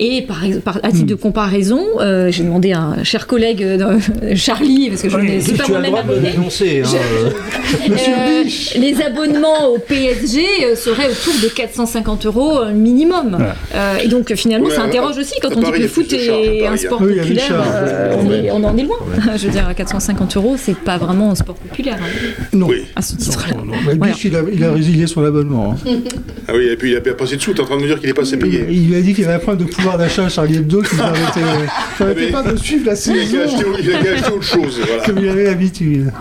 Et 0.00 0.22
par, 0.22 0.38
par- 0.64 0.80
à 0.82 0.90
titre 0.92 1.06
de 1.06 1.14
comparaison, 1.14 1.82
euh, 2.00 2.30
j'ai 2.30 2.42
demandé 2.42 2.72
à 2.72 2.80
un 2.80 3.04
cher 3.04 3.26
collègue 3.26 3.62
euh, 3.62 3.98
Charlie, 4.34 4.88
parce 4.90 5.02
que 5.02 5.08
je 5.10 5.16
Oui, 5.16 5.36
ne 5.36 5.40
suis 5.40 5.52
pas 5.52 5.64
droit 5.64 5.80
de 5.80 5.86
abonné. 5.86 6.28
Hein, 6.36 6.44
Je- 6.48 6.96
euh. 6.96 8.44
Les 8.78 9.02
abonnements 9.02 9.68
au 9.74 9.78
PSG 9.78 10.74
seraient 10.76 11.10
autour 11.10 11.34
de 11.42 11.48
450 11.48 12.26
euros 12.26 12.64
minimum. 12.74 13.36
Ouais. 13.38 13.44
Euh, 13.74 13.96
et 14.04 14.08
donc 14.08 14.32
finalement, 14.34 14.66
Ouais, 14.68 14.74
ça 14.74 14.82
interroge 14.82 15.16
aussi 15.18 15.34
quand 15.42 15.50
on 15.56 15.60
dit 15.62 15.70
que 15.72 15.78
le 15.78 15.88
foot 15.88 16.12
est 16.12 16.26
Paris, 16.28 16.66
un 16.66 16.72
hein. 16.72 16.76
sport 16.76 17.00
Oui, 17.02 17.16
populaire. 17.16 17.64
euh, 17.74 18.14
on, 18.20 18.32
est, 18.32 18.50
on 18.50 18.64
en 18.64 18.76
est 18.76 18.82
loin. 18.82 18.96
Je 19.36 19.46
veux 19.46 19.52
dire, 19.52 19.66
à 19.68 19.74
450 19.74 20.36
euros, 20.36 20.56
c'est 20.58 20.76
pas 20.76 20.98
vraiment 20.98 21.30
un 21.30 21.34
sport 21.34 21.54
populaire 21.56 21.98
hein, 22.00 22.44
Non. 22.52 22.66
Oui. 22.68 22.84
à 22.96 23.02
ce 23.02 23.14
titre-là. 23.16 23.56
Non, 23.56 23.64
non, 23.66 23.72
mais 23.86 23.94
Voilà. 23.94 24.12
Biche, 24.12 24.24
il 24.24 24.36
a, 24.36 24.40
il 24.52 24.64
a 24.64 24.72
résilié 24.72 25.06
son 25.06 25.24
abonnement. 25.24 25.76
hein. 25.86 25.90
Ah 26.48 26.52
oui, 26.56 26.66
et 26.70 26.76
puis 26.76 26.90
il 26.92 26.96
a 26.96 27.00
passé 27.14 27.36
dessous, 27.36 27.54
t'es 27.56 27.62
en 27.62 27.64
train 27.66 27.76
de 27.76 27.82
me 27.82 27.86
dire 27.88 27.98
qu'il 28.00 28.08
est 28.08 28.14
pas 28.14 28.22
assez 28.22 28.36
payé. 28.36 28.66
Il 28.70 28.88
lui 28.88 28.96
a 28.96 29.00
dit 29.00 29.12
qu'il 29.14 29.24
avait 29.24 29.34
un 29.34 29.38
problème 29.38 29.66
de 29.66 29.72
pouvoir 29.72 29.98
d'achat 29.98 30.26
à 30.26 30.28
Charlie 30.28 30.56
Hebdo 30.58 30.82
qui 30.82 30.94
permettait 30.94 31.40
Mais- 32.16 32.30
pas 32.30 32.42
de 32.42 32.56
suivre 32.56 32.86
la 32.86 32.92
Il 32.92 32.94
a 32.94 32.96
saison 32.96 33.40
acheter, 33.44 33.64
il 33.82 33.94
a 33.94 34.02
qu'à 34.02 34.10
acheter 34.12 34.32
autre 34.32 34.42
chose. 34.42 34.80
Voilà. 34.86 35.02
comme 35.04 35.18
il 35.18 35.28
avait 35.28 35.44
l'habitude. 35.44 36.12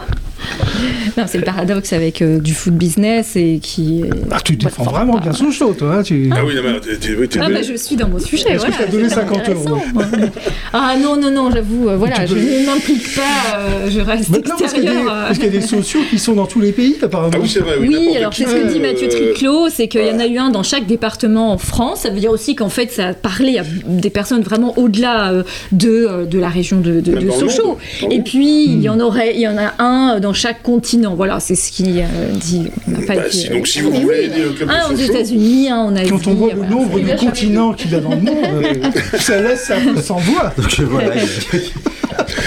Non, 1.18 1.24
c'est 1.28 1.38
le 1.38 1.44
paradoxe 1.46 1.94
avec 1.94 2.22
euh, 2.22 2.40
du 2.40 2.54
foot 2.54 2.74
business 2.74 3.36
et 3.36 3.60
qui. 3.62 4.02
est- 4.02 4.10
Ah, 4.32 4.40
tu 4.44 4.56
défends 4.56 4.84
vraiment 4.84 5.18
bien 5.18 5.32
Sochaux, 5.34 5.74
toi. 5.74 5.98
hein, 5.98 6.04
tu... 6.04 6.30
Ah 6.36 6.40
oui, 6.46 6.56
non, 6.56 6.62
mais 6.64 6.80
t'es- 6.80 6.98
t'es- 6.98 7.28
t'es- 7.28 7.40
Ah 7.42 7.50
bah 7.50 7.62
je 7.62 7.74
suis 7.76 7.96
dans 7.96 8.10
mon 8.10 8.20
sujet. 8.20 8.50
Est-ce 8.50 8.66
que 8.66 8.72
voilà, 8.72 8.76
je 8.80 8.84
t'ai 8.86 8.92
donné 8.92 9.10
c'est 9.10 9.16
50 9.16 9.38
intéressant. 9.40 9.70
euros 9.72 9.82
Ah 10.74 10.96
non, 11.02 11.16
non, 11.16 11.32
non, 11.32 11.52
j'avoue, 11.52 11.88
euh, 11.90 11.96
voilà, 11.98 12.16
Tu 12.26 12.28
je 12.28 12.34
peux- 12.36 12.40
ne 12.42 12.66
m'implique 12.66 13.16
pas, 13.16 13.58
euh, 13.58 13.90
je 13.90 14.00
reste 14.02 14.30
Mais 14.30 14.40
non, 14.40 14.56
parce 14.60 14.74
qu'il 14.74 14.84
y, 14.84 14.88
a 14.88 14.92
des- 14.92 14.98
extérieure. 14.98 15.14
euh. 15.16 15.26
parce 15.28 15.38
qu'il 15.40 15.54
y 15.54 15.58
a 15.58 15.60
des 15.62 15.66
sociaux 15.68 16.02
qui 16.10 16.20
sont 16.20 16.34
dans 16.34 16.46
tous 16.48 16.60
les 16.60 16.72
pays, 16.74 16.98
apparemment. 17.02 17.32
Ah 17.34 17.40
oui, 17.42 17.50
c'est 17.50 17.60
vrai. 17.62 17.76
Oui, 17.80 17.88
Oui, 17.90 18.18
alors 18.18 18.34
c'est 18.34 18.46
ce 18.46 18.54
que 18.56 18.74
dit 18.74 18.80
Mathieu 18.80 19.08
euh, 19.08 19.10
Triclot, 19.32 19.70
c'est 19.70 19.88
qu'il 19.88 20.06
y 20.06 20.12
en 20.12 20.20
a 20.20 20.28
eu 20.28 20.38
un 20.38 20.50
dans 20.50 20.64
chaque 20.64 20.86
département 20.86 21.52
en 21.54 21.58
France. 21.58 22.02
Ça 22.02 22.10
veut 22.10 22.20
dire 22.20 22.32
aussi 22.32 22.56
qu'en 22.56 22.70
fait, 22.70 22.92
ça 22.92 23.08
a 23.10 23.14
parlé 23.14 23.58
à 23.58 23.64
des 23.88 24.10
personnes 24.10 24.42
vraiment 24.42 24.78
au-delà 24.78 25.32
euh, 25.32 25.44
de, 25.72 25.90
euh, 26.10 26.26
de 26.26 26.40
la 26.40 26.50
région 26.50 26.82
de, 26.82 27.00
de, 27.00 27.30
Sochaux. 27.32 27.78
Et 28.12 28.20
puis, 28.22 28.66
il 28.66 28.82
y 28.82 28.90
en 28.90 29.00
aurait, 29.00 29.34
il 29.36 29.42
y 29.42 29.48
en 29.48 29.58
a 29.58 29.74
un 29.82 30.20
dans 30.20 30.34
chaque 30.36 30.62
continent. 30.62 31.16
Voilà, 31.16 31.40
c'est 31.40 31.56
ce 31.56 31.72
qui 31.72 32.02
euh, 32.02 32.06
dit. 32.34 32.68
On 32.88 32.92
n'a 32.92 33.06
pas 33.08 33.16
Bah, 33.16 33.28
été, 33.28 33.32
si- 33.38 33.48
euh, 33.50 33.54
donc 33.56 33.68
si 33.68 33.82
vous 33.82 33.92
voulez 33.92 34.06
oui. 34.06 34.26
aider 34.26 34.44
le 34.44 34.50
club 34.52 34.70
Un 34.70 34.92
aux 34.94 34.96
États-Unis, 34.96 35.70
un 35.70 35.78
en 35.78 35.96
Asie. 35.96 36.10
Quand 36.10 36.28
on 36.28 36.34
voit 36.36 36.54
le 36.54 36.62
nombre 36.66 37.00
de 37.00 37.18
continents 37.20 37.74
qu'il 37.74 37.94
a 37.96 38.00
dans 38.00 38.12
le 38.12 38.22
monde, 38.22 38.94
ça 39.20 39.42
laisse 39.42 39.72
un 39.72 39.94
peu 39.94 40.02
sans 40.02 40.18
voix. 40.18 40.54
Donc 40.58 40.80
voilà, 40.82 41.16
il 41.16 41.22
y 41.22 41.26
a- 41.26 41.60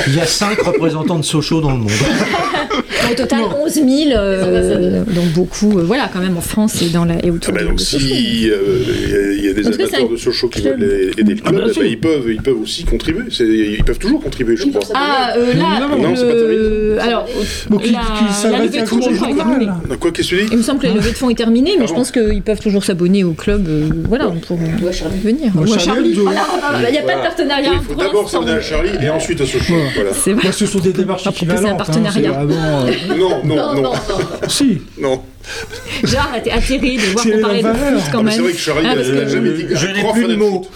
il 0.07 0.15
y 0.17 0.21
a 0.21 0.27
cinq 0.27 0.59
représentants 0.63 1.19
de 1.19 1.25
Sochaux 1.25 1.61
dans 1.61 1.73
le 1.73 1.79
monde. 1.79 1.91
Au 3.11 3.15
total, 3.15 3.41
11 3.63 3.73
000, 3.75 3.87
euh, 4.13 5.03
donc 5.07 5.27
beaucoup, 5.35 5.79
euh, 5.79 5.83
voilà, 5.83 6.09
quand 6.13 6.21
même 6.21 6.37
en 6.37 6.41
France 6.43 6.81
et, 6.83 6.89
dans 6.91 7.05
la, 7.05 7.15
et 7.17 7.21
Ah 7.29 7.31
autour 7.31 7.53
bah 7.55 7.61
de, 7.63 7.67
donc 7.67 7.77
de 7.77 7.81
Sochaux. 7.83 8.07
si 8.07 8.51
euh, 8.51 8.57
il 9.05 9.11
y 9.11 9.15
a- 9.15 9.33
il 9.33 9.45
y, 9.45 9.49
a 9.49 9.53
des 9.53 9.67
amateurs 9.67 9.89
c'est 9.91 10.11
de 10.11 10.17
Sochaux 10.17 10.49
qui 10.49 10.63
club. 10.63 10.81
veulent 10.81 11.11
aider 11.19 11.35
le 11.35 11.41
Ah, 11.45 11.51
club, 11.51 11.65
eh 11.69 11.73
sûr. 11.73 11.83
ben, 11.83 11.89
ils 11.91 11.99
peuvent, 12.01 12.25
ils 12.29 12.43
peuvent 12.43 12.61
aussi 12.61 12.85
contribuer. 12.85 13.25
C'est- 13.31 13.45
Ils 13.47 13.85
peuvent 13.85 13.99
toujours 13.99 14.23
contribuer, 14.23 14.57
je 14.57 14.65
crois. 14.69 14.81
Ah, 14.95 15.33
euh, 15.37 15.55
là, 15.55 15.81
Non, 15.89 15.99
non, 16.09 16.17
c'est 16.17 16.27
pas 16.27 16.35
le... 16.35 16.97
alors, 17.01 17.27
Donc, 17.71 17.83
il, 17.85 17.93
la, 17.93 17.99
qu'il 18.01 18.51
la 18.51 18.59
levée 18.65 18.81
de 18.81 18.87
fonds, 18.87 19.01
est 19.01 19.35
terminée. 19.37 19.69
Quoi, 20.01 20.11
qu'est-ce 20.11 20.31
que 20.31 20.37
tu 20.37 20.43
dis 20.43 20.49
Il 20.53 20.59
me 20.59 20.63
semble 20.63 20.81
que 20.81 20.87
la 20.87 20.95
levée 20.95 21.11
de 21.11 21.17
fonds 21.17 21.31
est 21.31 21.35
terminée, 21.35 21.73
mais 21.79 21.85
Ah 21.85 21.89
je 21.89 21.95
pense 21.95 22.11
qu'ils 22.11 22.43
peuvent 22.43 22.61
toujours 22.61 22.85
s'abonner 22.85 23.25
au 23.25 23.33
club, 23.33 23.67
voilà, 24.09 24.27
pour 24.47 24.59
à 24.89 24.93
Charlie. 24.93 25.19
venir. 25.21 25.53
Il 25.55 26.93
n'y 26.93 26.99
a 26.99 27.03
pas 27.03 27.17
de 27.17 27.23
partenariat. 27.23 27.71
Il 27.75 27.79
faut 27.81 27.93
pour 27.95 28.03
d'abord 28.03 28.29
s'abonner 28.31 28.53
à 28.53 28.61
Charlie 28.61 28.91
et 29.03 29.09
ensuite 29.11 29.41
à 29.41 29.47
Sochaux. 29.47 29.75
Ouais. 29.75 29.91
Voilà. 29.95 30.11
C'est 30.13 30.33
vrai. 30.33 30.43
Bah, 30.45 30.53
ce 30.53 30.67
sont 30.67 30.79
des 30.79 30.93
démarches 30.93 31.23
On 31.27 31.31
va 31.31 31.33
proposer 31.37 31.53
un 31.69 31.75
équivalentes. 31.77 31.81
hein, 31.81 31.85
partenariat. 31.85 32.33
Non, 33.09 33.17
non, 33.17 33.45
Non, 33.45 33.57
non, 33.57 33.75
non, 33.75 33.83
non. 33.83 33.93
si. 34.49 34.83
non. 35.01 35.23
Gérard 36.05 36.37
était 36.37 36.51
atterré 36.51 36.97
de 36.97 37.13
voir 37.13 37.25
qu'on 37.25 37.31
la 37.31 37.39
parlait 37.41 37.63
de 37.63 37.69
valeur. 37.69 38.01
foot 38.01 38.09
quand 38.13 38.19
Ah, 38.19 38.23
même. 38.23 38.35
C'est 38.35 38.41
vrai 38.43 38.53
que 38.53 38.59
Charlie 38.59 38.87
Ah, 38.87 38.91
a 38.93 38.95
parce 38.97 39.09
a 39.09 39.13
que- 39.13 39.29
jamais 39.29 39.51
Je 39.75 39.87
n'ai 39.87 40.13
plus 40.13 40.27
de 40.29 40.37
mots. 40.37 40.67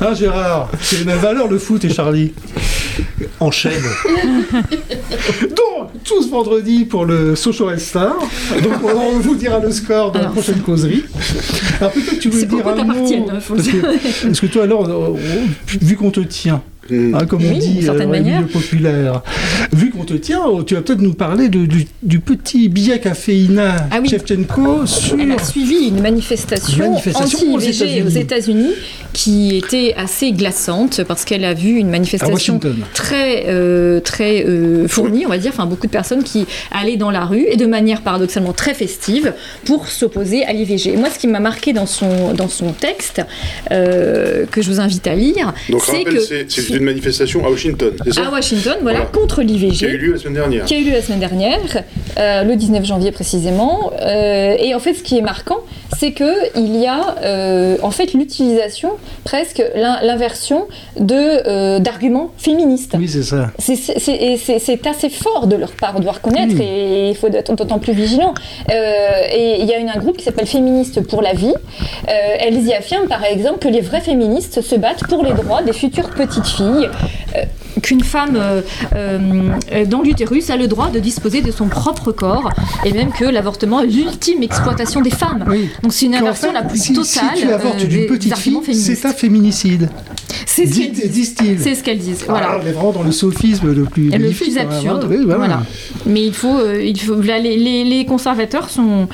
Hein, 0.00 0.14
Gérard 0.18 0.70
C'est 0.80 1.04
mêmes 1.04 1.18
valeurs, 1.18 1.48
le 1.48 1.58
foot 1.58 1.84
et 1.84 1.90
Charlie. 1.90 2.32
Enchaîne. 3.40 3.72
Donc, 4.52 5.90
tous 6.04 6.28
vendredi 6.30 6.84
pour 6.84 7.04
le 7.04 7.36
Social 7.36 7.78
Star. 7.78 8.16
Donc, 8.62 8.74
on 8.82 9.18
vous 9.20 9.36
dira 9.36 9.60
le 9.60 9.70
score 9.70 10.10
dans 10.10 10.18
la 10.18 10.24
Alors, 10.26 10.32
prochaine 10.34 10.60
causerie. 10.60 11.04
Alors, 11.80 11.92
peut-être 11.92 12.18
tu 12.18 12.28
veux 12.30 12.44
dire 12.44 12.66
un 12.66 12.82
mot. 12.84 13.26
Parce 13.28 13.68
que, 13.68 14.24
parce 14.26 14.40
que 14.40 14.46
toi, 14.46 14.64
alors, 14.64 15.16
vu 15.80 15.96
qu'on 15.96 16.10
te 16.10 16.20
tient, 16.20 16.60
Hmm. 16.90 17.14
hein, 17.14 17.26
comme 17.26 17.42
on 17.44 17.48
Oui, 17.52 17.58
dit 17.58 17.68
d'une 17.74 17.82
certaine 17.82 18.06
dans 18.08 18.12
les 18.12 18.20
manière. 18.20 18.40
milieux 18.40 18.50
populaires, 18.52 19.22
vu 19.72 19.90
qu'on 19.90 20.04
te 20.04 20.14
tient, 20.14 20.40
oh, 20.46 20.62
tu 20.62 20.74
vas 20.74 20.80
peut-être 20.82 21.00
nous 21.02 21.14
parler 21.14 21.48
de- 21.48 21.66
du, 21.66 21.86
du 22.02 22.20
petit 22.20 22.68
billet 22.68 22.98
caféina 22.98 23.76
Ah 23.90 23.98
oui. 24.00 24.08
Shevchenko 24.08 24.86
sur. 24.86 25.18
Elle 25.20 25.32
a 25.32 25.42
suivi 25.42 25.88
une 25.88 26.00
manifestation, 26.00 26.90
manifestation 26.90 27.52
aux 27.52 27.56
anti-IVG 27.56 27.84
États-Unis. 27.84 28.02
aux 28.06 28.20
États-Unis 28.20 28.70
qui 29.12 29.56
était 29.56 29.94
assez 29.96 30.32
glaçante 30.32 31.02
parce 31.04 31.24
qu'elle 31.24 31.44
a 31.44 31.54
vu 31.54 31.70
une 31.76 31.90
manifestation 31.90 32.60
très 32.94 33.44
euh, 33.48 34.00
très 34.00 34.44
euh, 34.46 34.86
fournie, 34.88 35.24
on 35.26 35.30
va 35.30 35.38
dire, 35.38 35.50
enfin 35.52 35.66
beaucoup 35.66 35.86
de 35.86 35.92
personnes 35.92 36.22
qui 36.22 36.46
allaient 36.70 36.96
dans 36.96 37.10
la 37.10 37.24
rue 37.24 37.44
et 37.50 37.56
de 37.56 37.66
manière 37.66 38.02
paradoxalement 38.02 38.52
très 38.52 38.74
festive 38.74 39.32
pour 39.64 39.88
s'opposer 39.88 40.44
à 40.44 40.52
l'IVG. 40.52 40.96
Moi, 40.96 41.08
ce 41.10 41.18
qui 41.18 41.26
m'a 41.26 41.40
marqué 41.40 41.72
dans 41.72 41.86
son 41.86 42.32
dans 42.34 42.48
son 42.48 42.72
texte 42.72 43.22
euh, 43.72 44.44
que 44.50 44.62
je 44.62 44.70
vous 44.70 44.80
invite 44.80 45.06
à 45.06 45.14
lire, 45.14 45.52
c'est 45.84 46.04
que 46.04 46.77
une 46.78 46.84
manifestation 46.84 47.44
à 47.44 47.50
Washington, 47.50 47.92
c'est 48.04 48.14
ça 48.14 48.26
à 48.26 48.30
Washington, 48.30 48.76
voilà, 48.82 49.00
Voilà. 49.00 49.10
contre 49.12 49.42
Qui 49.42 49.52
a 49.52 49.54
eu 49.54 49.58
l'IVG 49.58 49.86
lieu 49.98 50.12
la 50.12 50.18
semaine 50.18 50.34
dernière. 50.34 50.64
qui 50.64 50.74
a 50.74 50.78
eu 50.78 50.84
lieu 50.84 50.92
la 50.92 51.02
semaine 51.02 51.20
dernière, 51.20 51.60
euh, 52.18 52.42
le 52.44 52.56
19 52.56 52.84
janvier 52.84 53.12
précisément. 53.12 53.92
Euh, 54.00 54.56
et 54.58 54.74
en 54.74 54.78
fait, 54.80 54.94
ce 54.94 55.02
qui 55.02 55.18
est 55.18 55.22
marquant, 55.22 55.58
c'est 55.98 56.12
que 56.12 56.56
il 56.56 56.76
y 56.76 56.86
a 56.86 57.16
euh, 57.24 57.76
en 57.82 57.90
fait 57.90 58.12
l'utilisation, 58.14 58.92
presque 59.24 59.62
l'in- 59.74 60.00
l'inversion 60.02 60.66
de 60.98 61.14
euh, 61.14 61.78
d'arguments 61.78 62.30
féministes. 62.38 62.94
Oui, 62.98 63.08
c'est 63.08 63.22
ça. 63.22 63.50
C'est- 63.58 64.86
assez 64.88 65.08
fort 65.10 65.46
de 65.46 65.56
leur 65.56 65.72
part, 65.72 65.94
on 65.96 66.00
doit 66.00 66.12
reconnaître, 66.12 66.54
et 66.60 67.10
il 67.10 67.16
faut 67.16 67.26
être 67.28 67.54
d'autant 67.54 67.78
plus 67.78 67.92
vigilant. 67.92 68.32
Euh, 68.70 68.74
et 69.34 69.60
il 69.60 69.66
y 69.66 69.72
a 69.74 69.78
une, 69.78 69.88
un 69.88 69.98
groupe 69.98 70.16
qui 70.16 70.24
s'appelle 70.24 70.46
Féministes 70.46 71.00
pour 71.06 71.20
la 71.20 71.32
vie. 71.34 71.52
Euh, 72.08 72.12
elles 72.40 72.62
y 72.64 72.72
affirment 72.72 73.08
par 73.08 73.24
exemple 73.24 73.58
que 73.58 73.68
les 73.68 73.80
vrais 73.80 74.00
féministes 74.00 74.60
se 74.62 74.74
battent 74.76 75.06
pour 75.08 75.24
les 75.24 75.32
droits 75.32 75.62
des 75.62 75.72
futures 75.72 76.10
petites 76.10 76.46
filles, 76.46 76.66
euh, 76.68 77.44
qu'une 77.82 78.02
femme 78.02 78.36
euh, 78.36 78.62
euh, 78.94 79.84
dans 79.86 80.02
l'utérus 80.02 80.50
a 80.50 80.56
le 80.56 80.66
droit 80.66 80.90
de 80.90 80.98
disposer 80.98 81.40
de 81.42 81.50
son 81.50 81.68
propre 81.68 82.12
corps, 82.12 82.50
et 82.84 82.92
même 82.92 83.10
que 83.10 83.24
l'avortement 83.24 83.80
est 83.80 83.86
l'ultime 83.86 84.42
exploitation 84.42 85.00
des 85.00 85.10
femmes. 85.10 85.44
Oui. 85.48 85.68
Donc 85.82 85.92
c'est 85.92 86.06
une 86.06 86.14
inversion 86.14 86.48
fait, 86.48 86.54
la 86.54 86.62
plus 86.62 86.78
si, 86.82 86.92
totale 86.92 87.06
si 87.36 87.42
tu 87.42 87.50
avortes 87.50 87.82
euh, 87.82 87.86
d'une 87.86 88.06
petite 88.06 88.36
fille, 88.36 88.58
c'est 88.74 89.04
un 89.06 89.12
féminicide. 89.12 89.88
C'est 90.46 90.66
ce 90.66 90.74
qu'elles 90.80 91.10
disent. 91.10 91.34
C'est 91.62 91.74
ce 91.74 91.82
qu'elles 91.84 91.98
disent. 91.98 92.24
Voilà. 92.28 92.58
On 92.62 92.66
est 92.66 92.72
vraiment 92.72 92.92
dans 92.92 93.02
le 93.02 93.12
sophisme 93.12 93.72
le 93.72 93.84
plus, 93.84 94.10
le 94.10 94.58
absurde. 94.60 95.06
Oui, 95.08 95.18
voilà. 95.22 95.36
voilà. 95.38 95.62
Mais 96.06 96.24
il 96.26 96.34
faut, 96.34 96.58
euh, 96.58 96.82
il 96.82 96.98
faut 97.00 97.20
là, 97.20 97.38
les, 97.38 97.56
les- 97.56 97.84
les 97.84 98.04
conservateurs 98.06 98.68
sont, 98.70 99.08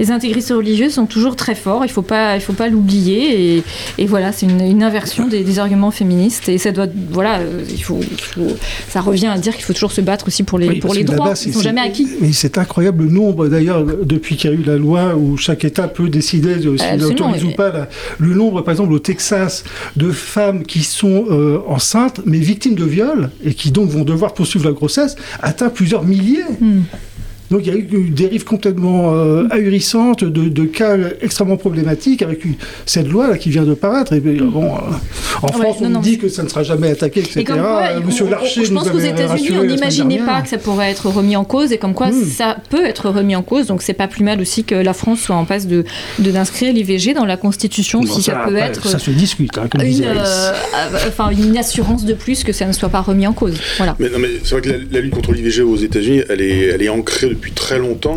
les 0.00 0.10
intégristes 0.10 0.50
religieux 0.50 0.90
sont 0.90 1.06
toujours 1.06 1.36
très 1.36 1.54
forts. 1.54 1.82
Il 1.84 1.90
faut 1.90 2.02
pas, 2.02 2.34
il 2.36 2.40
faut 2.40 2.52
pas 2.52 2.68
l'oublier. 2.68 3.56
Et, 3.58 3.62
et 3.98 4.06
voilà, 4.06 4.32
c'est 4.32 4.46
une, 4.46 4.60
une 4.60 4.82
inversion 4.82 5.28
des, 5.28 5.44
des 5.44 5.58
arguments 5.58 5.90
féministes. 5.92 6.48
Et 6.48 6.58
ça 6.58 6.72
doit, 6.72 6.86
voilà, 7.10 7.40
il 7.70 7.82
faut, 7.82 7.97
faut- 8.02 8.56
ça 8.88 9.00
revient 9.00 9.26
à 9.26 9.38
dire 9.38 9.54
qu'il 9.54 9.64
faut 9.64 9.72
toujours 9.72 9.92
se 9.92 10.00
battre 10.00 10.26
aussi 10.28 10.42
pour 10.42 10.58
les, 10.58 10.68
Oui, 10.68 10.80
pour 10.80 10.88
parce 10.88 10.98
les 10.98 11.04
que 11.04 11.12
droits. 11.12 11.34
c'est- 11.34 11.48
Ils 11.50 11.54
sont 11.54 11.60
jamais 11.62 11.80
acquis. 11.80 12.08
Mais 12.20 12.32
c'est 12.32 12.58
incroyable 12.58 13.04
le 13.04 13.10
nombre, 13.10 13.48
d'ailleurs, 13.48 13.84
depuis 13.84 14.36
qu'il 14.36 14.50
y 14.50 14.52
a 14.52 14.56
eu 14.56 14.62
la 14.62 14.76
loi 14.76 15.14
où 15.16 15.36
chaque 15.36 15.64
État 15.64 15.88
peut 15.88 16.08
décider 16.08 16.56
de 16.56 16.76
s'il 16.76 17.04
autorise 17.04 17.44
ou 17.44 17.50
pas 17.52 17.88
le 18.18 18.34
nombre, 18.34 18.62
par 18.62 18.72
exemple, 18.72 18.92
au 18.92 18.98
Texas, 18.98 19.64
de 19.96 20.10
femmes 20.10 20.62
qui 20.64 20.82
sont 20.82 21.26
euh, 21.30 21.58
enceintes, 21.66 22.20
mais 22.24 22.38
victimes 22.38 22.74
de 22.74 22.84
viol, 22.84 23.30
et 23.44 23.54
qui 23.54 23.70
donc 23.70 23.90
vont 23.90 24.04
devoir 24.04 24.34
poursuivre 24.34 24.66
la 24.66 24.72
grossesse, 24.72 25.16
atteint 25.42 25.68
plusieurs 25.68 26.04
milliers. 26.04 26.44
Hmm. 26.60 26.80
Donc 27.50 27.60
il 27.64 27.68
y 27.68 27.70
a 27.70 27.78
eu 27.78 27.86
une 27.90 28.12
dérive 28.14 28.44
complètement 28.44 29.14
euh, 29.14 29.46
ahurissante 29.50 30.22
de, 30.24 30.48
de 30.48 30.64
cas 30.64 30.96
extrêmement 31.22 31.56
problématiques 31.56 32.22
avec 32.22 32.44
une- 32.44 32.54
cette 32.86 33.08
loi 33.08 33.28
là 33.28 33.38
qui 33.38 33.50
vient 33.50 33.64
de 33.64 33.74
paraître. 33.74 34.12
Et 34.12 34.20
bien, 34.20 34.44
bon, 34.44 34.64
euh, 34.66 34.68
en 35.42 35.46
Ouais, 35.46 35.52
France, 35.64 35.80
non, 35.80 35.86
on 35.86 35.90
non, 35.90 36.00
dit 36.00 36.18
que 36.18 36.28
ça 36.28 36.42
ne 36.42 36.48
sera 36.48 36.62
jamais 36.62 36.90
attaqué, 36.90 37.20
etc. 37.20 37.40
Et 37.40 37.44
comme 37.44 37.60
quoi, 37.60 37.82
Euh, 37.82 38.00
on- 38.02 38.06
Monsieur 38.06 38.26
on- 38.26 38.30
Larcher 38.30 38.64
je 38.64 38.70
nous 38.72 38.78
pense 38.78 38.90
qu'aux 38.90 38.98
États-Unis, 38.98 39.50
on 39.58 39.64
n'imaginait 39.64 40.18
pas 40.18 40.42
que 40.42 40.48
ça 40.48 40.58
pourrait 40.58 40.90
être 40.90 41.08
remis 41.08 41.36
en 41.36 41.44
cause, 41.44 41.72
et 41.72 41.78
comme 41.78 41.94
quoi 41.94 42.08
Hmm. 42.08 42.24
ça 42.24 42.56
peut 42.70 42.84
être 42.84 43.08
remis 43.10 43.34
en 43.36 43.42
cause. 43.42 43.66
Donc 43.66 43.82
c'est 43.82 43.92
pas 43.94 44.08
plus 44.08 44.24
mal 44.24 44.40
aussi 44.40 44.64
que 44.64 44.74
la 44.74 44.92
France 44.92 45.20
soit 45.20 45.36
en 45.36 45.44
passe 45.44 45.66
de 45.66 45.84
d'inscrire 46.18 46.72
l'IVG 46.72 47.14
dans 47.14 47.24
la 47.24 47.36
Constitution, 47.36 48.00
Bon, 48.00 48.06
si 48.06 48.22
ça, 48.22 48.32
peut 48.32 48.38
après, 48.56 48.60
être 48.60 48.88
Ça 48.88 48.98
se 48.98 49.10
discute, 49.10 49.56
hein, 49.58 49.68
comme 49.70 49.80
une, 49.80 49.88
disait 49.88 50.06
euh, 50.06 50.10
Alice. 50.10 50.52
euh, 50.94 50.98
enfin, 51.08 51.30
une 51.30 51.56
assurance 51.56 52.04
de 52.04 52.12
plus 52.14 52.44
que 52.44 52.52
ça 52.52 52.66
ne 52.66 52.72
soit 52.72 52.88
pas 52.90 53.00
remis 53.00 53.26
en 53.26 53.32
cause. 53.32 53.54
Voilà. 53.78 53.96
Mais, 53.98 54.08
c'est 54.44 54.50
vrai 54.52 54.60
que 54.60 54.68
la, 54.70 54.76
la 54.92 55.00
lutte 55.00 55.14
contre 55.14 55.32
l'IVG 55.32 55.62
aux 55.62 55.76
États-Unis, 55.76 56.22
elle 56.28 56.40
est, 56.42 56.66
elle 56.74 56.82
est 56.82 56.88
ancrée 56.88 57.28
depuis 57.28 57.37
très 57.54 57.78
longtemps. 57.78 58.16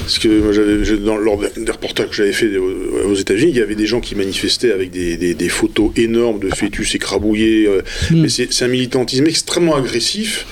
Parce 0.00 0.18
que 0.18 0.28
moi, 0.28 0.96
dans, 1.04 1.16
lors 1.16 1.38
des 1.38 1.70
reportages 1.70 2.08
que 2.08 2.14
j'avais 2.14 2.32
fait 2.32 2.56
aux, 2.56 3.10
aux 3.10 3.14
États-Unis, 3.14 3.50
il 3.52 3.58
y 3.58 3.62
avait 3.62 3.74
des 3.74 3.86
gens 3.86 4.00
qui 4.00 4.14
manifestaient 4.14 4.72
avec 4.72 4.90
des, 4.90 5.16
des- 5.16 5.34
des 5.34 5.48
photos 5.48 5.90
énormes 5.96 6.38
de 6.40 6.48
fœtus 6.54 6.94
écrabouillés. 6.94 7.66
euh, 7.66 7.80
Mm. 8.10 8.22
Mais 8.22 8.28
c'est, 8.28 8.52
c'est 8.52 8.64
un 8.64 8.68
militantisme 8.68 9.26
extrêmement 9.26 9.74
agressif, 9.76 10.46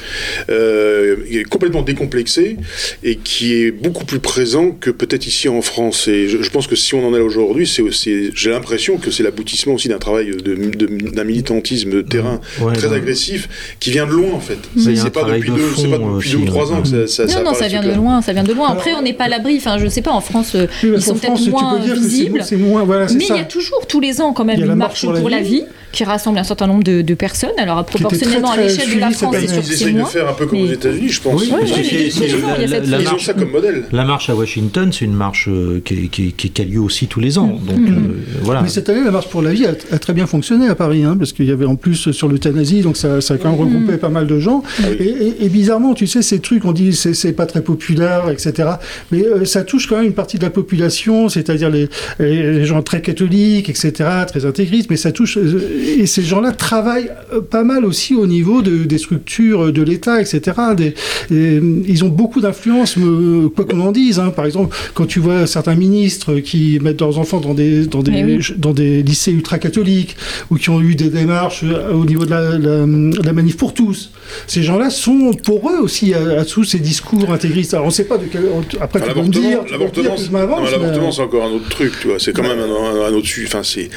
euh, 0.51 1.17
complètement 1.51 1.83
décomplexé 1.83 2.57
et 3.03 3.17
qui 3.17 3.55
est 3.55 3.71
beaucoup 3.71 4.05
plus 4.05 4.19
présent 4.19 4.71
que 4.73 4.91
peut-être 4.91 5.27
ici 5.27 5.49
en 5.49 5.63
France. 5.63 6.09
Et 6.09 6.29
je, 6.29 6.43
je 6.43 6.51
pense 6.51 6.67
que 6.67 6.77
si 6.77 6.95
on 6.95 7.07
en 7.07 7.15
est 7.15 7.19
là 7.19 7.25
aujourd'hui, 7.25 7.67
c'est, 7.67 7.83
c'est- 7.93 8.31
j'ai 8.35 8.51
l'impression 8.51 8.99
que 8.99 9.11
c'est 9.11 9.23
l'aboutissement 9.23 9.75
aussi 9.75 9.89
d'un 9.89 9.99
travail 9.99 10.31
de, 10.31 10.55
de- 10.55 11.11
d'un 11.11 11.25
militantisme 11.25 11.91
de 11.91 12.03
terrain 12.03 12.41
Ouais, 12.61 12.75
très 12.75 12.89
ouais. 12.89 12.97
agressif 12.97 13.49
qui 13.81 13.91
vient 13.91 14.07
de 14.07 14.13
loin 14.13 14.33
en 14.33 14.41
fait. 14.41 14.59
C'est 14.77 15.11
pas 15.13 15.25
depuis 15.25 15.51
de 15.51 15.57
deux, 15.57 15.63
c'est 15.77 15.89
pas 15.91 15.99
depuis 15.99 16.31
deux 16.31 16.37
ou 16.39 16.45
trois 16.47 16.73
ans 16.73 16.83
que 16.83 16.89
ça, 17.07 17.27
ça, 17.29 17.43
non, 17.43 17.51
non, 17.51 17.55
ça 17.55 17.69
vient 17.69 17.81
de 17.81 17.85
truc-là. 17.87 18.00
Loin, 18.01 18.23
ça 18.23 18.33
vient 18.33 18.43
de 18.45 18.53
loin. 18.53 18.69
Après, 18.71 18.91
Alors- 18.91 19.01
on 19.01 19.05
n'est 19.05 19.13
pas 19.13 19.25
à 19.25 19.29
l'abri. 19.29 19.57
Enfin, 19.59 19.79
je 19.79 19.87
sais 19.87 20.03
pas, 20.03 20.11
en 20.11 20.21
France, 20.21 20.55
Oui, 20.55 20.91
ils 20.97 21.03
sont 21.03 21.15
peut-être 21.15 21.49
moins 21.51 21.79
visibles. 21.79 22.43
moins, 22.59 22.85
voilà, 22.85 23.07
Mais 23.13 23.25
ça. 23.25 23.35
il 23.35 23.39
y 23.39 23.41
a 23.41 23.45
toujours, 23.45 23.87
tous 23.87 24.01
les 24.01 24.21
ans, 24.21 24.33
quand 24.33 24.45
même, 24.45 24.61
une 24.61 24.75
marche 24.75 25.05
marche 25.05 25.19
pour 25.21 25.29
la 25.31 25.41
vie 25.41 25.65
qui 25.93 26.05
rassemble 26.05 26.39
un 26.39 26.45
certain 26.45 26.67
nombre 26.67 26.85
de, 26.85 27.03
de 27.03 27.15
personnes. 27.15 27.51
Alors, 27.59 27.85
très, 27.85 27.99
proportionnellement 27.99 28.53
à 28.53 28.57
l'échelle 28.57 28.95
de 28.95 29.01
la 29.01 29.11
France, 29.11 29.35
c'est 29.39 29.47
sûr 29.49 29.63
Ils 29.67 29.73
essayent 29.73 29.95
de 29.95 30.05
faire 30.05 30.29
un 30.29 30.33
peu 30.35 30.47
comme 30.47 30.59
mais- 30.61 30.69
aux 30.69 30.73
États-Unis, 30.73 31.09
je 31.09 31.21
pense. 31.21 31.43
Oui, 31.43 31.53
c'est- 31.67 32.11
cette- 32.11 32.87
la 32.89 33.01
Ils 33.01 33.09
ont 33.09 33.11
marche- 33.11 33.25
ça 33.27 33.33
comme 33.35 33.51
modèle. 33.51 33.85
La 33.93 34.05
marche 34.05 34.31
à 34.31 34.35
Washington, 34.35 34.91
c'est 34.93 35.05
une 35.05 35.15
marche 35.15 35.49
euh, 35.49 35.81
qui, 35.85 36.09
qui- 36.09 36.33
qui- 36.33 36.51
qui 36.51 36.63
a 36.63 36.65
lieu 36.65 36.81
aussi 36.81 37.07
tous 37.07 37.21
les 37.21 37.39
ans. 37.39 37.59
Donc 37.67 37.79
Mm. 37.79 37.87
euh, 37.89 37.99
voilà. 38.43 38.63
Mais 38.63 38.69
cette 38.69 38.89
année, 38.89 39.03
la 39.05 39.11
marche 39.11 39.29
pour 39.29 39.43
la 39.43 39.53
vie 39.53 39.67
a, 39.67 39.71
a 39.93 39.99
très 39.99 40.13
bien 40.13 40.27
fonctionné 40.27 40.69
à 40.69 40.75
Paris, 40.75 41.03
hein, 41.05 41.17
parce 41.19 41.33
qu'il 41.33 41.47
y 41.47 41.51
avait 41.51 41.65
en 41.67 41.77
plus 41.77 42.11
sur 42.13 42.29
l'euthanasie, 42.29 42.81
donc 42.83 42.97
ça, 42.97 43.21
ça 43.21 43.35
a 43.35 43.37
quand 43.39 43.51
même 43.51 43.59
regroupé 43.61 43.97
pas 43.97 44.09
mal 44.09 44.27
de 44.27 44.39
gens. 44.39 44.63
Ah 44.79 44.83
oui. 44.91 44.97
Et, 45.01 45.27
et- 45.27 45.45
et 45.47 45.49
bizarrement, 45.49 45.95
tu 45.95 46.07
sais, 46.07 46.23
ces 46.23 46.39
trucs, 46.41 46.65
on 46.65 46.73
dit 46.73 46.93
c'est 46.95 47.15
c'est 47.15 47.33
pas 47.33 47.47
très 47.47 47.63
populaire, 47.63 48.31
etc. 48.31 48.69
Mais 49.11 49.25
euh, 49.25 49.45
ça 49.45 49.63
touche 49.65 49.87
quand 49.89 49.97
même 49.97 50.07
une 50.07 50.13
partie 50.15 50.39
de 50.39 50.43
la 50.45 50.51
population, 50.51 51.29
c'est-à-dire 51.29 51.71
les, 51.71 51.89
les- 52.19 52.53
les 52.61 52.65
gens 52.65 52.83
très 52.83 53.03
catholiques, 53.03 53.69
etc., 53.69 53.93
très 54.29 54.47
intégristes, 54.47 54.89
mais 54.91 54.97
ça 54.97 55.13
touche. 55.13 55.37
Euh, 55.81 56.03
et 56.03 56.07
ces 56.07 56.23
gens-là 56.23 56.53
travaillent 56.53 57.11
euh, 57.33 57.41
pas 57.41 57.65
mal 57.65 57.85
aussi 57.85 58.15
au 58.15 58.27
niveau 58.27 58.63
de- 58.63 58.85
des 58.85 58.99
structures 58.99 59.73
de 59.73 59.83
l'État, 59.83 60.21
etc. 60.21 60.41
Des- 60.77 60.95
et, 61.31 61.61
ils 61.87 62.05
ont 62.05 62.09
beaucoup 62.09 62.41
d'influence, 62.41 62.97
me- 62.97 63.49
quoi 63.49 63.65
qu'on 63.65 63.81
en 63.81 63.93
dise. 63.93 64.19
hein. 64.19 64.31
Par 64.31 64.47
exemple, 64.47 64.77
quand 64.95 65.07
tu 65.07 65.21
vois 65.21 65.47
certains 65.47 65.75
ministres 65.75 66.37
qui 66.41 66.79
mettent 66.83 67.01
leurs 67.01 67.19
enfants 67.19 67.41
dans 67.41 67.55
des, 67.55 67.87
dans 67.87 68.03
des, 68.03 68.23
oui. 68.25 68.39
dans 68.57 68.73
des 68.73 69.03
lycées 69.03 69.33
ultra-catholiques 69.33 70.17
ou 70.51 70.57
qui 70.57 70.71
ont 70.71 70.81
eu 70.81 70.95
des 70.95 71.09
démarches 71.11 71.63
euh, 71.65 71.93
au 71.93 72.05
niveau 72.05 72.25
de 72.25 72.31
la, 72.31 72.59
la- 72.59 72.87
la 73.25 73.33
manif 73.33 73.57
pour 73.57 73.75
tous, 73.75 74.11
ces 74.47 74.63
gens-là 74.63 74.91
sont 74.91 75.33
pour 75.45 75.71
eux 75.71 75.79
aussi 75.81 76.15
à, 76.15 76.41
à 76.41 76.45
sous 76.45 76.65
ces 76.65 76.79
discours 76.79 77.33
intégristes. 77.33 77.75
Alors 77.75 77.87
on 77.87 77.89
ne 77.89 77.93
sait 77.93 78.05
pas 78.05 78.19
de 78.19 78.25
quel. 78.31 78.43
Après, 78.81 79.01
dire, 79.01 79.09
L'avortement, 79.09 79.31
tu 79.31 80.01
peux 80.01 80.01
me 80.03 80.03
dire 80.03 80.33
l'avortement, 80.33 80.61
que 80.65 81.11
je 81.11 81.17
c'est- 81.17 81.23
encore 81.23 81.45
un 81.45 81.51
autre 81.51 81.69
truc, 81.69 81.93
tu 82.01 82.09
vois. 82.09 82.19
C'est 82.19 82.33
quand 82.33 82.43
même 82.43 82.59
un, 82.59 82.65
un- 82.65 83.09
un 83.09 83.13
autre 83.13 83.27
su- 83.27 83.45
Enfin, 83.47 83.63
c'est, 83.63 83.89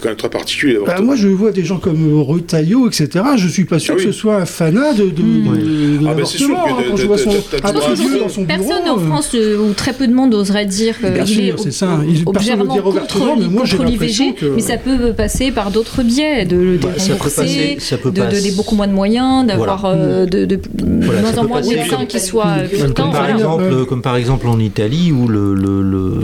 quand 0.00 0.08
même 0.08 0.16
très 0.16 0.30
particulier. 0.30 0.74
Bah, 0.74 0.80
l'avortement. 0.80 1.06
moi, 1.06 1.16
je 1.16 1.23
vois 1.28 1.52
des 1.52 1.64
gens 1.64 1.78
comme 1.78 2.20
Retailleau, 2.20 2.88
etc. 2.88 3.08
Je 3.36 3.48
suis 3.48 3.64
pas 3.64 3.78
sûr 3.78 3.94
Ah 3.96 3.98
oui. 4.00 4.06
que 4.06 4.12
ce 4.12 4.18
soit 4.18 4.36
un 4.36 4.46
fanat 4.46 4.92
de, 4.94 5.04
de, 5.04 5.10
de- 5.10 5.98
de 5.98 6.06
Ah, 6.06 6.14
bah, 6.14 6.22
c'est 6.24 6.38
sûr 6.38 6.48
l'avortement, 6.48 6.76
que 6.76 6.82
hein, 6.82 6.84
quand 6.90 6.96
je 6.96 7.06
vois 7.06 7.18
son 7.18 7.30
un 7.30 7.72
dans 7.72 7.80
son 8.28 8.42
bureau. 8.42 8.46
Personne 8.46 8.88
en 8.88 8.96
euh, 8.98 9.06
France, 9.06 9.30
euh, 9.34 9.58
ou 9.58 9.72
très 9.72 9.92
peu 9.92 10.06
de 10.06 10.12
monde, 10.14 10.34
oserait 10.34 10.66
dire 10.66 10.96
qu'il 10.98 11.40
est 11.48 11.58
c'est 11.58 11.72
ça. 11.72 12.00
Il- 12.08 12.24
personne 12.24 12.58
ne 12.60 12.64
le 12.74 12.86
ouvertement, 12.86 13.36
mais 13.36 13.46
moi, 13.48 13.64
j'ai 13.64 13.78
l'impression 13.78 14.32
que- 14.32 14.46
mais 14.46 14.60
ça 14.60 14.76
peut 14.76 15.12
passer 15.16 15.50
par 15.50 15.70
d'autres 15.70 16.02
biais, 16.02 16.44
de, 16.44 16.56
de 16.56 16.78
Bah, 16.82 16.88
ça 16.98 17.06
peut 17.08 17.12
rembourser, 17.14 17.36
passer- 17.42 17.76
ça 17.80 17.96
peut 17.98 18.10
de 18.10 18.56
beaucoup 18.56 18.74
moins 18.74 18.86
de 18.88 18.92
moyens, 18.92 19.46
d'avoir 19.46 19.84
euh, 19.86 20.26
de, 20.26 20.58
moins 20.84 21.36
en 21.38 21.44
moins 21.48 21.60
de 21.60 21.66
médecins 21.68 22.04
qui 22.06 22.20
soient 22.20 22.56
comme 22.94 23.10
par, 23.12 23.28
exemple, 23.30 23.84
comme 23.86 24.02
par 24.02 24.16
exemple 24.16 24.46
en 24.46 24.58
Italie 24.58 25.12
où 25.12 25.28
le, 25.28 25.54
le, 25.54 25.82
le, 25.82 26.20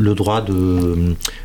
le 0.00 0.14
droit 0.14 0.40
de 0.40 0.52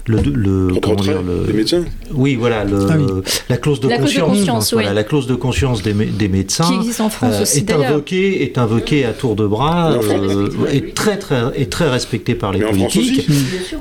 le, 0.07 0.17
le 0.33 0.67
comment 0.81 0.95
dire 0.95 1.21
le 1.21 1.47
des 1.47 1.53
médecins 1.53 1.83
oui 2.13 2.35
voilà 2.35 2.63
le, 2.63 2.85
Ah 2.95 2.99
oui. 2.99 3.05
euh, 3.09 3.21
la 3.49 3.57
clause 3.57 3.79
de 3.79 3.87
La 3.89 3.97
clause 3.97 4.13
de 4.13 4.19
conscience, 4.21 4.37
conscience, 4.39 4.73
voilà, 4.73 4.89
oui. 4.89 4.95
la 4.95 5.03
clause 5.03 5.27
de 5.27 5.35
conscience 5.35 5.81
des, 5.83 5.93
mé- 5.93 6.15
des 6.15 6.27
médecins 6.27 6.67
Qui 6.67 6.75
existe 6.75 7.01
en 7.01 7.09
France 7.09 7.35
euh, 7.37 7.41
aussi, 7.43 7.59
est 7.59 7.71
invoquée 7.71 8.43
est 8.43 8.57
invoquée 8.57 9.05
à 9.05 9.13
tour 9.13 9.35
de 9.35 9.45
bras 9.45 9.91
euh, 9.93 10.49
est 10.71 10.93
très 10.95 11.17
très 11.17 11.41
est 11.55 11.71
très 11.71 11.89
respectée 11.89 12.35
par 12.35 12.51
les 12.51 12.59
Mais 12.59 12.65
politiques. 12.65 13.27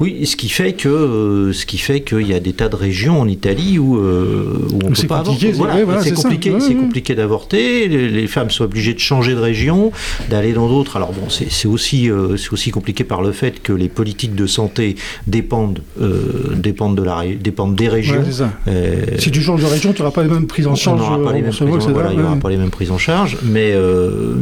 Oui, 0.00 0.26
ce 0.26 0.36
qui 0.36 0.48
fait 0.48 0.72
que 0.74 0.88
euh, 0.88 1.52
ce 1.52 1.66
qui 1.66 1.78
fait 1.78 2.00
qu'il 2.02 2.26
y 2.26 2.34
a 2.34 2.40
des 2.40 2.52
tas 2.52 2.68
de 2.68 2.76
régions 2.76 3.20
en 3.20 3.28
Italie 3.28 3.78
où, 3.78 3.96
euh, 3.98 4.44
où 4.72 4.78
on 4.82 4.86
Où 4.86 4.88
peut 4.90 4.94
c'est 4.94 5.06
pas 5.06 5.22
compliqué, 5.22 5.48
avorter. 5.48 5.52
c'est 5.52 5.58
Voilà, 5.58 5.84
voilà, 5.84 6.02
c'est 6.02 6.12
compliqué, 6.14 6.50
Ouais, 6.52 6.60
c'est 6.60 6.68
ouais. 6.68 6.74
compliqué 6.74 7.14
d'avorter. 7.14 7.88
Les, 7.88 8.08
les 8.08 8.26
femmes 8.26 8.50
sont 8.50 8.64
obligées 8.64 8.94
de 8.94 8.98
changer 8.98 9.34
de 9.34 9.40
région, 9.40 9.92
d'aller 10.30 10.52
dans 10.52 10.68
d'autres. 10.68 10.96
Alors 10.96 11.12
bon, 11.12 11.28
c'est 11.28 11.50
c'est 11.50 11.68
aussi 11.68 12.10
euh, 12.10 12.36
c'est 12.36 12.52
aussi 12.52 12.70
compliqué 12.70 13.04
par 13.04 13.22
le 13.22 13.32
fait 13.32 13.62
que 13.62 13.72
les 13.72 13.88
politiques 13.88 14.34
de 14.34 14.46
santé 14.46 14.96
dépendent 15.26 15.80
euh, 16.00 16.54
dépendent 16.56 16.96
de 16.96 17.02
la 17.02 17.22
dépendent 17.40 17.74
des 17.76 17.88
régions. 17.88 18.22
Ouais. 18.22 18.46
Euh, 18.68 19.03
Si 19.18 19.30
tu 19.30 19.40
changes 19.42 19.62
de 19.62 19.66
région, 19.66 19.92
tu 19.92 20.02
n'auras 20.02 20.12
pas 20.12 20.22
les 20.22 20.28
mêmes 20.30 20.46
prises 20.46 20.66
en 20.66 20.72
on 20.72 20.74
charge. 20.74 20.98
n'aura 21.00 21.18
pas 21.22 21.32
les 21.32 21.42
mêmes 21.42 21.50
remboursement, 21.50 21.66
prises 21.70 21.86
en- 21.86 21.90
etc. 21.90 21.92
voilà, 21.94 22.10
il 22.12 22.16
n'y 22.18 22.22
aura 22.22 22.34
Ouais. 22.34 22.40
pas 22.40 22.50
les 22.50 22.56
mêmes 22.56 22.70
prises 22.70 22.90
en 22.90 22.98
charge, 22.98 23.38
mais 23.42 23.72
euh, 23.74 24.34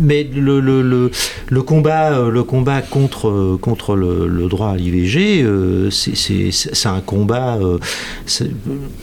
mais 0.00 0.28
le, 0.34 0.60
le, 0.60 0.82
le, 0.82 1.10
le 1.48 1.62
combat 1.62 2.12
euh, 2.12 2.30
le 2.30 2.42
combat 2.42 2.82
contre 2.82 3.28
euh, 3.28 3.58
contre 3.60 3.94
le, 3.96 4.26
le 4.26 4.46
droit 4.48 4.68
à 4.70 4.76
l'IVG, 4.76 5.42
euh, 5.42 5.90
c'est 5.90 6.16
c'est 6.16 6.50
c'est 6.52 6.88
un 6.88 7.00
combat 7.00 7.58
euh, 7.60 7.78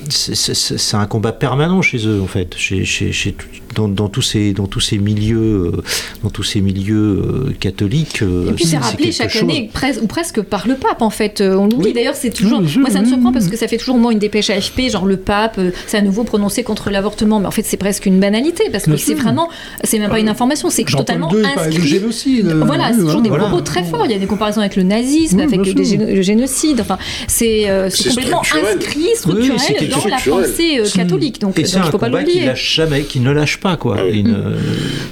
c'est 0.10 0.96
un 0.96 1.06
combat 1.06 1.32
permanent 1.32 1.82
chez 1.82 2.06
eux 2.08 2.22
en 2.22 2.28
fait, 2.28 2.56
chez, 2.56 2.86
chez, 2.86 3.12
chez 3.12 3.36
dans, 3.76 3.88
dans 3.88 4.10
tous 4.10 4.22
ces 4.22 4.54
dans 4.54 4.66
tous 4.68 4.80
ces 4.80 4.98
milieux 4.98 5.72
euh, 5.76 5.82
dans 6.24 6.30
tous 6.30 6.44
ces 6.44 6.62
milieux 6.62 7.22
euh, 7.50 7.54
catholiques. 7.60 8.22
euh, 8.22 8.50
Et 8.50 8.54
puis 8.54 8.66
c'est 8.66 8.78
rappelé 8.78 9.12
chaque 9.12 9.30
chose. 9.30 9.44
année, 9.44 9.70
pres- 9.74 10.00
ou 10.02 10.08
presque 10.08 10.42
par 10.42 10.68
le 10.68 10.76
pape 10.76 11.02
en 11.02 11.10
fait. 11.10 11.42
Euh, 11.42 11.56
On 11.56 11.66
l'oublie 11.68 11.88
Oui. 11.88 11.94
d'ailleurs, 11.94 12.16
c'est 12.16 12.32
toujours. 12.32 12.62
Oui, 12.62 12.78
moi 12.80 12.90
ça 12.90 13.02
me 13.02 13.06
surprend 13.06 13.32
parce 13.32 13.48
que 13.48 13.58
ça 13.58 13.68
fait 13.68 13.78
toujours 13.78 13.98
moi 13.98 14.12
une 14.12 14.20
dépêche 14.20 14.50
AFP, 14.50 14.89
genre 14.90 15.06
le 15.06 15.18
pape, 15.18 15.58
euh, 15.60 15.72
c'est 15.88 15.98
à 15.98 16.02
nouveau 16.02 16.24
prononcé 16.24 16.64
contre 16.64 16.90
l'avortement, 16.90 17.40
mais 17.40 17.46
en 17.48 17.52
fait 17.52 17.64
c'est 17.66 17.78
presque 17.78 18.06
une 18.06 18.20
banalité 18.20 18.64
parce 18.72 18.86
que 18.86 18.98
c'est 18.98 19.14
vraiment, 19.14 19.50
c'est 19.84 20.00
même 20.00 20.10
pas 20.10 20.20
une 20.20 20.30
information, 20.30 20.70
c'est 20.70 20.84
totalement 20.84 21.32
II, 21.32 21.40
il 21.40 21.46
inscrit. 21.60 21.88
génocide. 21.88 22.48
euh, 22.48 22.64
Voilà, 22.66 22.92
c'est 22.94 23.00
toujours 23.00 23.22
des 23.22 23.30
voilà. 23.30 23.46
propos 23.46 23.62
très 23.62 23.84
forts. 23.84 24.06
Il 24.06 24.12
y 24.12 24.16
a 24.16 24.20
des 24.20 24.26
comparaisons 24.26 24.62
avec 24.62 24.76
le 24.76 24.84
nazisme, 24.84 25.38
Oui, 25.38 25.44
avec 25.44 25.62
des 25.62 25.98
le 25.98 26.22
génocide. 26.22 26.82
Enfin, 26.82 26.98
c'est 27.28 27.70
euh, 27.70 27.90
complètement 27.90 28.44
structurel. 28.44 28.78
inscrit, 28.78 29.08
structurel 29.16 29.60
Oui, 29.80 29.88
dans 29.88 30.06
la 30.08 30.18
pensée 30.18 30.80
euh, 30.80 30.86
catholique. 30.94 31.40
Donc, 31.42 31.58
Et 31.60 31.66
c'est 31.66 31.78
donc 31.78 31.86
il 31.86 31.88
un 31.88 31.92
faut 31.92 31.98
pas 31.98 32.06
combat 32.08 32.24
qui 32.24 32.28
l'oublier. 32.32 32.46
lâche 32.48 32.76
jamais, 32.76 33.02
qui 33.02 33.20
ne 33.20 33.32
lâche 33.32 33.58
pas 33.60 33.78
quoi. 33.78 33.98
Il 34.12 34.24
ne- 34.28 34.56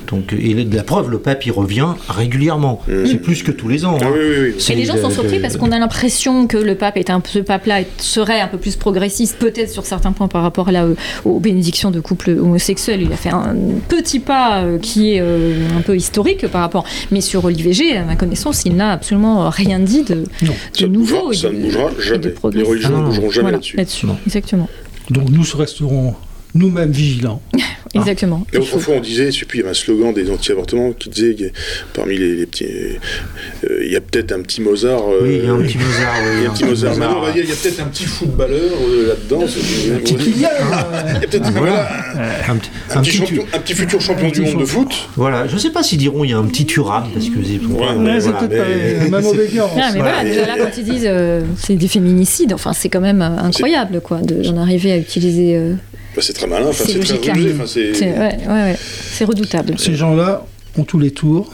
donc 0.10 0.34
et 0.34 0.54
de 0.64 0.76
la 0.76 0.84
preuve, 0.84 1.10
le 1.10 1.20
pape 1.20 1.46
y 1.46 1.52
revient 1.52 1.90
régulièrement. 2.10 2.82
Mm. 2.88 3.06
C'est 3.06 3.16
plus 3.18 3.44
que 3.44 3.52
tous 3.52 3.68
les 3.68 3.86
ans. 3.86 3.98
Ah 4.02 4.06
hein. 4.06 4.12
oui, 4.14 4.20
oui, 4.22 4.36
oui. 4.50 4.56
C'est 4.60 4.74
Et 4.74 4.76
les 4.76 4.86
gens 4.86 4.98
sont 4.98 5.10
surpris 5.10 5.40
parce 5.40 5.58
qu'on 5.58 5.72
a 5.72 5.80
l'impression 5.80 6.48
que 6.48 6.58
le 6.58 6.76
pape 6.76 6.98
est 6.98 7.10
un 7.10 7.22
ce 7.28 7.40
pape-là 7.40 7.80
serait 7.98 8.40
un 8.40 8.48
peu 8.48 8.58
plus 8.58 8.76
progressiste, 8.78 9.38
peut-être 9.38 9.57
sur 9.66 9.86
certains 9.88 10.12
points 10.12 10.28
par 10.28 10.44
rapport 10.44 10.70
là 10.72 10.84
euh, 10.84 10.94
aux 11.26 11.40
bénédictions 11.40 11.90
de 11.90 12.00
couples 12.00 12.30
homosexuels. 12.32 13.02
Il 13.02 13.12
a 13.12 13.16
fait 13.18 13.30
un 13.30 13.56
petit 13.88 14.20
pas 14.20 14.60
euh, 14.62 14.78
qui 14.78 15.14
est 15.14 15.20
euh, 15.22 15.56
un 15.76 15.82
peu 15.82 15.96
historique 15.96 16.46
par 16.48 16.62
rapport. 16.62 16.86
Mais 17.10 17.22
sur 17.22 17.48
l'IVG, 17.50 17.98
à 17.98 18.04
ma 18.04 18.16
connaissance, 18.16 18.64
il 18.66 18.76
n'a 18.76 18.92
absolument 18.92 19.50
rien 19.50 19.80
dit 19.80 20.04
de, 20.04 20.26
Non. 20.44 20.52
de 20.74 20.78
Ça 20.78 20.86
ne 20.88 20.92
nouveau. 20.92 21.28
bougera, 21.28 21.32
et 21.34 21.36
ça 21.36 21.50
de- 21.50 21.54
ne 21.56 21.64
bougera 21.64 21.90
jamais. 22.00 22.34
Les 22.54 22.64
religions 22.64 22.90
Ah 22.94 23.00
ne 23.02 23.06
bougeront 23.06 23.30
jamais 23.32 23.42
Voilà, 23.52 23.58
là-dessus. 23.58 24.08
Exactement. 24.28 24.68
Donc 25.10 25.30
nous 25.30 25.44
resterons 25.58 26.16
nous-mêmes 26.58 26.92
vigilants. 26.92 27.42
Exactement. 27.96 28.46
Et 28.54 28.58
Il 28.58 28.62
faut- 28.64 28.76
autrefois, 28.76 28.96
on 28.98 29.00
disait, 29.00 29.32
je 29.32 29.40
sais 29.40 29.46
plus, 29.46 29.58
il 29.60 29.62
y 29.62 29.64
avait 29.64 29.72
un 29.72 29.74
slogan 29.74 30.14
des 30.14 30.30
anti-avortements 30.30 30.92
qui 30.92 31.10
disait, 31.10 31.34
que 31.36 31.46
parmi 31.94 32.18
les, 32.18 32.36
les 32.36 32.46
petits, 32.46 32.66
euh, 32.66 33.80
il 33.84 33.92
y 33.92 33.96
a 33.96 34.02
peut-être 34.02 34.34
un 34.34 34.42
petit 34.42 34.62
Mozart. 34.62 35.02
euh, 35.10 35.20
Oui, 35.24 35.40
il 35.42 35.46
y 35.46 35.48
a 35.48 35.54
un 35.54 35.58
petit 35.62 35.78
Mozart. 35.78 36.14
oui, 36.22 36.30
il 36.38 36.44
y 36.44 36.46
a 36.46 36.50
un 36.50 36.54
petit 36.54 36.64
Mozart. 36.66 36.98
Maintenant, 36.98 37.18
on 37.20 37.22
va 37.26 37.32
dire, 37.32 37.44
il 37.46 37.50
y 37.50 37.54
a 37.54 37.56
peut-être 37.56 37.80
un 37.80 37.86
petit 37.86 38.04
footballeur 38.04 38.72
euh, 38.88 39.08
là-dedans. 39.08 39.42
Un 39.42 40.00
petit 40.00 40.16
Il 40.36 40.42
y 40.42 40.46
a, 40.46 40.50
peut-être 41.22 41.50
voilà, 41.54 41.90
Un, 42.50 42.58
petit- 42.58 42.70
un, 42.92 42.98
un 42.98 43.02
petit 43.02 43.10
petit 43.12 43.18
champion, 43.18 43.46
un 43.54 43.60
petit 43.60 43.74
futur 43.74 44.02
champion 44.02 44.28
un 44.28 44.32
du 44.32 44.42
petit 44.42 44.52
monde 44.52 44.62
de 44.62 44.66
foot. 44.66 45.10
Voilà, 45.16 45.48
je 45.48 45.54
ne 45.56 45.60
sais 45.60 45.72
pas 45.72 45.82
s'ils 45.82 45.98
diront 45.98 46.24
il 46.26 46.32
y 46.32 46.34
a 46.34 46.38
un 46.38 46.46
petit 46.46 46.66
Turam 46.66 47.06
parce 47.14 47.26
que 47.30 47.36
c'est 47.44 47.58
Ouais, 47.66 47.86
mais 47.98 48.12
Ouais, 48.12 48.20
c'est 48.20 48.30
voilà, 48.32 48.48
peut-être 48.48 48.68
mais- 48.68 49.10
pas 49.10 49.16
la 49.18 49.22
même 49.22 49.26
obédience. 49.32 49.72
Ah, 49.76 49.90
mais 49.94 50.00
voilà, 50.00 50.24
déjà 50.24 50.46
là, 50.46 50.56
quand 50.60 50.78
ils 50.78 50.84
disent 50.84 51.06
euh, 51.08 51.42
c'est 51.58 51.76
des 51.76 51.88
féminicides, 51.88 52.54
enfin, 52.54 52.74
c'est 52.74 52.90
quand 52.90 53.02
même 53.02 53.22
euh, 53.22 53.38
incroyable, 53.40 54.02
quoi, 54.02 54.20
de- 54.20 54.44
d'en 54.44 54.58
arriver 54.58 54.92
à 54.92 54.98
utiliser. 54.98 55.56
Bah, 56.18 56.24
c'est 56.26 56.34
très 56.34 56.48
malin, 56.48 56.66
enfin, 56.70 56.84
C'est 56.88 57.00
très 57.00 57.32
rusé. 57.32 57.52
hein. 57.52 57.54
enfin, 57.56 57.66
c'est- 57.68 57.94
c'est 57.94 58.06
ouais, 58.12 58.38
ouais, 58.48 58.48
ouais, 58.48 58.76
c'est 59.12 59.24
redoutable, 59.24 59.78
Ces 59.78 59.94
gens-là 59.94 60.44
ont 60.76 60.84
tous 60.84 60.98
les 60.98 61.12
tours, 61.12 61.52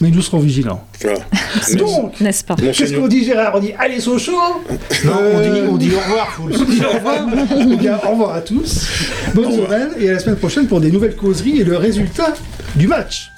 mais 0.00 0.10
nous 0.10 0.22
serons 0.22 0.38
vigilants. 0.38 0.84
voilà. 1.02 1.18
Donc, 1.76 2.20
n'est-ce 2.20 2.44
pas 2.44 2.54
Mon 2.56 2.70
qu'est-ce 2.70 2.94
qu'on 2.94 3.08
dit 3.08 3.24
Gérard? 3.24 3.52
On 3.56 3.58
dit 3.58 3.72
allez 3.76 3.98
Sochaux 3.98 4.32
Non, 5.04 5.12
on 5.34 5.40
dit, 5.40 5.60
on 5.72 5.76
dit 5.76 5.90
au 5.92 5.98
revoir, 5.98 6.28
Fouls. 6.30 6.52
On 6.54 6.64
dit 6.70 6.80
au 6.84 6.88
revoir. 6.96 7.26
Au 8.06 8.10
revoir 8.12 8.34
à 8.36 8.40
tous. 8.42 8.86
Bonne 9.34 9.50
semaine 9.52 9.88
et 9.98 10.08
à 10.08 10.12
la 10.12 10.18
semaine 10.20 10.36
prochaine 10.36 10.68
pour 10.68 10.80
des 10.80 10.92
nouvelles 10.92 11.16
causeries 11.16 11.60
et 11.60 11.64
le 11.64 11.76
résultat 11.76 12.34
du 12.76 12.86
match. 12.86 13.32